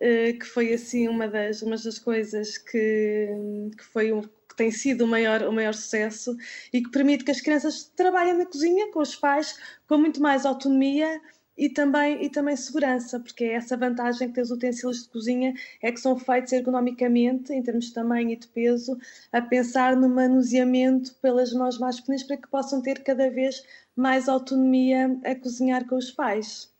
eh, 0.00 0.32
que 0.34 0.46
foi 0.46 0.72
assim 0.72 1.08
uma 1.08 1.28
das, 1.28 1.60
uma 1.60 1.76
das 1.76 1.98
coisas 1.98 2.56
que, 2.56 3.28
que 3.76 3.84
foi 3.84 4.10
que 4.10 4.39
tem 4.60 4.70
sido 4.70 5.06
o 5.06 5.08
maior, 5.08 5.42
o 5.42 5.52
maior 5.52 5.72
sucesso 5.72 6.36
e 6.70 6.82
que 6.82 6.90
permite 6.90 7.24
que 7.24 7.30
as 7.30 7.40
crianças 7.40 7.84
trabalhem 7.96 8.34
na 8.34 8.44
cozinha 8.44 8.92
com 8.92 9.00
os 9.00 9.16
pais 9.16 9.58
com 9.88 9.96
muito 9.96 10.20
mais 10.20 10.44
autonomia 10.44 11.18
e 11.56 11.70
também, 11.70 12.22
e 12.22 12.28
também 12.28 12.54
segurança, 12.56 13.18
porque 13.18 13.44
é 13.44 13.54
essa 13.54 13.74
vantagem 13.74 14.28
que 14.28 14.34
tem 14.34 14.44
os 14.44 14.50
utensílios 14.50 15.04
de 15.04 15.08
cozinha, 15.08 15.54
é 15.82 15.90
que 15.90 15.98
são 15.98 16.18
feitos 16.18 16.52
ergonomicamente, 16.52 17.54
em 17.54 17.62
termos 17.62 17.86
de 17.86 17.94
tamanho 17.94 18.28
e 18.28 18.36
de 18.36 18.48
peso, 18.48 18.98
a 19.32 19.40
pensar 19.40 19.96
no 19.96 20.10
manuseamento 20.10 21.14
pelas 21.22 21.54
mãos 21.54 21.78
mais 21.78 21.98
pequenas 21.98 22.22
para 22.22 22.36
que 22.36 22.48
possam 22.48 22.82
ter 22.82 23.02
cada 23.02 23.30
vez 23.30 23.64
mais 23.96 24.28
autonomia 24.28 25.18
a 25.24 25.34
cozinhar 25.34 25.86
com 25.86 25.96
os 25.96 26.10
pais. 26.10 26.70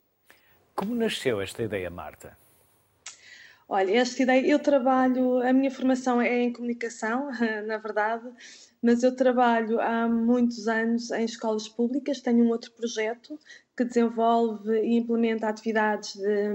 Como 0.75 0.93
nasceu 0.93 1.41
esta 1.41 1.63
ideia, 1.63 1.89
Marta? 1.89 2.40
Olha, 3.73 3.99
esta 4.01 4.21
ideia, 4.21 4.45
eu 4.45 4.59
trabalho, 4.59 5.41
a 5.41 5.53
minha 5.53 5.71
formação 5.71 6.21
é 6.21 6.41
em 6.43 6.51
comunicação, 6.51 7.29
na 7.65 7.77
verdade, 7.77 8.29
mas 8.81 9.01
eu 9.01 9.15
trabalho 9.15 9.79
há 9.79 10.09
muitos 10.09 10.67
anos 10.67 11.09
em 11.11 11.23
escolas 11.23 11.69
públicas, 11.69 12.19
tenho 12.19 12.43
um 12.43 12.49
outro 12.49 12.69
projeto 12.73 13.39
que 13.77 13.85
desenvolve 13.85 14.77
e 14.81 14.97
implementa 14.97 15.47
atividades 15.47 16.17
de, 16.17 16.49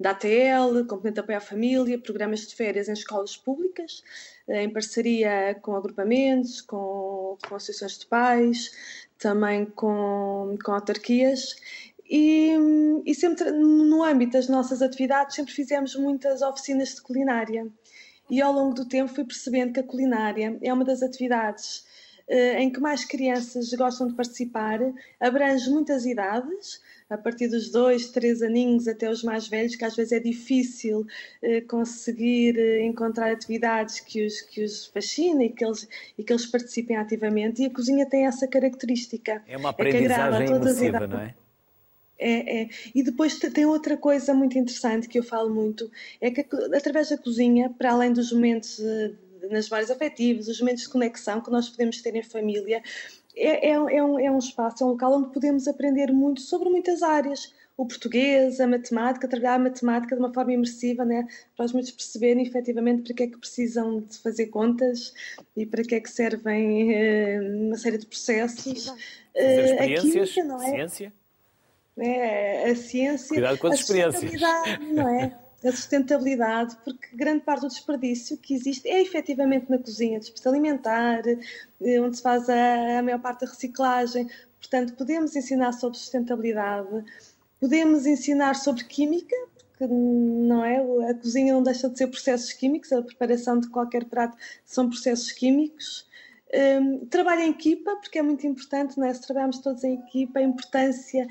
de 0.00 0.08
ATL, 0.08 0.84
complemento 0.88 1.20
apoio 1.20 1.38
à 1.38 1.40
família, 1.40 1.96
programas 1.96 2.40
de 2.40 2.56
férias 2.56 2.88
em 2.88 2.92
escolas 2.92 3.36
públicas, 3.36 4.02
em 4.48 4.68
parceria 4.68 5.54
com 5.62 5.76
agrupamentos, 5.76 6.60
com, 6.60 7.38
com 7.48 7.54
associações 7.54 8.00
de 8.00 8.06
pais, 8.06 8.72
também 9.16 9.64
com, 9.64 10.58
com 10.64 10.72
autarquias. 10.72 11.54
E, 12.10 12.50
e 13.06 13.14
sempre 13.14 13.52
no 13.52 14.02
âmbito 14.02 14.32
das 14.32 14.48
nossas 14.48 14.82
atividades 14.82 15.36
sempre 15.36 15.54
fizemos 15.54 15.94
muitas 15.94 16.42
oficinas 16.42 16.96
de 16.96 17.02
culinária. 17.02 17.68
E 18.28 18.42
ao 18.42 18.52
longo 18.52 18.74
do 18.74 18.84
tempo 18.88 19.14
fui 19.14 19.24
percebendo 19.24 19.72
que 19.72 19.80
a 19.80 19.84
culinária 19.84 20.58
é 20.60 20.72
uma 20.72 20.84
das 20.84 21.02
atividades 21.02 21.84
em 22.58 22.70
que 22.70 22.78
mais 22.78 23.04
crianças 23.04 23.72
gostam 23.72 24.06
de 24.06 24.14
participar, 24.14 24.78
abrange 25.18 25.68
muitas 25.68 26.06
idades, 26.06 26.80
a 27.08 27.18
partir 27.18 27.48
dos 27.48 27.72
dois, 27.72 28.10
três 28.10 28.40
aninhos 28.40 28.86
até 28.86 29.10
os 29.10 29.24
mais 29.24 29.48
velhos, 29.48 29.74
que 29.74 29.84
às 29.84 29.96
vezes 29.96 30.12
é 30.12 30.20
difícil 30.20 31.04
conseguir 31.68 32.56
encontrar 32.82 33.32
atividades 33.32 33.98
que 33.98 34.24
os, 34.24 34.42
que 34.42 34.62
os 34.62 34.86
fascinem 34.86 35.48
e 35.48 35.50
que, 35.50 35.64
eles, 35.64 35.88
e 36.16 36.22
que 36.22 36.32
eles 36.32 36.46
participem 36.46 36.96
ativamente. 36.96 37.62
E 37.62 37.66
a 37.66 37.70
cozinha 37.70 38.06
tem 38.06 38.26
essa 38.26 38.46
característica. 38.46 39.42
É 39.48 39.56
uma 39.56 39.70
aprendizagem 39.70 40.46
é 40.46 40.56
imersiva, 40.56 41.06
não 41.08 41.20
é? 41.20 41.34
É, 42.20 42.62
é. 42.62 42.68
E 42.94 43.02
depois 43.02 43.38
tem 43.38 43.64
outra 43.64 43.96
coisa 43.96 44.34
muito 44.34 44.58
interessante 44.58 45.08
que 45.08 45.18
eu 45.18 45.22
falo 45.22 45.52
muito, 45.52 45.90
é 46.20 46.30
que 46.30 46.46
através 46.74 47.08
da 47.08 47.16
cozinha, 47.16 47.70
para 47.70 47.92
além 47.92 48.12
dos 48.12 48.30
momentos 48.30 48.78
eh, 48.78 49.12
nas 49.50 49.68
várias 49.68 49.90
afetivas, 49.90 50.46
os 50.46 50.60
momentos 50.60 50.82
de 50.82 50.90
conexão 50.90 51.40
que 51.40 51.50
nós 51.50 51.70
podemos 51.70 52.02
ter 52.02 52.14
em 52.14 52.22
família, 52.22 52.82
é, 53.34 53.70
é, 53.70 53.72
é, 53.72 54.04
um, 54.04 54.20
é 54.20 54.30
um 54.30 54.38
espaço, 54.38 54.84
é 54.84 54.86
um 54.86 54.90
local 54.90 55.14
onde 55.14 55.32
podemos 55.32 55.66
aprender 55.66 56.12
muito 56.12 56.42
sobre 56.42 56.68
muitas 56.68 57.02
áreas. 57.02 57.54
O 57.74 57.86
português, 57.86 58.60
a 58.60 58.66
matemática, 58.66 59.26
trabalhar 59.26 59.54
a 59.54 59.58
matemática 59.58 60.14
de 60.14 60.20
uma 60.20 60.34
forma 60.34 60.52
imersiva, 60.52 61.02
né? 61.02 61.26
para 61.56 61.64
os 61.64 61.72
muitos 61.72 61.90
perceberem 61.92 62.46
efetivamente 62.46 63.04
para 63.04 63.14
que 63.14 63.22
é 63.22 63.26
que 63.28 63.38
precisam 63.38 64.00
de 64.02 64.18
fazer 64.18 64.48
contas 64.48 65.14
e 65.56 65.64
para 65.64 65.82
que 65.82 65.94
é 65.94 66.00
que 66.00 66.10
servem 66.10 66.92
eh, 66.92 67.40
uma 67.40 67.78
série 67.78 67.96
de 67.96 68.04
processos. 68.04 68.88
Fazer 69.34 69.64
experiências, 69.64 70.30
a 70.30 70.34
química, 70.34 70.44
não 70.44 70.62
é? 70.62 70.70
ciência 70.70 71.19
é, 72.00 72.70
a 72.70 72.76
ciência, 72.76 73.28
Cuidado 73.28 73.58
com 73.58 73.66
as 73.68 73.72
a 73.74 73.76
experiências. 73.76 74.32
não 74.92 75.08
é? 75.08 75.36
A 75.62 75.70
sustentabilidade, 75.72 76.74
porque 76.82 77.14
grande 77.14 77.44
parte 77.44 77.60
do 77.60 77.68
desperdício 77.68 78.38
que 78.38 78.54
existe 78.54 78.88
é 78.88 79.02
efetivamente 79.02 79.68
na 79.68 79.76
cozinha, 79.76 80.18
desperdício 80.18 80.48
alimentar, 80.48 81.20
eh, 81.26 82.00
onde 82.00 82.16
se 82.16 82.22
faz 82.22 82.48
a, 82.48 82.98
a 82.98 83.02
maior 83.02 83.20
parte 83.20 83.44
da 83.44 83.46
reciclagem. 83.46 84.26
Portanto, 84.58 84.94
podemos 84.94 85.36
ensinar 85.36 85.72
sobre 85.72 85.98
sustentabilidade, 85.98 87.04
podemos 87.60 88.06
ensinar 88.06 88.54
sobre 88.54 88.84
química, 88.84 89.36
porque 89.80 89.86
não 89.86 90.64
é? 90.64 90.78
A 91.10 91.14
cozinha 91.14 91.52
não 91.52 91.62
deixa 91.62 91.90
de 91.90 91.98
ser 91.98 92.06
processos 92.06 92.54
químicos, 92.54 92.90
a 92.90 93.02
preparação 93.02 93.60
de 93.60 93.68
qualquer 93.68 94.06
prato 94.06 94.38
são 94.64 94.88
processos 94.88 95.30
químicos. 95.30 96.08
Um, 96.52 97.06
trabalho 97.06 97.42
em 97.42 97.50
equipa, 97.50 97.94
porque 97.96 98.18
é 98.18 98.22
muito 98.22 98.46
importante, 98.46 98.98
não 98.98 99.06
é? 99.06 99.14
se 99.14 99.22
trabalharmos 99.22 99.58
todos 99.58 99.84
em 99.84 99.94
equipa, 99.94 100.40
a 100.40 100.42
importância 100.42 101.28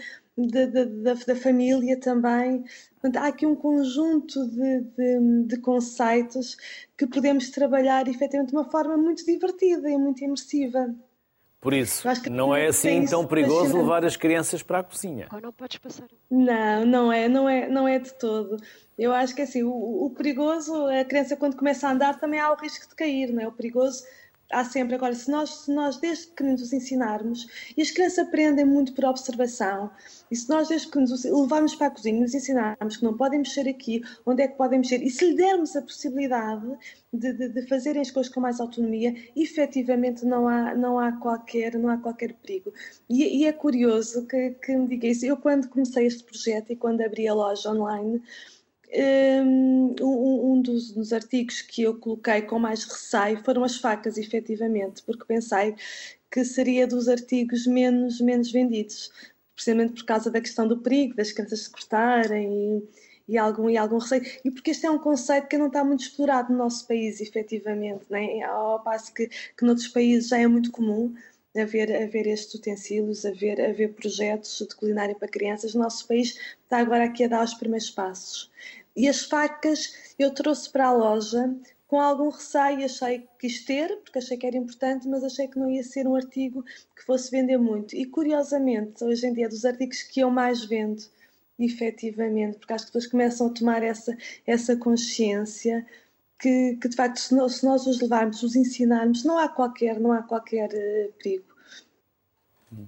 da, 0.47 0.65
da, 0.65 1.13
da, 1.13 1.35
família 1.35 1.99
também. 1.99 2.63
Portanto, 2.93 3.17
há 3.17 3.27
aqui 3.27 3.45
um 3.45 3.55
conjunto 3.55 4.47
de, 4.47 4.81
de, 4.81 5.43
de, 5.47 5.57
conceitos 5.57 6.57
que 6.97 7.07
podemos 7.07 7.49
trabalhar 7.49 8.07
efetivamente 8.07 8.49
de 8.49 8.55
uma 8.55 8.69
forma 8.69 8.97
muito 8.97 9.25
divertida 9.25 9.89
e 9.89 9.97
muito 9.97 10.23
imersiva. 10.23 10.93
Por 11.61 11.73
isso, 11.73 12.07
não 12.31 12.55
é 12.55 12.67
assim 12.67 13.05
tão 13.05 13.27
perigoso 13.27 13.77
levar 13.77 14.05
as 14.05 14.15
crianças 14.15 14.63
para 14.63 14.79
a 14.79 14.83
cozinha. 14.83 15.27
Ou 15.29 15.41
não 15.41 15.51
podes 15.51 15.77
passar. 15.77 16.07
Não, 16.31 16.85
não 16.85 17.11
é, 17.11 17.27
não 17.27 17.49
é, 17.49 17.67
não 17.67 17.85
é 17.85 17.99
de 17.99 18.13
todo. 18.13 18.55
Eu 18.97 19.13
acho 19.13 19.35
que 19.35 19.41
é 19.41 19.43
assim, 19.43 19.63
o, 19.63 20.05
o 20.05 20.09
perigoso, 20.11 20.87
a 20.87 21.03
criança 21.03 21.35
quando 21.35 21.57
começa 21.57 21.85
a 21.85 21.91
andar 21.91 22.17
também 22.17 22.39
há 22.39 22.49
o 22.49 22.55
risco 22.55 22.87
de 22.87 22.95
cair, 22.95 23.33
não 23.33 23.43
é? 23.43 23.47
O 23.47 23.51
perigoso 23.51 24.05
há 24.51 24.63
sempre. 24.63 24.95
Agora, 24.95 25.13
se 25.13 25.29
nós, 25.29 25.49
se 25.49 25.71
nós 25.71 25.97
desde 25.97 26.27
que 26.27 26.43
nos 26.43 26.73
ensinarmos, 26.73 27.47
e 27.75 27.81
as 27.81 27.91
crianças 27.91 28.27
aprendem 28.27 28.65
muito 28.65 28.93
por 28.93 29.05
observação, 29.05 29.91
e 30.29 30.35
se 30.35 30.49
nós 30.49 30.67
desde 30.67 30.89
que 30.89 30.99
nos 30.99 31.23
levarmos 31.23 31.75
para 31.75 31.87
a 31.87 31.91
cozinha, 31.91 32.19
nos 32.19 32.33
ensinarmos 32.33 32.97
que 32.97 33.03
não 33.03 33.15
podem 33.15 33.39
mexer 33.39 33.67
aqui, 33.67 34.01
onde 34.25 34.43
é 34.43 34.47
que 34.47 34.57
podem 34.57 34.79
mexer, 34.79 35.01
e 35.01 35.09
se 35.09 35.25
lhe 35.25 35.35
dermos 35.35 35.75
a 35.75 35.81
possibilidade 35.81 36.67
de, 37.13 37.33
de, 37.33 37.49
de 37.49 37.67
fazerem 37.67 38.01
as 38.01 38.11
coisas 38.11 38.31
com 38.31 38.39
mais 38.39 38.59
autonomia, 38.59 39.15
efetivamente 39.35 40.25
não 40.25 40.47
há, 40.47 40.75
não 40.75 40.99
há, 40.99 41.11
qualquer, 41.13 41.75
não 41.77 41.89
há 41.89 41.97
qualquer 41.97 42.33
perigo. 42.33 42.73
E, 43.09 43.41
e 43.41 43.45
é 43.45 43.51
curioso 43.51 44.25
que, 44.27 44.51
que 44.51 44.75
me 44.75 44.87
diga 44.87 45.07
isso. 45.07 45.25
Eu, 45.25 45.37
quando 45.37 45.69
comecei 45.69 46.05
este 46.05 46.23
projeto 46.23 46.71
e 46.71 46.75
quando 46.75 47.01
abri 47.01 47.27
a 47.27 47.33
loja 47.33 47.71
online, 47.71 48.21
um, 48.91 49.95
um 50.01 50.61
dos, 50.61 50.91
dos, 50.91 51.13
artigos 51.13 51.61
que 51.61 51.83
eu 51.83 51.97
coloquei 51.97 52.41
com 52.41 52.59
mais 52.59 52.83
receio 52.83 53.43
foram 53.43 53.63
as 53.63 53.77
facas, 53.77 54.17
efetivamente, 54.17 55.03
porque 55.03 55.25
pensei 55.25 55.75
que 56.31 56.43
seria 56.43 56.87
dos 56.87 57.07
artigos 57.07 57.65
menos, 57.67 58.19
menos 58.21 58.51
vendidos, 58.51 59.11
precisamente 59.53 59.93
por 59.93 60.05
causa 60.05 60.31
da 60.31 60.41
questão 60.41 60.67
do 60.67 60.77
perigo, 60.77 61.15
das 61.15 61.31
crianças 61.31 61.61
se 61.63 61.69
cortarem 61.69 62.83
e, 63.27 63.33
e, 63.33 63.37
algum, 63.37 63.69
e 63.69 63.77
algum 63.77 63.97
receio. 63.97 64.23
E 64.43 64.51
porque 64.51 64.71
este 64.71 64.85
é 64.85 64.91
um 64.91 64.99
conceito 64.99 65.47
que 65.47 65.57
não 65.57 65.67
está 65.67 65.83
muito 65.83 66.01
explorado 66.01 66.51
no 66.51 66.57
nosso 66.57 66.87
país, 66.87 67.19
efetivamente, 67.21 68.05
né? 68.09 68.41
ao 68.43 68.81
passo 68.81 69.13
que, 69.13 69.27
que 69.27 69.65
noutros 69.65 69.87
países 69.87 70.29
já 70.29 70.37
é 70.37 70.47
muito 70.47 70.71
comum 70.71 71.13
haver, 71.57 71.91
haver 72.03 72.27
estes 72.27 72.55
utensílios, 72.55 73.25
haver, 73.25 73.59
haver 73.61 73.93
projetos 73.93 74.65
de 74.67 74.75
culinária 74.75 75.15
para 75.15 75.27
crianças. 75.27 75.73
O 75.73 75.79
nosso 75.79 76.07
país 76.07 76.37
está 76.63 76.77
agora 76.77 77.05
aqui 77.05 77.23
a 77.23 77.27
dar 77.27 77.43
os 77.43 77.53
primeiros 77.53 77.89
passos. 77.89 78.51
E 78.95 79.07
as 79.07 79.23
facas 79.23 79.93
eu 80.17 80.33
trouxe 80.33 80.69
para 80.69 80.87
a 80.87 80.93
loja 80.93 81.55
com 81.89 81.99
algum 81.99 82.29
receio, 82.29 82.85
achei 82.85 83.19
que 83.19 83.27
quis 83.39 83.65
ter, 83.65 83.97
porque 84.03 84.19
achei 84.19 84.37
que 84.37 84.45
era 84.45 84.55
importante, 84.55 85.07
mas 85.07 85.23
achei 85.23 85.47
que 85.47 85.57
não 85.57 85.71
ia 85.71 85.83
ser 85.83 86.07
um 86.07 86.15
artigo 86.15 86.63
que 86.95 87.03
fosse 87.03 87.31
vender 87.31 87.57
muito. 87.57 87.95
E 87.95 88.05
curiosamente, 88.05 89.03
hoje 89.03 89.25
em 89.25 89.33
dia, 89.33 89.45
é 89.45 89.49
dos 89.49 89.65
artigos 89.65 90.03
que 90.03 90.19
eu 90.19 90.29
mais 90.29 90.63
vendo, 90.63 91.01
efetivamente, 91.57 92.59
porque 92.59 92.73
as 92.73 92.85
pessoas 92.85 93.07
começam 93.07 93.47
a 93.47 93.49
tomar 93.49 93.81
essa, 93.81 94.15
essa 94.45 94.75
consciência 94.77 95.83
que, 96.39 96.77
que 96.81 96.89
de 96.89 96.95
facto, 96.95 97.17
se 97.17 97.35
nós, 97.35 97.55
se 97.55 97.65
nós, 97.65 97.87
os 97.87 97.99
levarmos, 97.99 98.43
os 98.43 98.55
ensinarmos, 98.55 99.23
não 99.23 99.37
há 99.39 99.49
qualquer, 99.49 99.99
não 99.99 100.11
há 100.11 100.21
qualquer 100.21 100.69
uh, 100.69 101.13
perigo. 101.21 101.48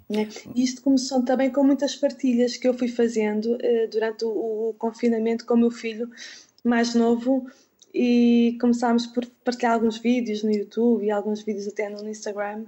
Né? 0.09 0.27
Isto 0.55 0.81
começou 0.81 1.23
também 1.23 1.49
com 1.49 1.63
muitas 1.63 1.95
partilhas 1.95 2.57
que 2.57 2.67
eu 2.67 2.73
fui 2.73 2.87
fazendo 2.87 3.55
uh, 3.55 3.89
durante 3.89 4.25
o, 4.25 4.69
o, 4.69 4.73
confinamento 4.77 5.45
com 5.45 5.55
o 5.55 5.57
meu 5.57 5.71
filho 5.71 6.09
mais 6.63 6.93
novo 6.93 7.47
e 7.93 8.57
começámos 8.61 9.07
por 9.07 9.25
partilhar 9.43 9.73
alguns 9.73 9.97
vídeos 9.97 10.43
no 10.43 10.51
YouTube 10.51 11.05
e 11.05 11.11
alguns 11.11 11.41
vídeos 11.41 11.67
até 11.67 11.89
no 11.89 12.07
Instagram 12.07 12.65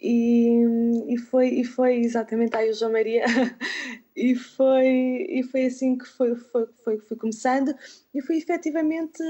e, 0.00 0.62
e, 1.08 1.18
foi, 1.18 1.48
e 1.48 1.64
foi 1.64 1.96
exatamente 1.96 2.56
aí 2.56 2.70
o 2.70 2.74
João 2.74 2.92
Maria. 2.92 3.24
E 4.18 4.34
foi, 4.34 5.26
e 5.28 5.42
foi 5.42 5.66
assim 5.66 5.98
que 5.98 6.06
foi, 6.06 6.34
foi, 6.36 6.66
foi, 6.82 6.98
foi 7.00 7.16
começando 7.18 7.74
e 8.14 8.22
foi 8.22 8.38
efetivamente 8.38 9.22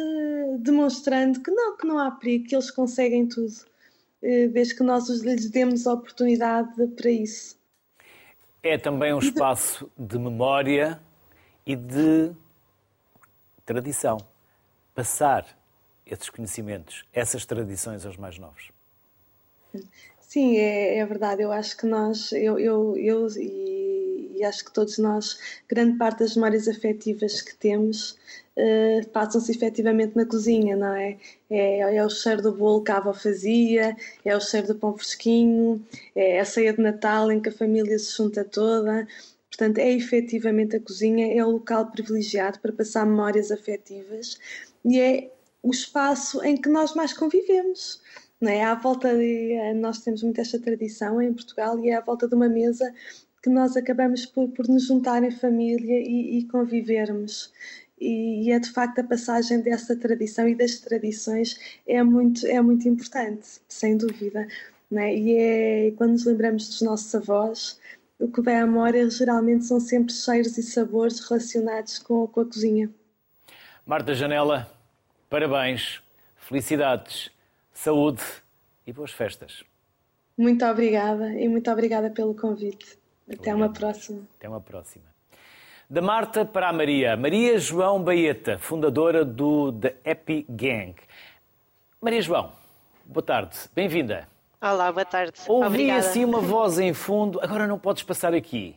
demonstrando 0.61 1.43
que 1.43 1.51
não, 1.51 1.77
que 1.77 1.85
não 1.85 1.99
há 1.99 2.13
perigo, 2.13 2.45
que 2.47 2.55
eles 2.55 2.71
conseguem 2.71 3.27
tudo. 3.27 3.53
eh, 3.53 3.76
desde 4.21 4.75
que 4.75 4.83
nós 4.83 5.09
lhes 5.09 5.51
demos 5.51 5.87
a 5.87 5.93
oportunidade 5.93 6.87
para 6.89 7.11
isso. 7.11 7.57
É 8.63 8.77
também 8.77 9.15
um 9.15 9.19
espaço 9.19 9.91
de 9.97 10.19
memória 10.19 11.01
e 11.65 11.77
de 11.77 12.33
tradição. 13.65 14.19
Passar 14.95 15.47
esses 16.05 16.31
conhecimentos, 16.31 17.05
essas 17.13 17.45
tradições 17.45 18.07
aos 18.07 18.17
mais 18.17 18.39
novos. 18.39 18.71
Sim, 20.21 20.57
é, 20.57 20.99
é 20.99 21.07
verdade. 21.07 21.43
Eu 21.43 21.53
acho 21.53 21.77
que 21.77 21.87
nós, 21.87 22.33
eu, 22.33 22.59
eu, 22.59 22.97
eu 22.97 23.27
e, 23.37 23.76
e, 24.37 24.45
acho 24.45 24.65
que 24.65 24.73
todos 24.73 24.99
nós, 24.99 25.39
grande 25.69 25.97
parte 25.99 26.21
das 26.21 26.35
memórias 26.35 26.69
afetivas 26.69 27.41
que 27.41 27.55
temos 27.57 28.17
uh, 28.57 29.09
passam-se 29.13 29.51
efetivamente 29.53 30.17
na 30.17 30.27
cozinha, 30.27 30.77
não 30.77 30.95
é? 30.95 31.17
é? 31.51 31.97
É 31.97 32.05
o 32.05 32.09
cheiro 32.11 32.43
do 32.43 32.53
bolo 32.53 32.83
que 32.83 32.91
a 32.91 32.99
avó 32.99 33.13
fazia, 33.13 33.97
é 34.25 34.37
o 34.37 34.41
cheiro 34.41 34.69
do 34.69 34.75
pão 34.75 34.97
fresquinho, 34.97 35.85
é 36.15 36.41
a 36.41 36.45
ceia 36.45 36.73
de 36.73 36.81
Natal 36.81 37.31
em 37.31 37.41
que 37.41 37.49
a 37.49 37.53
família 37.53 37.99
se 37.99 38.17
junta 38.17 38.45
toda. 38.45 39.07
Portanto, 39.51 39.79
é 39.79 39.91
efetivamente 39.91 40.77
a 40.77 40.81
cozinha, 40.81 41.35
é 41.35 41.45
o 41.45 41.51
local 41.51 41.91
privilegiado 41.91 42.59
para 42.61 42.73
passar 42.73 43.07
memórias 43.07 43.51
afetivas 43.51 44.39
e 44.85 45.01
é 45.01 45.31
o 45.63 45.71
espaço 45.71 46.45
em 46.45 46.57
que 46.57 46.69
nós 46.69 46.95
mais 46.95 47.13
convivemos. 47.13 48.01
Não 48.41 48.51
é? 48.51 48.63
À 48.63 48.75
volta 48.75 49.17
de, 49.17 49.53
eh, 49.53 49.73
nós 49.75 50.01
temos 50.03 50.23
muito 50.23 50.41
esta 50.41 50.61
tradição 50.61 51.23
em 51.23 51.33
Portugal 51.33 51.79
e 51.81 51.89
é 51.89 51.95
à 51.97 52.01
volta 52.03 52.29
de 52.29 52.35
uma 52.35 52.49
mesa 52.49 52.93
que 53.47 53.51
nós 53.51 53.77
acabamos 53.77 54.27
por, 54.27 54.49
por 54.49 54.67
nos 54.67 54.89
juntar 54.89 55.23
em 55.23 55.31
família 55.31 56.01
e, 56.01 56.39
e 56.39 56.49
convivermos 56.49 57.53
e, 57.97 58.51
é 58.51 58.59
de 58.59 58.73
facto 58.73 58.99
a 58.99 59.05
passagem 59.05 59.61
dessa 59.61 59.95
tradição 59.95 60.49
e 60.49 60.55
das 60.57 60.81
tradições 60.81 61.57
é 61.87 62.03
muito, 62.03 62.45
é 62.45 62.61
muito 62.61 62.89
importante, 62.89 63.61
sem 63.69 63.97
dúvida. 63.97 64.49
Né? 64.91 65.17
E 65.17 65.37
é 65.37 65.91
quando 65.93 66.11
nos 66.11 66.25
lembramos 66.25 66.67
dos 66.67 66.83
nossos 66.83 67.15
avós, 67.15 67.81
o 68.19 68.27
que 68.27 68.43
vem 68.43 68.57
à 68.57 68.67
memória 68.67 69.09
geralmente 69.09 69.65
são 69.65 69.79
sempre 69.79 70.13
cheiros 70.13 70.59
e 70.59 70.63
sabores 70.65 71.21
relacionados 71.21 72.01
com, 72.01 72.27
com 72.27 72.41
a 72.41 72.45
cozinha. 72.45 72.91
Marta 73.87 74.13
Janela, 74.13 74.69
parabéns, 75.31 76.03
felicidades, 76.37 77.31
saúde 77.73 78.25
e 78.85 78.93
boas 78.93 79.13
festas. 79.13 79.63
Muito 80.37 80.65
obrigada 80.65 81.33
e 81.33 81.49
muito 81.49 81.71
obrigada 81.71 82.11
pelo 82.11 82.35
convite. 82.35 83.06
Até 83.27 83.35
Obrigado. 83.53 83.57
uma 83.57 83.69
próxima. 83.73 84.23
Até 84.39 84.49
uma 84.49 84.61
próxima. 84.61 85.05
Da 85.91 86.01
Marta 86.01 86.45
para 86.45 86.69
a 86.69 86.73
Maria. 86.73 87.17
Maria 87.17 87.59
João 87.59 88.03
Baeta, 88.03 88.59
fundadora 88.59 89.25
do 89.25 89.73
The 89.73 89.97
Happy 90.09 90.47
Gang. 90.49 90.95
Maria 92.01 92.23
João, 92.23 92.53
boa 93.05 93.23
tarde, 93.25 93.57
bem-vinda. 93.75 94.29
Olá, 94.61 94.91
boa 94.93 95.05
tarde. 95.05 95.33
Ouvi 95.49 95.67
Obrigada. 95.67 95.99
assim 96.01 96.25
uma 96.25 96.41
voz 96.41 96.79
em 96.79 96.93
fundo, 96.93 97.41
agora 97.43 97.67
não 97.67 97.79
podes 97.79 98.03
passar 98.03 98.33
aqui. 98.35 98.77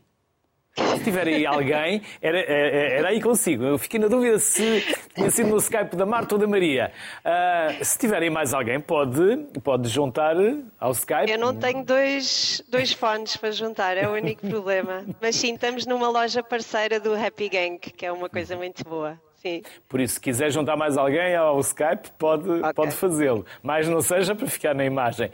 Se 0.97 1.03
tiver 1.03 1.27
aí 1.27 1.45
alguém, 1.45 2.01
era, 2.21 2.39
era, 2.39 2.77
era 2.99 3.07
aí 3.09 3.21
consigo. 3.21 3.63
Eu 3.63 3.77
fiquei 3.77 3.99
na 3.99 4.07
dúvida 4.07 4.38
se 4.39 4.84
tinha 5.13 5.30
sido 5.30 5.49
no 5.49 5.57
Skype 5.57 5.95
da 5.95 6.05
Marta 6.05 6.36
ou 6.36 6.39
da 6.41 6.47
Maria. 6.47 6.91
Ah, 7.23 7.69
se 7.82 7.97
tiver 7.97 8.21
aí 8.21 8.30
mais 8.30 8.53
alguém, 8.53 8.80
pode, 8.80 9.38
pode 9.63 9.88
juntar 9.89 10.36
ao 10.80 10.91
Skype. 10.91 11.30
Eu 11.32 11.38
não 11.38 11.55
tenho 11.55 11.84
dois, 11.84 12.63
dois 12.69 12.91
fones 12.93 13.36
para 13.38 13.51
juntar, 13.51 13.97
é 13.97 14.07
o 14.07 14.13
único 14.13 14.47
problema. 14.47 15.05
Mas 15.21 15.36
sim, 15.36 15.53
estamos 15.53 15.86
numa 15.86 16.09
loja 16.09 16.41
parceira 16.43 16.99
do 16.99 17.13
Happy 17.13 17.49
Gang, 17.49 17.77
que 17.80 18.05
é 18.05 18.11
uma 18.11 18.30
coisa 18.30 18.55
muito 18.55 18.84
boa. 18.84 19.19
Sim. 19.41 19.61
Por 19.88 20.01
isso, 20.01 20.15
se 20.15 20.19
quiser 20.19 20.51
juntar 20.51 20.75
mais 20.75 20.97
alguém 20.97 21.34
ao 21.34 21.57
Skype, 21.61 22.11
pode, 22.17 22.49
Ok. 22.49 22.73
pode 22.73 22.91
fazê-lo. 22.91 23.45
Mas 23.63 23.88
não 23.88 24.01
seja 24.01 24.36
para 24.36 24.47
ficar 24.47 24.75
na 24.75 24.84
imagem. 24.84 25.32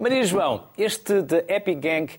Maria 0.00 0.22
João, 0.22 0.68
este 0.78 1.22
de 1.22 1.38
Happy 1.52 1.74
Gang, 1.74 2.12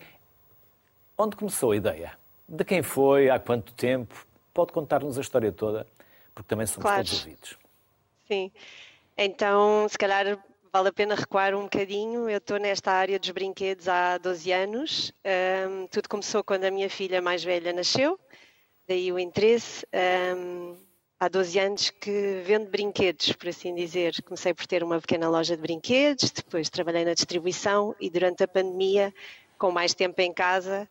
onde 1.17 1.38
começou 1.38 1.71
a 1.71 1.77
ideia? 1.77 2.18
De 2.50 2.64
quem 2.66 2.82
foi? 2.82 3.30
Há 3.30 3.39
quanto 3.39 3.74
tempo? 3.74 4.26
Pode 4.54 4.72
contar-nos 4.74 5.18
a 5.18 5.22
história 5.22 5.52
toda, 5.52 5.86
porque 6.34 6.47
também 6.47 6.66
somos 6.66 6.82
Claro. 6.84 7.04
todos 7.06 7.20
ouvidos. 7.20 7.58
Sim. 8.28 8.52
Então, 9.16 9.88
se 9.88 9.97
calhar 9.97 10.38
vale 10.74 10.89
a 10.89 10.93
pena 10.93 11.14
recuar 11.14 11.54
um 11.54 11.64
bocadinho. 11.64 12.28
Eu 12.28 12.38
estou 12.39 12.58
nesta 12.58 12.91
área 12.91 13.20
dos 13.20 13.30
brinquedos 13.30 13.88
há 13.88 14.18
12 14.18 14.52
anos. 14.52 15.12
Ahm, 15.24 15.86
tudo 15.88 16.10
começou 16.10 16.43
quando 16.43 16.64
a 16.66 16.72
minha 16.72 16.89
filha 16.89 17.22
mais 17.22 17.43
velha 17.43 17.72
nasceu, 17.72 18.20
daí 18.88 19.12
o 19.12 19.20
interesse. 19.20 19.86
Ahm, 19.93 20.76
há 21.20 21.28
12 21.28 21.60
anos 21.60 21.89
que 21.91 22.41
vendo 22.45 22.70
brinquedos, 22.70 23.32
por 23.34 23.50
assim 23.50 23.76
dizer. 23.76 24.22
Comecei 24.24 24.54
por 24.56 24.66
ter 24.66 24.84
uma 24.84 25.00
pequena 25.00 25.30
loja 25.30 25.56
de 25.56 25.62
brinquedos, 25.62 26.32
depois 26.32 26.70
trabalhei 26.70 27.06
na 27.06 27.14
distribuição 27.14 27.95
e 28.00 28.10
durante 28.10 28.43
a 28.43 28.47
pandemia, 28.47 29.14
com 29.58 29.72
mais 29.72 29.93
tempo 29.93 30.20
em 30.22 30.34
casa, 30.34 30.89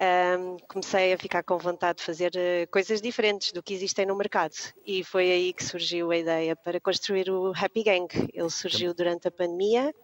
ahm, 0.00 0.56
comecei 0.68 1.12
a 1.12 1.18
ficar 1.18 1.42
com 1.42 1.56
vontade 1.58 1.98
de 1.98 2.04
fazer 2.04 2.32
eh, 2.34 2.66
coisas 2.66 3.00
diferentes 3.00 3.52
do 3.52 3.62
que 3.62 3.74
existem 3.74 4.06
no 4.06 4.16
mercado. 4.16 4.54
E 4.84 5.04
foi 5.04 5.30
aí 5.30 5.52
que 5.52 5.64
surgiu 5.64 6.10
a 6.10 6.16
ideia 6.16 6.56
para 6.56 6.80
construir 6.80 7.30
o 7.30 7.52
Happy 7.56 7.82
Gang. 7.82 8.08
Ele 8.32 8.50
surgiu 8.50 8.92
durante 8.94 9.28
a 9.28 9.30
pandemia. 9.30 9.94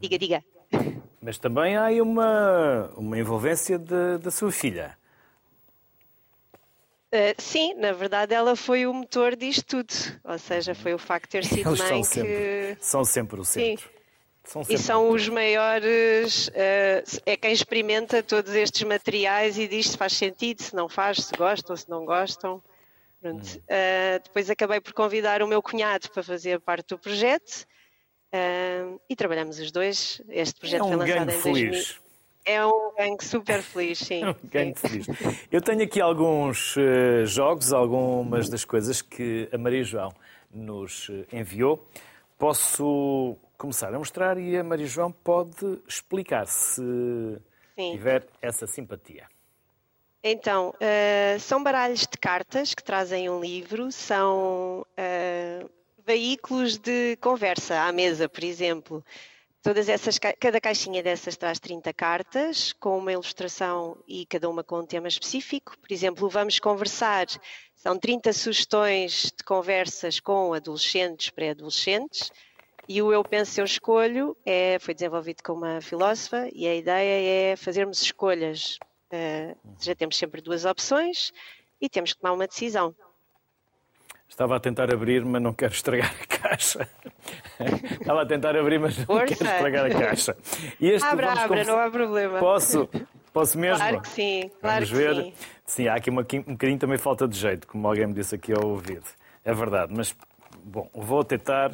Diga, 0.00 0.18
diga. 0.18 0.44
Mas 1.22 1.38
também 1.38 1.76
há 1.76 1.84
aí 1.84 2.00
uma, 2.02 2.90
uma 2.96 3.18
envolvência 3.18 3.78
de- 3.78 4.18
da 4.18 4.30
sua 4.30 4.52
filha. 4.52 4.96
Eh, 7.10 7.34
sim, 7.38 7.74
na 7.74 7.92
verdade 7.92 8.34
ela 8.34 8.56
foi 8.56 8.86
o 8.86 8.92
motor 8.92 9.36
disto 9.36 9.64
tudo. 9.84 9.94
Ou 10.24 10.38
seja, 10.38 10.74
foi 10.74 10.92
o 10.92 10.98
facto 10.98 11.26
de 11.26 11.30
ter 11.30 11.44
sido 11.46 11.68
Eles 11.70 11.78
mãe 11.78 11.88
são 11.88 12.00
que. 12.02 12.06
sempre, 12.06 12.76
são 12.80 13.04
sempre 13.04 13.40
o 13.40 13.44
Sim. 13.44 13.76
São 14.44 14.62
E 14.68 14.76
são 14.76 15.08
os 15.10 15.28
maiores, 15.28 16.50
eh, 16.54 17.02
é 17.24 17.36
quem 17.36 17.52
experimenta 17.52 18.22
todos 18.22 18.54
estes 18.54 18.82
materiais 18.82 19.58
e 19.58 19.66
diz 19.66 19.90
se 19.90 19.96
faz 19.96 20.12
sentido, 20.12 20.62
se 20.62 20.74
não 20.76 20.88
faz, 20.88 21.18
se 21.24 21.34
gostam, 21.36 21.74
se 21.76 21.88
não 21.88 22.04
gostam. 22.04 22.62
Hum. 23.22 23.40
Eh, 23.66 24.20
depois 24.22 24.50
acabei 24.50 24.80
por 24.80 24.92
convidar 24.92 25.42
o 25.42 25.48
meu 25.48 25.62
cunhado 25.62 26.10
para 26.10 26.22
fazer 26.22 26.60
parte 26.60 26.88
do 26.88 26.98
projeto 26.98 27.66
eh, 28.30 28.84
e 29.08 29.16
trabalhamos 29.16 29.58
os 29.58 29.72
dois. 29.72 30.20
Este 30.28 30.60
projeto 30.60 30.82
É 30.82 30.88
foi 30.88 30.94
um 30.94 30.98
lançado 30.98 31.16
gangue 31.18 31.32
em 31.32 31.42
2000. 31.42 31.54
feliz. 31.72 32.00
É 32.46 32.66
um 32.66 32.92
gangue 32.98 33.24
super 33.24 33.62
feliz, 33.62 33.98
sim. 34.00 34.20
É 34.24 34.28
um 34.28 34.36
gangue 34.44 34.78
sim. 34.78 34.88
feliz. 35.02 35.06
Eu 35.50 35.62
tenho 35.62 35.82
aqui 35.82 36.02
alguns 36.02 36.76
eh, 36.76 37.24
jogos, 37.24 37.72
algumas 37.72 38.50
das 38.50 38.66
coisas 38.66 39.00
que 39.00 39.48
a 39.50 39.56
Maria 39.56 39.82
João 39.82 40.12
nos 40.52 41.10
enviou. 41.32 41.88
Posso 42.38 43.38
começar 43.58 43.94
a 43.94 43.98
mostrar 43.98 44.38
e 44.38 44.56
a 44.56 44.64
Maria 44.64 44.86
João 44.86 45.10
pode 45.12 45.80
explicar 45.88 46.46
se 46.46 46.82
Sim. 47.74 47.92
tiver 47.92 48.26
essa 48.40 48.66
simpatia. 48.66 49.26
Então, 50.22 50.74
eh, 50.80 51.36
são 51.38 51.62
baralhos 51.62 52.00
de 52.00 52.16
cartas 52.18 52.74
que 52.74 52.82
trazem 52.82 53.28
um 53.28 53.40
livro, 53.40 53.92
são 53.92 54.86
eh, 54.96 55.66
veículos 56.06 56.78
de 56.78 57.16
conversa 57.16 57.82
à 57.82 57.92
mesa, 57.92 58.28
por 58.28 58.42
exemplo. 58.42 59.04
Todas 59.62 59.88
essas, 59.88 60.18
ca- 60.18 60.34
cada 60.38 60.60
caixinha 60.60 61.02
dessas 61.02 61.36
traz 61.36 61.58
30 61.58 61.92
cartas, 61.92 62.72
com 62.74 62.98
uma 62.98 63.12
ilustração 63.12 63.96
e 64.08 64.24
cada 64.26 64.48
uma 64.48 64.62
com 64.64 64.80
um 64.80 64.86
tema 64.86 65.08
específico. 65.08 65.76
Por 65.78 65.92
exemplo, 65.92 66.28
vamos 66.28 66.58
conversar, 66.58 67.26
são 67.74 67.98
30 67.98 68.32
sugestões 68.32 69.32
de 69.36 69.44
conversas 69.44 70.20
com 70.20 70.54
adolescentes, 70.54 71.28
pré-adolescentes. 71.30 72.30
E 72.88 73.00
o 73.00 73.12
Eu 73.12 73.24
Penso, 73.24 73.60
Eu 73.60 73.64
Escolho 73.64 74.36
é, 74.44 74.78
foi 74.78 74.92
desenvolvido 74.94 75.42
com 75.42 75.52
uma 75.54 75.80
filósofa 75.80 76.48
e 76.52 76.66
a 76.68 76.74
ideia 76.74 77.52
é 77.52 77.56
fazermos 77.56 78.02
escolhas. 78.02 78.78
Eh, 79.10 79.54
já 79.80 79.94
temos 79.94 80.16
sempre 80.16 80.40
duas 80.42 80.64
opções 80.64 81.32
e 81.80 81.88
temos 81.88 82.12
que 82.12 82.20
tomar 82.20 82.34
uma 82.34 82.46
decisão. 82.46 82.94
Estava 84.28 84.56
a 84.56 84.60
tentar 84.60 84.92
abrir, 84.92 85.24
mas 85.24 85.40
não 85.40 85.52
quero 85.54 85.72
estragar 85.72 86.14
a 86.20 86.26
caixa. 86.26 86.88
Estava 88.00 88.22
a 88.22 88.26
tentar 88.26 88.56
abrir, 88.56 88.78
mas 88.80 88.98
não 88.98 89.06
Força. 89.06 89.34
quero 89.36 89.50
estragar 89.50 89.86
a 89.86 89.90
caixa. 89.90 90.36
E 90.80 90.90
este 90.90 91.06
Abra, 91.06 91.30
abra, 91.32 91.48
conversar- 91.48 91.72
não 91.72 91.78
há 91.80 91.90
problema. 91.90 92.38
Posso? 92.40 92.88
Posso 93.32 93.58
mesmo? 93.58 93.78
Claro 93.78 94.00
que 94.02 94.08
sim, 94.08 94.50
claro 94.60 94.86
Vamos 94.86 94.90
que 94.90 94.94
ver. 94.96 95.14
sim. 95.24 95.34
Sim, 95.64 95.88
há 95.88 95.94
aqui 95.94 96.10
um 96.10 96.14
bocadinho 96.16 96.78
também 96.78 96.98
falta 96.98 97.26
de 97.28 97.36
jeito, 97.38 97.66
como 97.66 97.86
alguém 97.88 98.06
me 98.06 98.12
disse 98.14 98.34
aqui 98.34 98.52
ao 98.52 98.66
ouvido. 98.68 99.06
É 99.44 99.52
verdade, 99.54 99.92
mas 99.96 100.14
bom, 100.64 100.88
vou 100.92 101.24
tentar. 101.24 101.72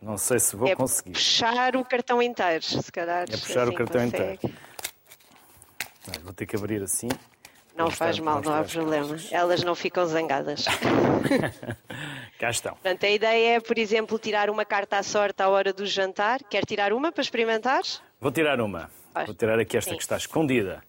Não 0.00 0.18
sei 0.18 0.38
se 0.38 0.54
vou 0.54 0.68
é 0.68 0.74
conseguir. 0.74 1.12
puxar 1.12 1.76
o 1.76 1.84
cartão 1.84 2.20
inteiro, 2.22 2.62
se 2.62 2.92
calhar. 2.92 3.24
É 3.28 3.36
puxar 3.36 3.66
o 3.66 3.68
assim 3.68 3.76
cartão 3.76 4.02
consegue. 4.02 4.34
inteiro. 4.34 4.56
Vou 6.22 6.32
ter 6.32 6.46
que 6.46 6.56
abrir 6.56 6.82
assim. 6.82 7.08
Não 7.76 7.90
faz 7.90 8.18
mal, 8.18 8.40
não 8.40 8.54
há 8.54 8.64
problema. 8.64 9.16
Elas 9.30 9.62
não 9.62 9.74
ficam 9.74 10.06
zangadas. 10.06 10.64
Cá 12.38 12.50
estão. 12.50 12.72
Portanto, 12.72 13.04
a 13.04 13.10
ideia 13.10 13.56
é, 13.56 13.60
por 13.60 13.78
exemplo, 13.78 14.18
tirar 14.18 14.48
uma 14.48 14.64
carta 14.64 14.98
à 14.98 15.02
sorte 15.02 15.42
à 15.42 15.48
hora 15.48 15.72
do 15.72 15.84
jantar. 15.84 16.42
Quer 16.44 16.64
tirar 16.64 16.92
uma 16.92 17.12
para 17.12 17.22
experimentar? 17.22 17.82
Vou 18.20 18.32
tirar 18.32 18.60
uma. 18.60 18.90
Faz. 19.12 19.26
Vou 19.26 19.34
tirar 19.34 19.58
aqui 19.58 19.76
esta 19.76 19.90
Sim. 19.90 19.96
que 19.96 20.02
está 20.02 20.16
escondida. 20.16 20.82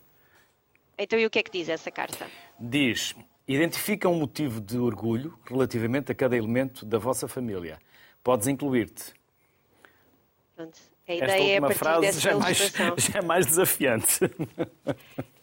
Então, 0.97 1.19
e 1.19 1.25
o 1.25 1.29
que 1.29 1.39
é 1.39 1.43
que 1.43 1.51
diz 1.51 1.67
essa 1.67 1.91
carta? 1.91 2.25
Diz: 2.59 3.15
identifica 3.47 4.07
um 4.07 4.15
motivo 4.15 4.61
de 4.61 4.77
orgulho 4.77 5.37
relativamente 5.45 6.11
a 6.11 6.15
cada 6.15 6.37
elemento 6.37 6.85
da 6.85 6.97
vossa 6.97 7.27
família. 7.27 7.79
Podes 8.27 8.45
incluir-te. 8.47 9.13
Pronto. 10.53 10.77
A 11.07 11.13
Esta 11.13 11.23
ideia 11.23 11.53
é 11.53 11.57
a 11.59 11.61
última 11.61 11.67
partir 11.67 11.79
frase 11.79 12.01
dessa 12.01 12.19
já 12.19 12.31
é, 12.31 12.35
mais, 12.35 12.57
já 12.99 13.19
é 13.19 13.21
mais 13.21 13.45
desafiante. 13.45 14.19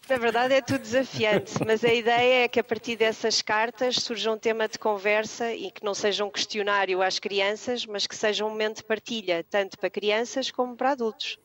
Na 0.06 0.18
verdade 0.18 0.52
é 0.52 0.60
tudo 0.60 0.80
desafiante, 0.80 1.54
mas 1.66 1.82
a 1.82 1.94
ideia 1.94 2.44
é 2.44 2.48
que 2.48 2.60
a 2.60 2.62
partir 2.62 2.96
dessas 2.96 3.40
cartas 3.40 3.96
surja 3.96 4.30
um 4.30 4.36
tema 4.36 4.68
de 4.68 4.78
conversa 4.78 5.50
e 5.54 5.70
que 5.70 5.82
não 5.82 5.94
seja 5.94 6.26
um 6.26 6.30
questionário 6.30 7.00
às 7.00 7.18
crianças, 7.18 7.86
mas 7.86 8.06
que 8.06 8.14
seja 8.14 8.44
um 8.44 8.50
momento 8.50 8.76
de 8.76 8.84
partilha, 8.84 9.42
tanto 9.48 9.78
para 9.78 9.88
crianças 9.88 10.50
como 10.50 10.76
para 10.76 10.90
adultos. 10.90 11.38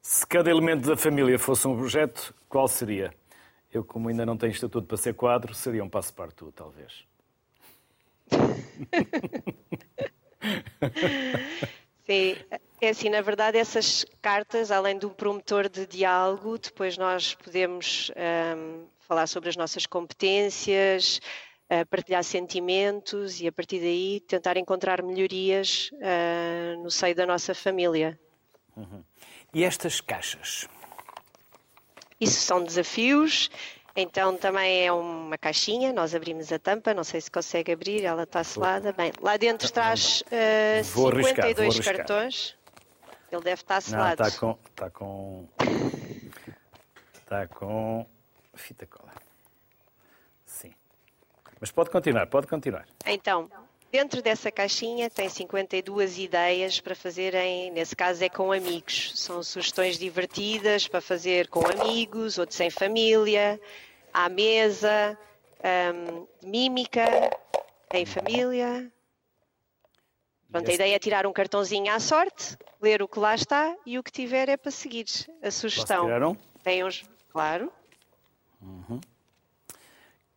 Se 0.00 0.24
cada 0.24 0.48
elemento 0.48 0.86
da 0.86 0.96
família 0.96 1.40
fosse 1.40 1.66
um 1.66 1.76
projeto, 1.76 2.32
qual 2.48 2.68
seria? 2.68 3.12
Eu, 3.72 3.82
como 3.82 4.10
ainda 4.10 4.24
não 4.24 4.36
tenho 4.36 4.52
estatuto 4.52 4.86
para 4.86 4.96
ser 4.96 5.14
quadro, 5.14 5.52
seria 5.56 5.82
um 5.82 5.88
passo-partout, 5.88 6.52
talvez. 6.52 7.09
Sim, 12.06 12.36
é 12.80 12.88
assim, 12.88 13.08
na 13.08 13.20
verdade 13.20 13.58
essas 13.58 14.04
cartas, 14.20 14.70
além 14.70 14.98
de 14.98 15.06
um 15.06 15.10
promotor 15.10 15.68
de 15.68 15.86
diálogo, 15.86 16.58
depois 16.58 16.96
nós 16.96 17.34
podemos 17.34 18.10
ahm, 18.16 18.86
falar 19.00 19.26
sobre 19.26 19.48
as 19.48 19.56
nossas 19.56 19.86
competências, 19.86 21.20
ah, 21.68 21.86
partilhar 21.86 22.24
sentimentos 22.24 23.40
e 23.40 23.46
a 23.46 23.52
partir 23.52 23.78
daí 23.78 24.20
tentar 24.20 24.56
encontrar 24.56 25.02
melhorias 25.02 25.90
ah, 26.02 26.74
no 26.82 26.90
seio 26.90 27.14
da 27.14 27.26
nossa 27.26 27.54
família. 27.54 28.18
E 29.54 29.62
estas 29.62 30.00
caixas? 30.00 30.68
Isso 32.20 32.40
são 32.40 32.62
desafios. 32.62 33.50
Então 34.00 34.36
também 34.36 34.86
é 34.86 34.92
uma 34.92 35.36
caixinha, 35.36 35.92
nós 35.92 36.14
abrimos 36.14 36.50
a 36.52 36.58
tampa, 36.58 36.94
não 36.94 37.04
sei 37.04 37.20
se 37.20 37.30
consegue 37.30 37.72
abrir, 37.72 38.04
ela 38.04 38.22
está 38.22 38.42
selada. 38.42 38.92
Bem, 38.92 39.12
lá 39.20 39.36
dentro 39.36 39.70
traz 39.70 40.22
eh, 40.30 40.82
Vou 40.94 41.08
arriscar, 41.08 41.46
52 41.46 41.56
vou 41.56 41.64
arriscar. 41.66 41.96
cartões. 41.96 42.56
Ele 43.30 43.42
deve 43.42 43.62
estar 43.62 43.80
selado. 43.80 44.22
está 44.22 44.38
com. 44.38 44.58
Está 44.70 44.90
com. 44.90 45.48
Está 47.14 47.46
com. 47.46 48.06
Fita 48.54 48.86
cola. 48.86 49.12
Sim. 50.44 50.74
Mas 51.60 51.70
pode 51.70 51.90
continuar, 51.90 52.26
pode 52.26 52.46
continuar. 52.48 52.86
Então, 53.06 53.48
dentro 53.92 54.20
dessa 54.20 54.50
caixinha 54.50 55.08
tem 55.08 55.28
52 55.28 56.18
ideias 56.18 56.80
para 56.80 56.94
fazerem, 56.96 57.70
nesse 57.70 57.94
caso 57.94 58.24
é 58.24 58.28
com 58.28 58.50
amigos. 58.50 59.12
São 59.14 59.42
sugestões 59.42 59.96
divertidas 59.96 60.88
para 60.88 61.00
fazer 61.00 61.46
com 61.48 61.64
amigos, 61.66 62.36
outros 62.36 62.58
em 62.60 62.70
família, 62.70 63.60
à 64.12 64.28
mesa, 64.28 65.18
hum, 65.58 66.26
de 66.40 66.46
mímica, 66.46 67.06
em 67.92 68.06
família. 68.06 68.90
Pronto, 70.50 70.70
a 70.70 70.74
ideia 70.74 70.96
é 70.96 70.98
tirar 70.98 71.26
um 71.26 71.32
cartãozinho 71.32 71.92
à 71.92 72.00
sorte, 72.00 72.56
ler 72.82 73.02
o 73.02 73.08
que 73.08 73.18
lá 73.18 73.34
está 73.34 73.76
e 73.86 73.98
o 73.98 74.02
que 74.02 74.10
tiver 74.10 74.48
é 74.48 74.56
para 74.56 74.70
seguir. 74.70 75.06
A 75.42 75.50
sugestão. 75.50 76.04
tiraram? 76.04 76.36
Tem 76.62 76.84
uns. 76.84 77.04
Claro. 77.30 77.72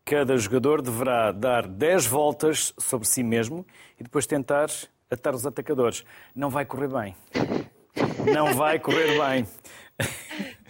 Cada 0.05 0.37
jogador 0.37 0.81
deverá 0.81 1.31
dar 1.31 1.67
10 1.67 2.05
voltas 2.05 2.73
sobre 2.77 3.07
si 3.07 3.23
mesmo 3.23 3.65
e 3.99 4.03
depois 4.03 4.27
tentar 4.27 4.67
atar 5.09 5.33
os 5.33 5.45
atacadores. 5.45 6.03
Não 6.35 6.49
vai 6.49 6.65
correr 6.65 6.87
bem. 6.87 7.15
Não 8.33 8.53
vai 8.53 8.79
correr 8.79 9.17
bem. 9.19 9.47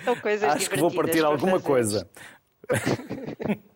São 0.03 0.15
coisas 0.17 0.53
Acho 0.53 0.69
que 0.69 0.79
vou 0.79 0.91
partir 0.91 1.23
alguma 1.23 1.59
coisa. 1.59 2.09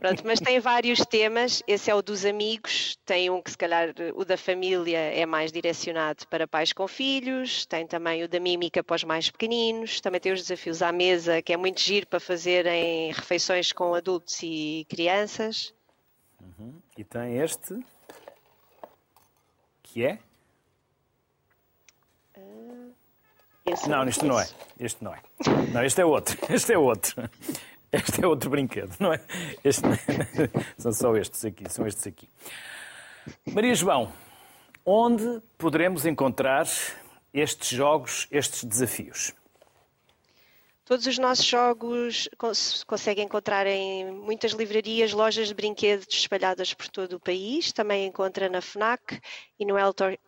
Pronto, 0.00 0.22
mas 0.24 0.40
tem 0.40 0.58
vários 0.60 1.00
temas. 1.00 1.62
Esse 1.66 1.90
é 1.90 1.94
o 1.94 2.00
dos 2.00 2.24
amigos, 2.24 2.96
tem 3.04 3.28
um 3.28 3.42
que 3.42 3.50
se 3.50 3.58
calhar 3.58 3.90
o 4.14 4.24
da 4.24 4.36
família 4.36 4.98
é 4.98 5.26
mais 5.26 5.52
direcionado 5.52 6.26
para 6.28 6.48
pais 6.48 6.72
com 6.72 6.88
filhos, 6.88 7.66
tem 7.66 7.86
também 7.86 8.24
o 8.24 8.28
da 8.28 8.40
mímica 8.40 8.82
para 8.82 8.96
os 8.96 9.04
mais 9.04 9.30
pequeninos, 9.30 10.00
também 10.00 10.20
tem 10.20 10.32
os 10.32 10.40
desafios 10.40 10.80
à 10.80 10.90
mesa, 10.90 11.42
que 11.42 11.52
é 11.52 11.56
muito 11.56 11.80
giro 11.80 12.06
para 12.06 12.18
fazer 12.18 12.66
em 12.66 13.12
refeições 13.12 13.72
com 13.72 13.94
adultos 13.94 14.38
e 14.42 14.86
crianças. 14.88 15.74
E 16.96 17.04
tem 17.04 17.38
este. 17.38 17.78
Que 19.82 20.06
é? 20.06 20.18
Esse 23.64 23.88
Não, 23.88 24.08
isto 24.08 24.26
não 24.26 24.40
é. 24.40 24.48
Este 24.78 25.04
não 25.04 25.14
é. 25.14 25.20
Não, 25.72 25.84
este 25.84 26.00
é 26.00 26.04
outro. 26.04 26.36
Este 26.52 26.72
é 26.72 26.78
outro. 26.78 27.30
Este 27.94 28.24
é 28.24 28.26
outro 28.26 28.48
brinquedo, 28.48 28.96
não 28.98 29.12
é? 29.12 29.20
Este. 29.62 29.82
São 30.78 30.92
só 30.92 31.14
estes 31.14 31.44
aqui, 31.44 31.70
são 31.70 31.86
estes 31.86 32.06
aqui. 32.06 32.26
Maria 33.52 33.74
João, 33.74 34.10
onde 34.84 35.42
poderemos 35.58 36.06
encontrar 36.06 36.66
estes 37.34 37.68
jogos, 37.68 38.26
estes 38.30 38.64
desafios? 38.64 39.34
Todos 40.84 41.06
os 41.06 41.16
nossos 41.16 41.44
jogos 41.46 42.28
conseguem 42.86 43.24
encontrar 43.24 43.66
em 43.68 44.10
muitas 44.10 44.50
livrarias, 44.52 45.12
lojas 45.12 45.46
de 45.48 45.54
brinquedos 45.54 46.06
espalhadas 46.10 46.74
por 46.74 46.88
todo 46.88 47.14
o 47.14 47.20
país. 47.20 47.70
Também 47.72 48.06
encontra 48.06 48.48
na 48.48 48.60
FNAC 48.60 49.20
e 49.60 49.64
no 49.64 49.78
El, 49.78 49.94
Tor- 49.94 50.18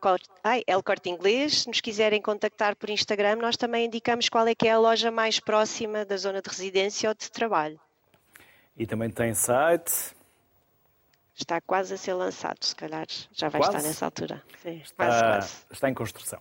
ai, 0.45 0.63
El 0.67 0.81
Corte 0.83 1.11
Inglês. 1.11 1.63
Se 1.63 1.69
nos 1.69 1.81
quiserem 1.81 2.23
contactar 2.23 2.77
por 2.77 2.89
Instagram, 2.89 3.37
nós 3.37 3.57
também 3.57 3.87
indicamos 3.87 4.29
qual 4.29 4.47
é 4.47 4.55
que 4.55 4.69
é 4.69 4.71
a 4.73 4.79
loja 4.79 5.11
mais 5.11 5.41
próxima 5.41 6.05
da 6.05 6.17
zona 6.17 6.41
de 6.41 6.49
residência 6.49 7.09
ou 7.09 7.15
de 7.15 7.29
trabalho. 7.33 7.81
E 8.77 8.87
também 8.87 9.11
tem 9.11 9.35
site. 9.35 10.15
Está 11.37 11.61
quase 11.61 11.95
a 11.95 11.97
ser 11.97 12.15
lançado, 12.15 12.65
se 12.65 12.77
calhar 12.77 13.07
já 13.33 13.49
vai 13.49 13.61
Quase? 13.61 13.77
estar 13.77 13.89
nessa 13.89 14.05
altura. 14.05 14.41
Sim, 14.63 14.81
quase, 14.97 15.17
Está, 15.17 15.29
quase. 15.33 15.55
está 15.73 15.91
em 15.91 15.95
construção. 15.95 16.41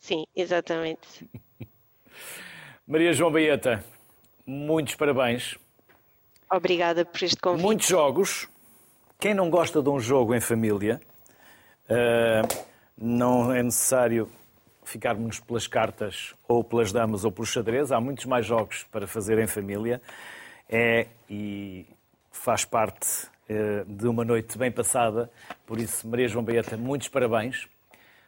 Sim, 0.00 0.26
exatamente. 0.34 1.30
Maria 2.92 3.14
João 3.14 3.32
Baeta, 3.32 3.82
muitos 4.46 4.96
parabéns. 4.96 5.56
Obrigada 6.52 7.06
por 7.06 7.22
este 7.22 7.38
convite. 7.38 7.62
Muitos 7.62 7.88
jogos. 7.88 8.46
Quem 9.18 9.32
não 9.32 9.48
gosta 9.48 9.80
de 9.80 9.88
um 9.88 9.98
jogo 9.98 10.34
em 10.34 10.42
família, 10.42 11.00
eh, 11.88 12.42
não 12.94 13.50
é 13.50 13.62
necessário 13.62 14.30
ficarmos 14.84 15.40
pelas 15.40 15.66
cartas 15.66 16.34
ou 16.46 16.62
pelas 16.62 16.92
damas 16.92 17.24
ou 17.24 17.32
pelos 17.32 17.48
xadrez. 17.48 17.90
Há 17.90 17.98
muitos 17.98 18.26
mais 18.26 18.44
jogos 18.44 18.84
para 18.92 19.06
fazer 19.06 19.38
em 19.38 19.46
família. 19.46 20.02
É 20.68 21.06
e 21.30 21.86
faz 22.30 22.66
parte 22.66 23.26
eh, 23.48 23.84
de 23.86 24.06
uma 24.06 24.22
noite 24.22 24.58
bem 24.58 24.70
passada. 24.70 25.30
Por 25.64 25.80
isso, 25.80 26.06
Maria 26.06 26.28
João 26.28 26.44
Baeta, 26.44 26.76
muitos 26.76 27.08
parabéns 27.08 27.66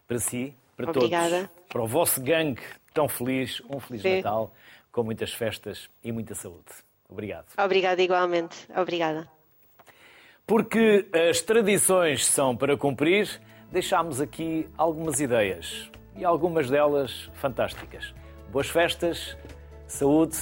para 0.08 0.18
si, 0.18 0.54
para 0.77 0.91
Obrigada. 0.91 1.49
todos, 1.49 1.64
para 1.68 1.83
o 1.83 1.87
vosso 1.87 2.20
gangue 2.22 2.62
tão 2.93 3.09
feliz. 3.09 3.61
Um 3.68 3.81
Feliz 3.81 4.03
Sim. 4.03 4.16
Natal, 4.16 4.53
com 4.93 5.03
muitas 5.03 5.33
festas 5.33 5.91
e 6.03 6.12
muita 6.12 6.35
saúde. 6.35 6.64
Obrigado. 7.09 7.47
Obrigada 7.59 8.03
igualmente. 8.03 8.57
Obrigada. 8.77 9.29
Porque 10.47 11.09
as 11.31 11.41
tradições 11.41 12.27
são 12.27 12.57
para 12.57 12.77
cumprir, 12.77 13.41
deixámos 13.70 14.20
aqui 14.20 14.68
algumas 14.77 15.20
ideias 15.20 15.91
e 16.16 16.25
algumas 16.25 16.68
delas 16.70 17.31
fantásticas. 17.35 18.14
Boas 18.51 18.68
festas, 18.68 19.37
saúde 19.87 20.37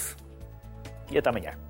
e 1.10 1.18
até 1.18 1.30
amanhã. 1.30 1.61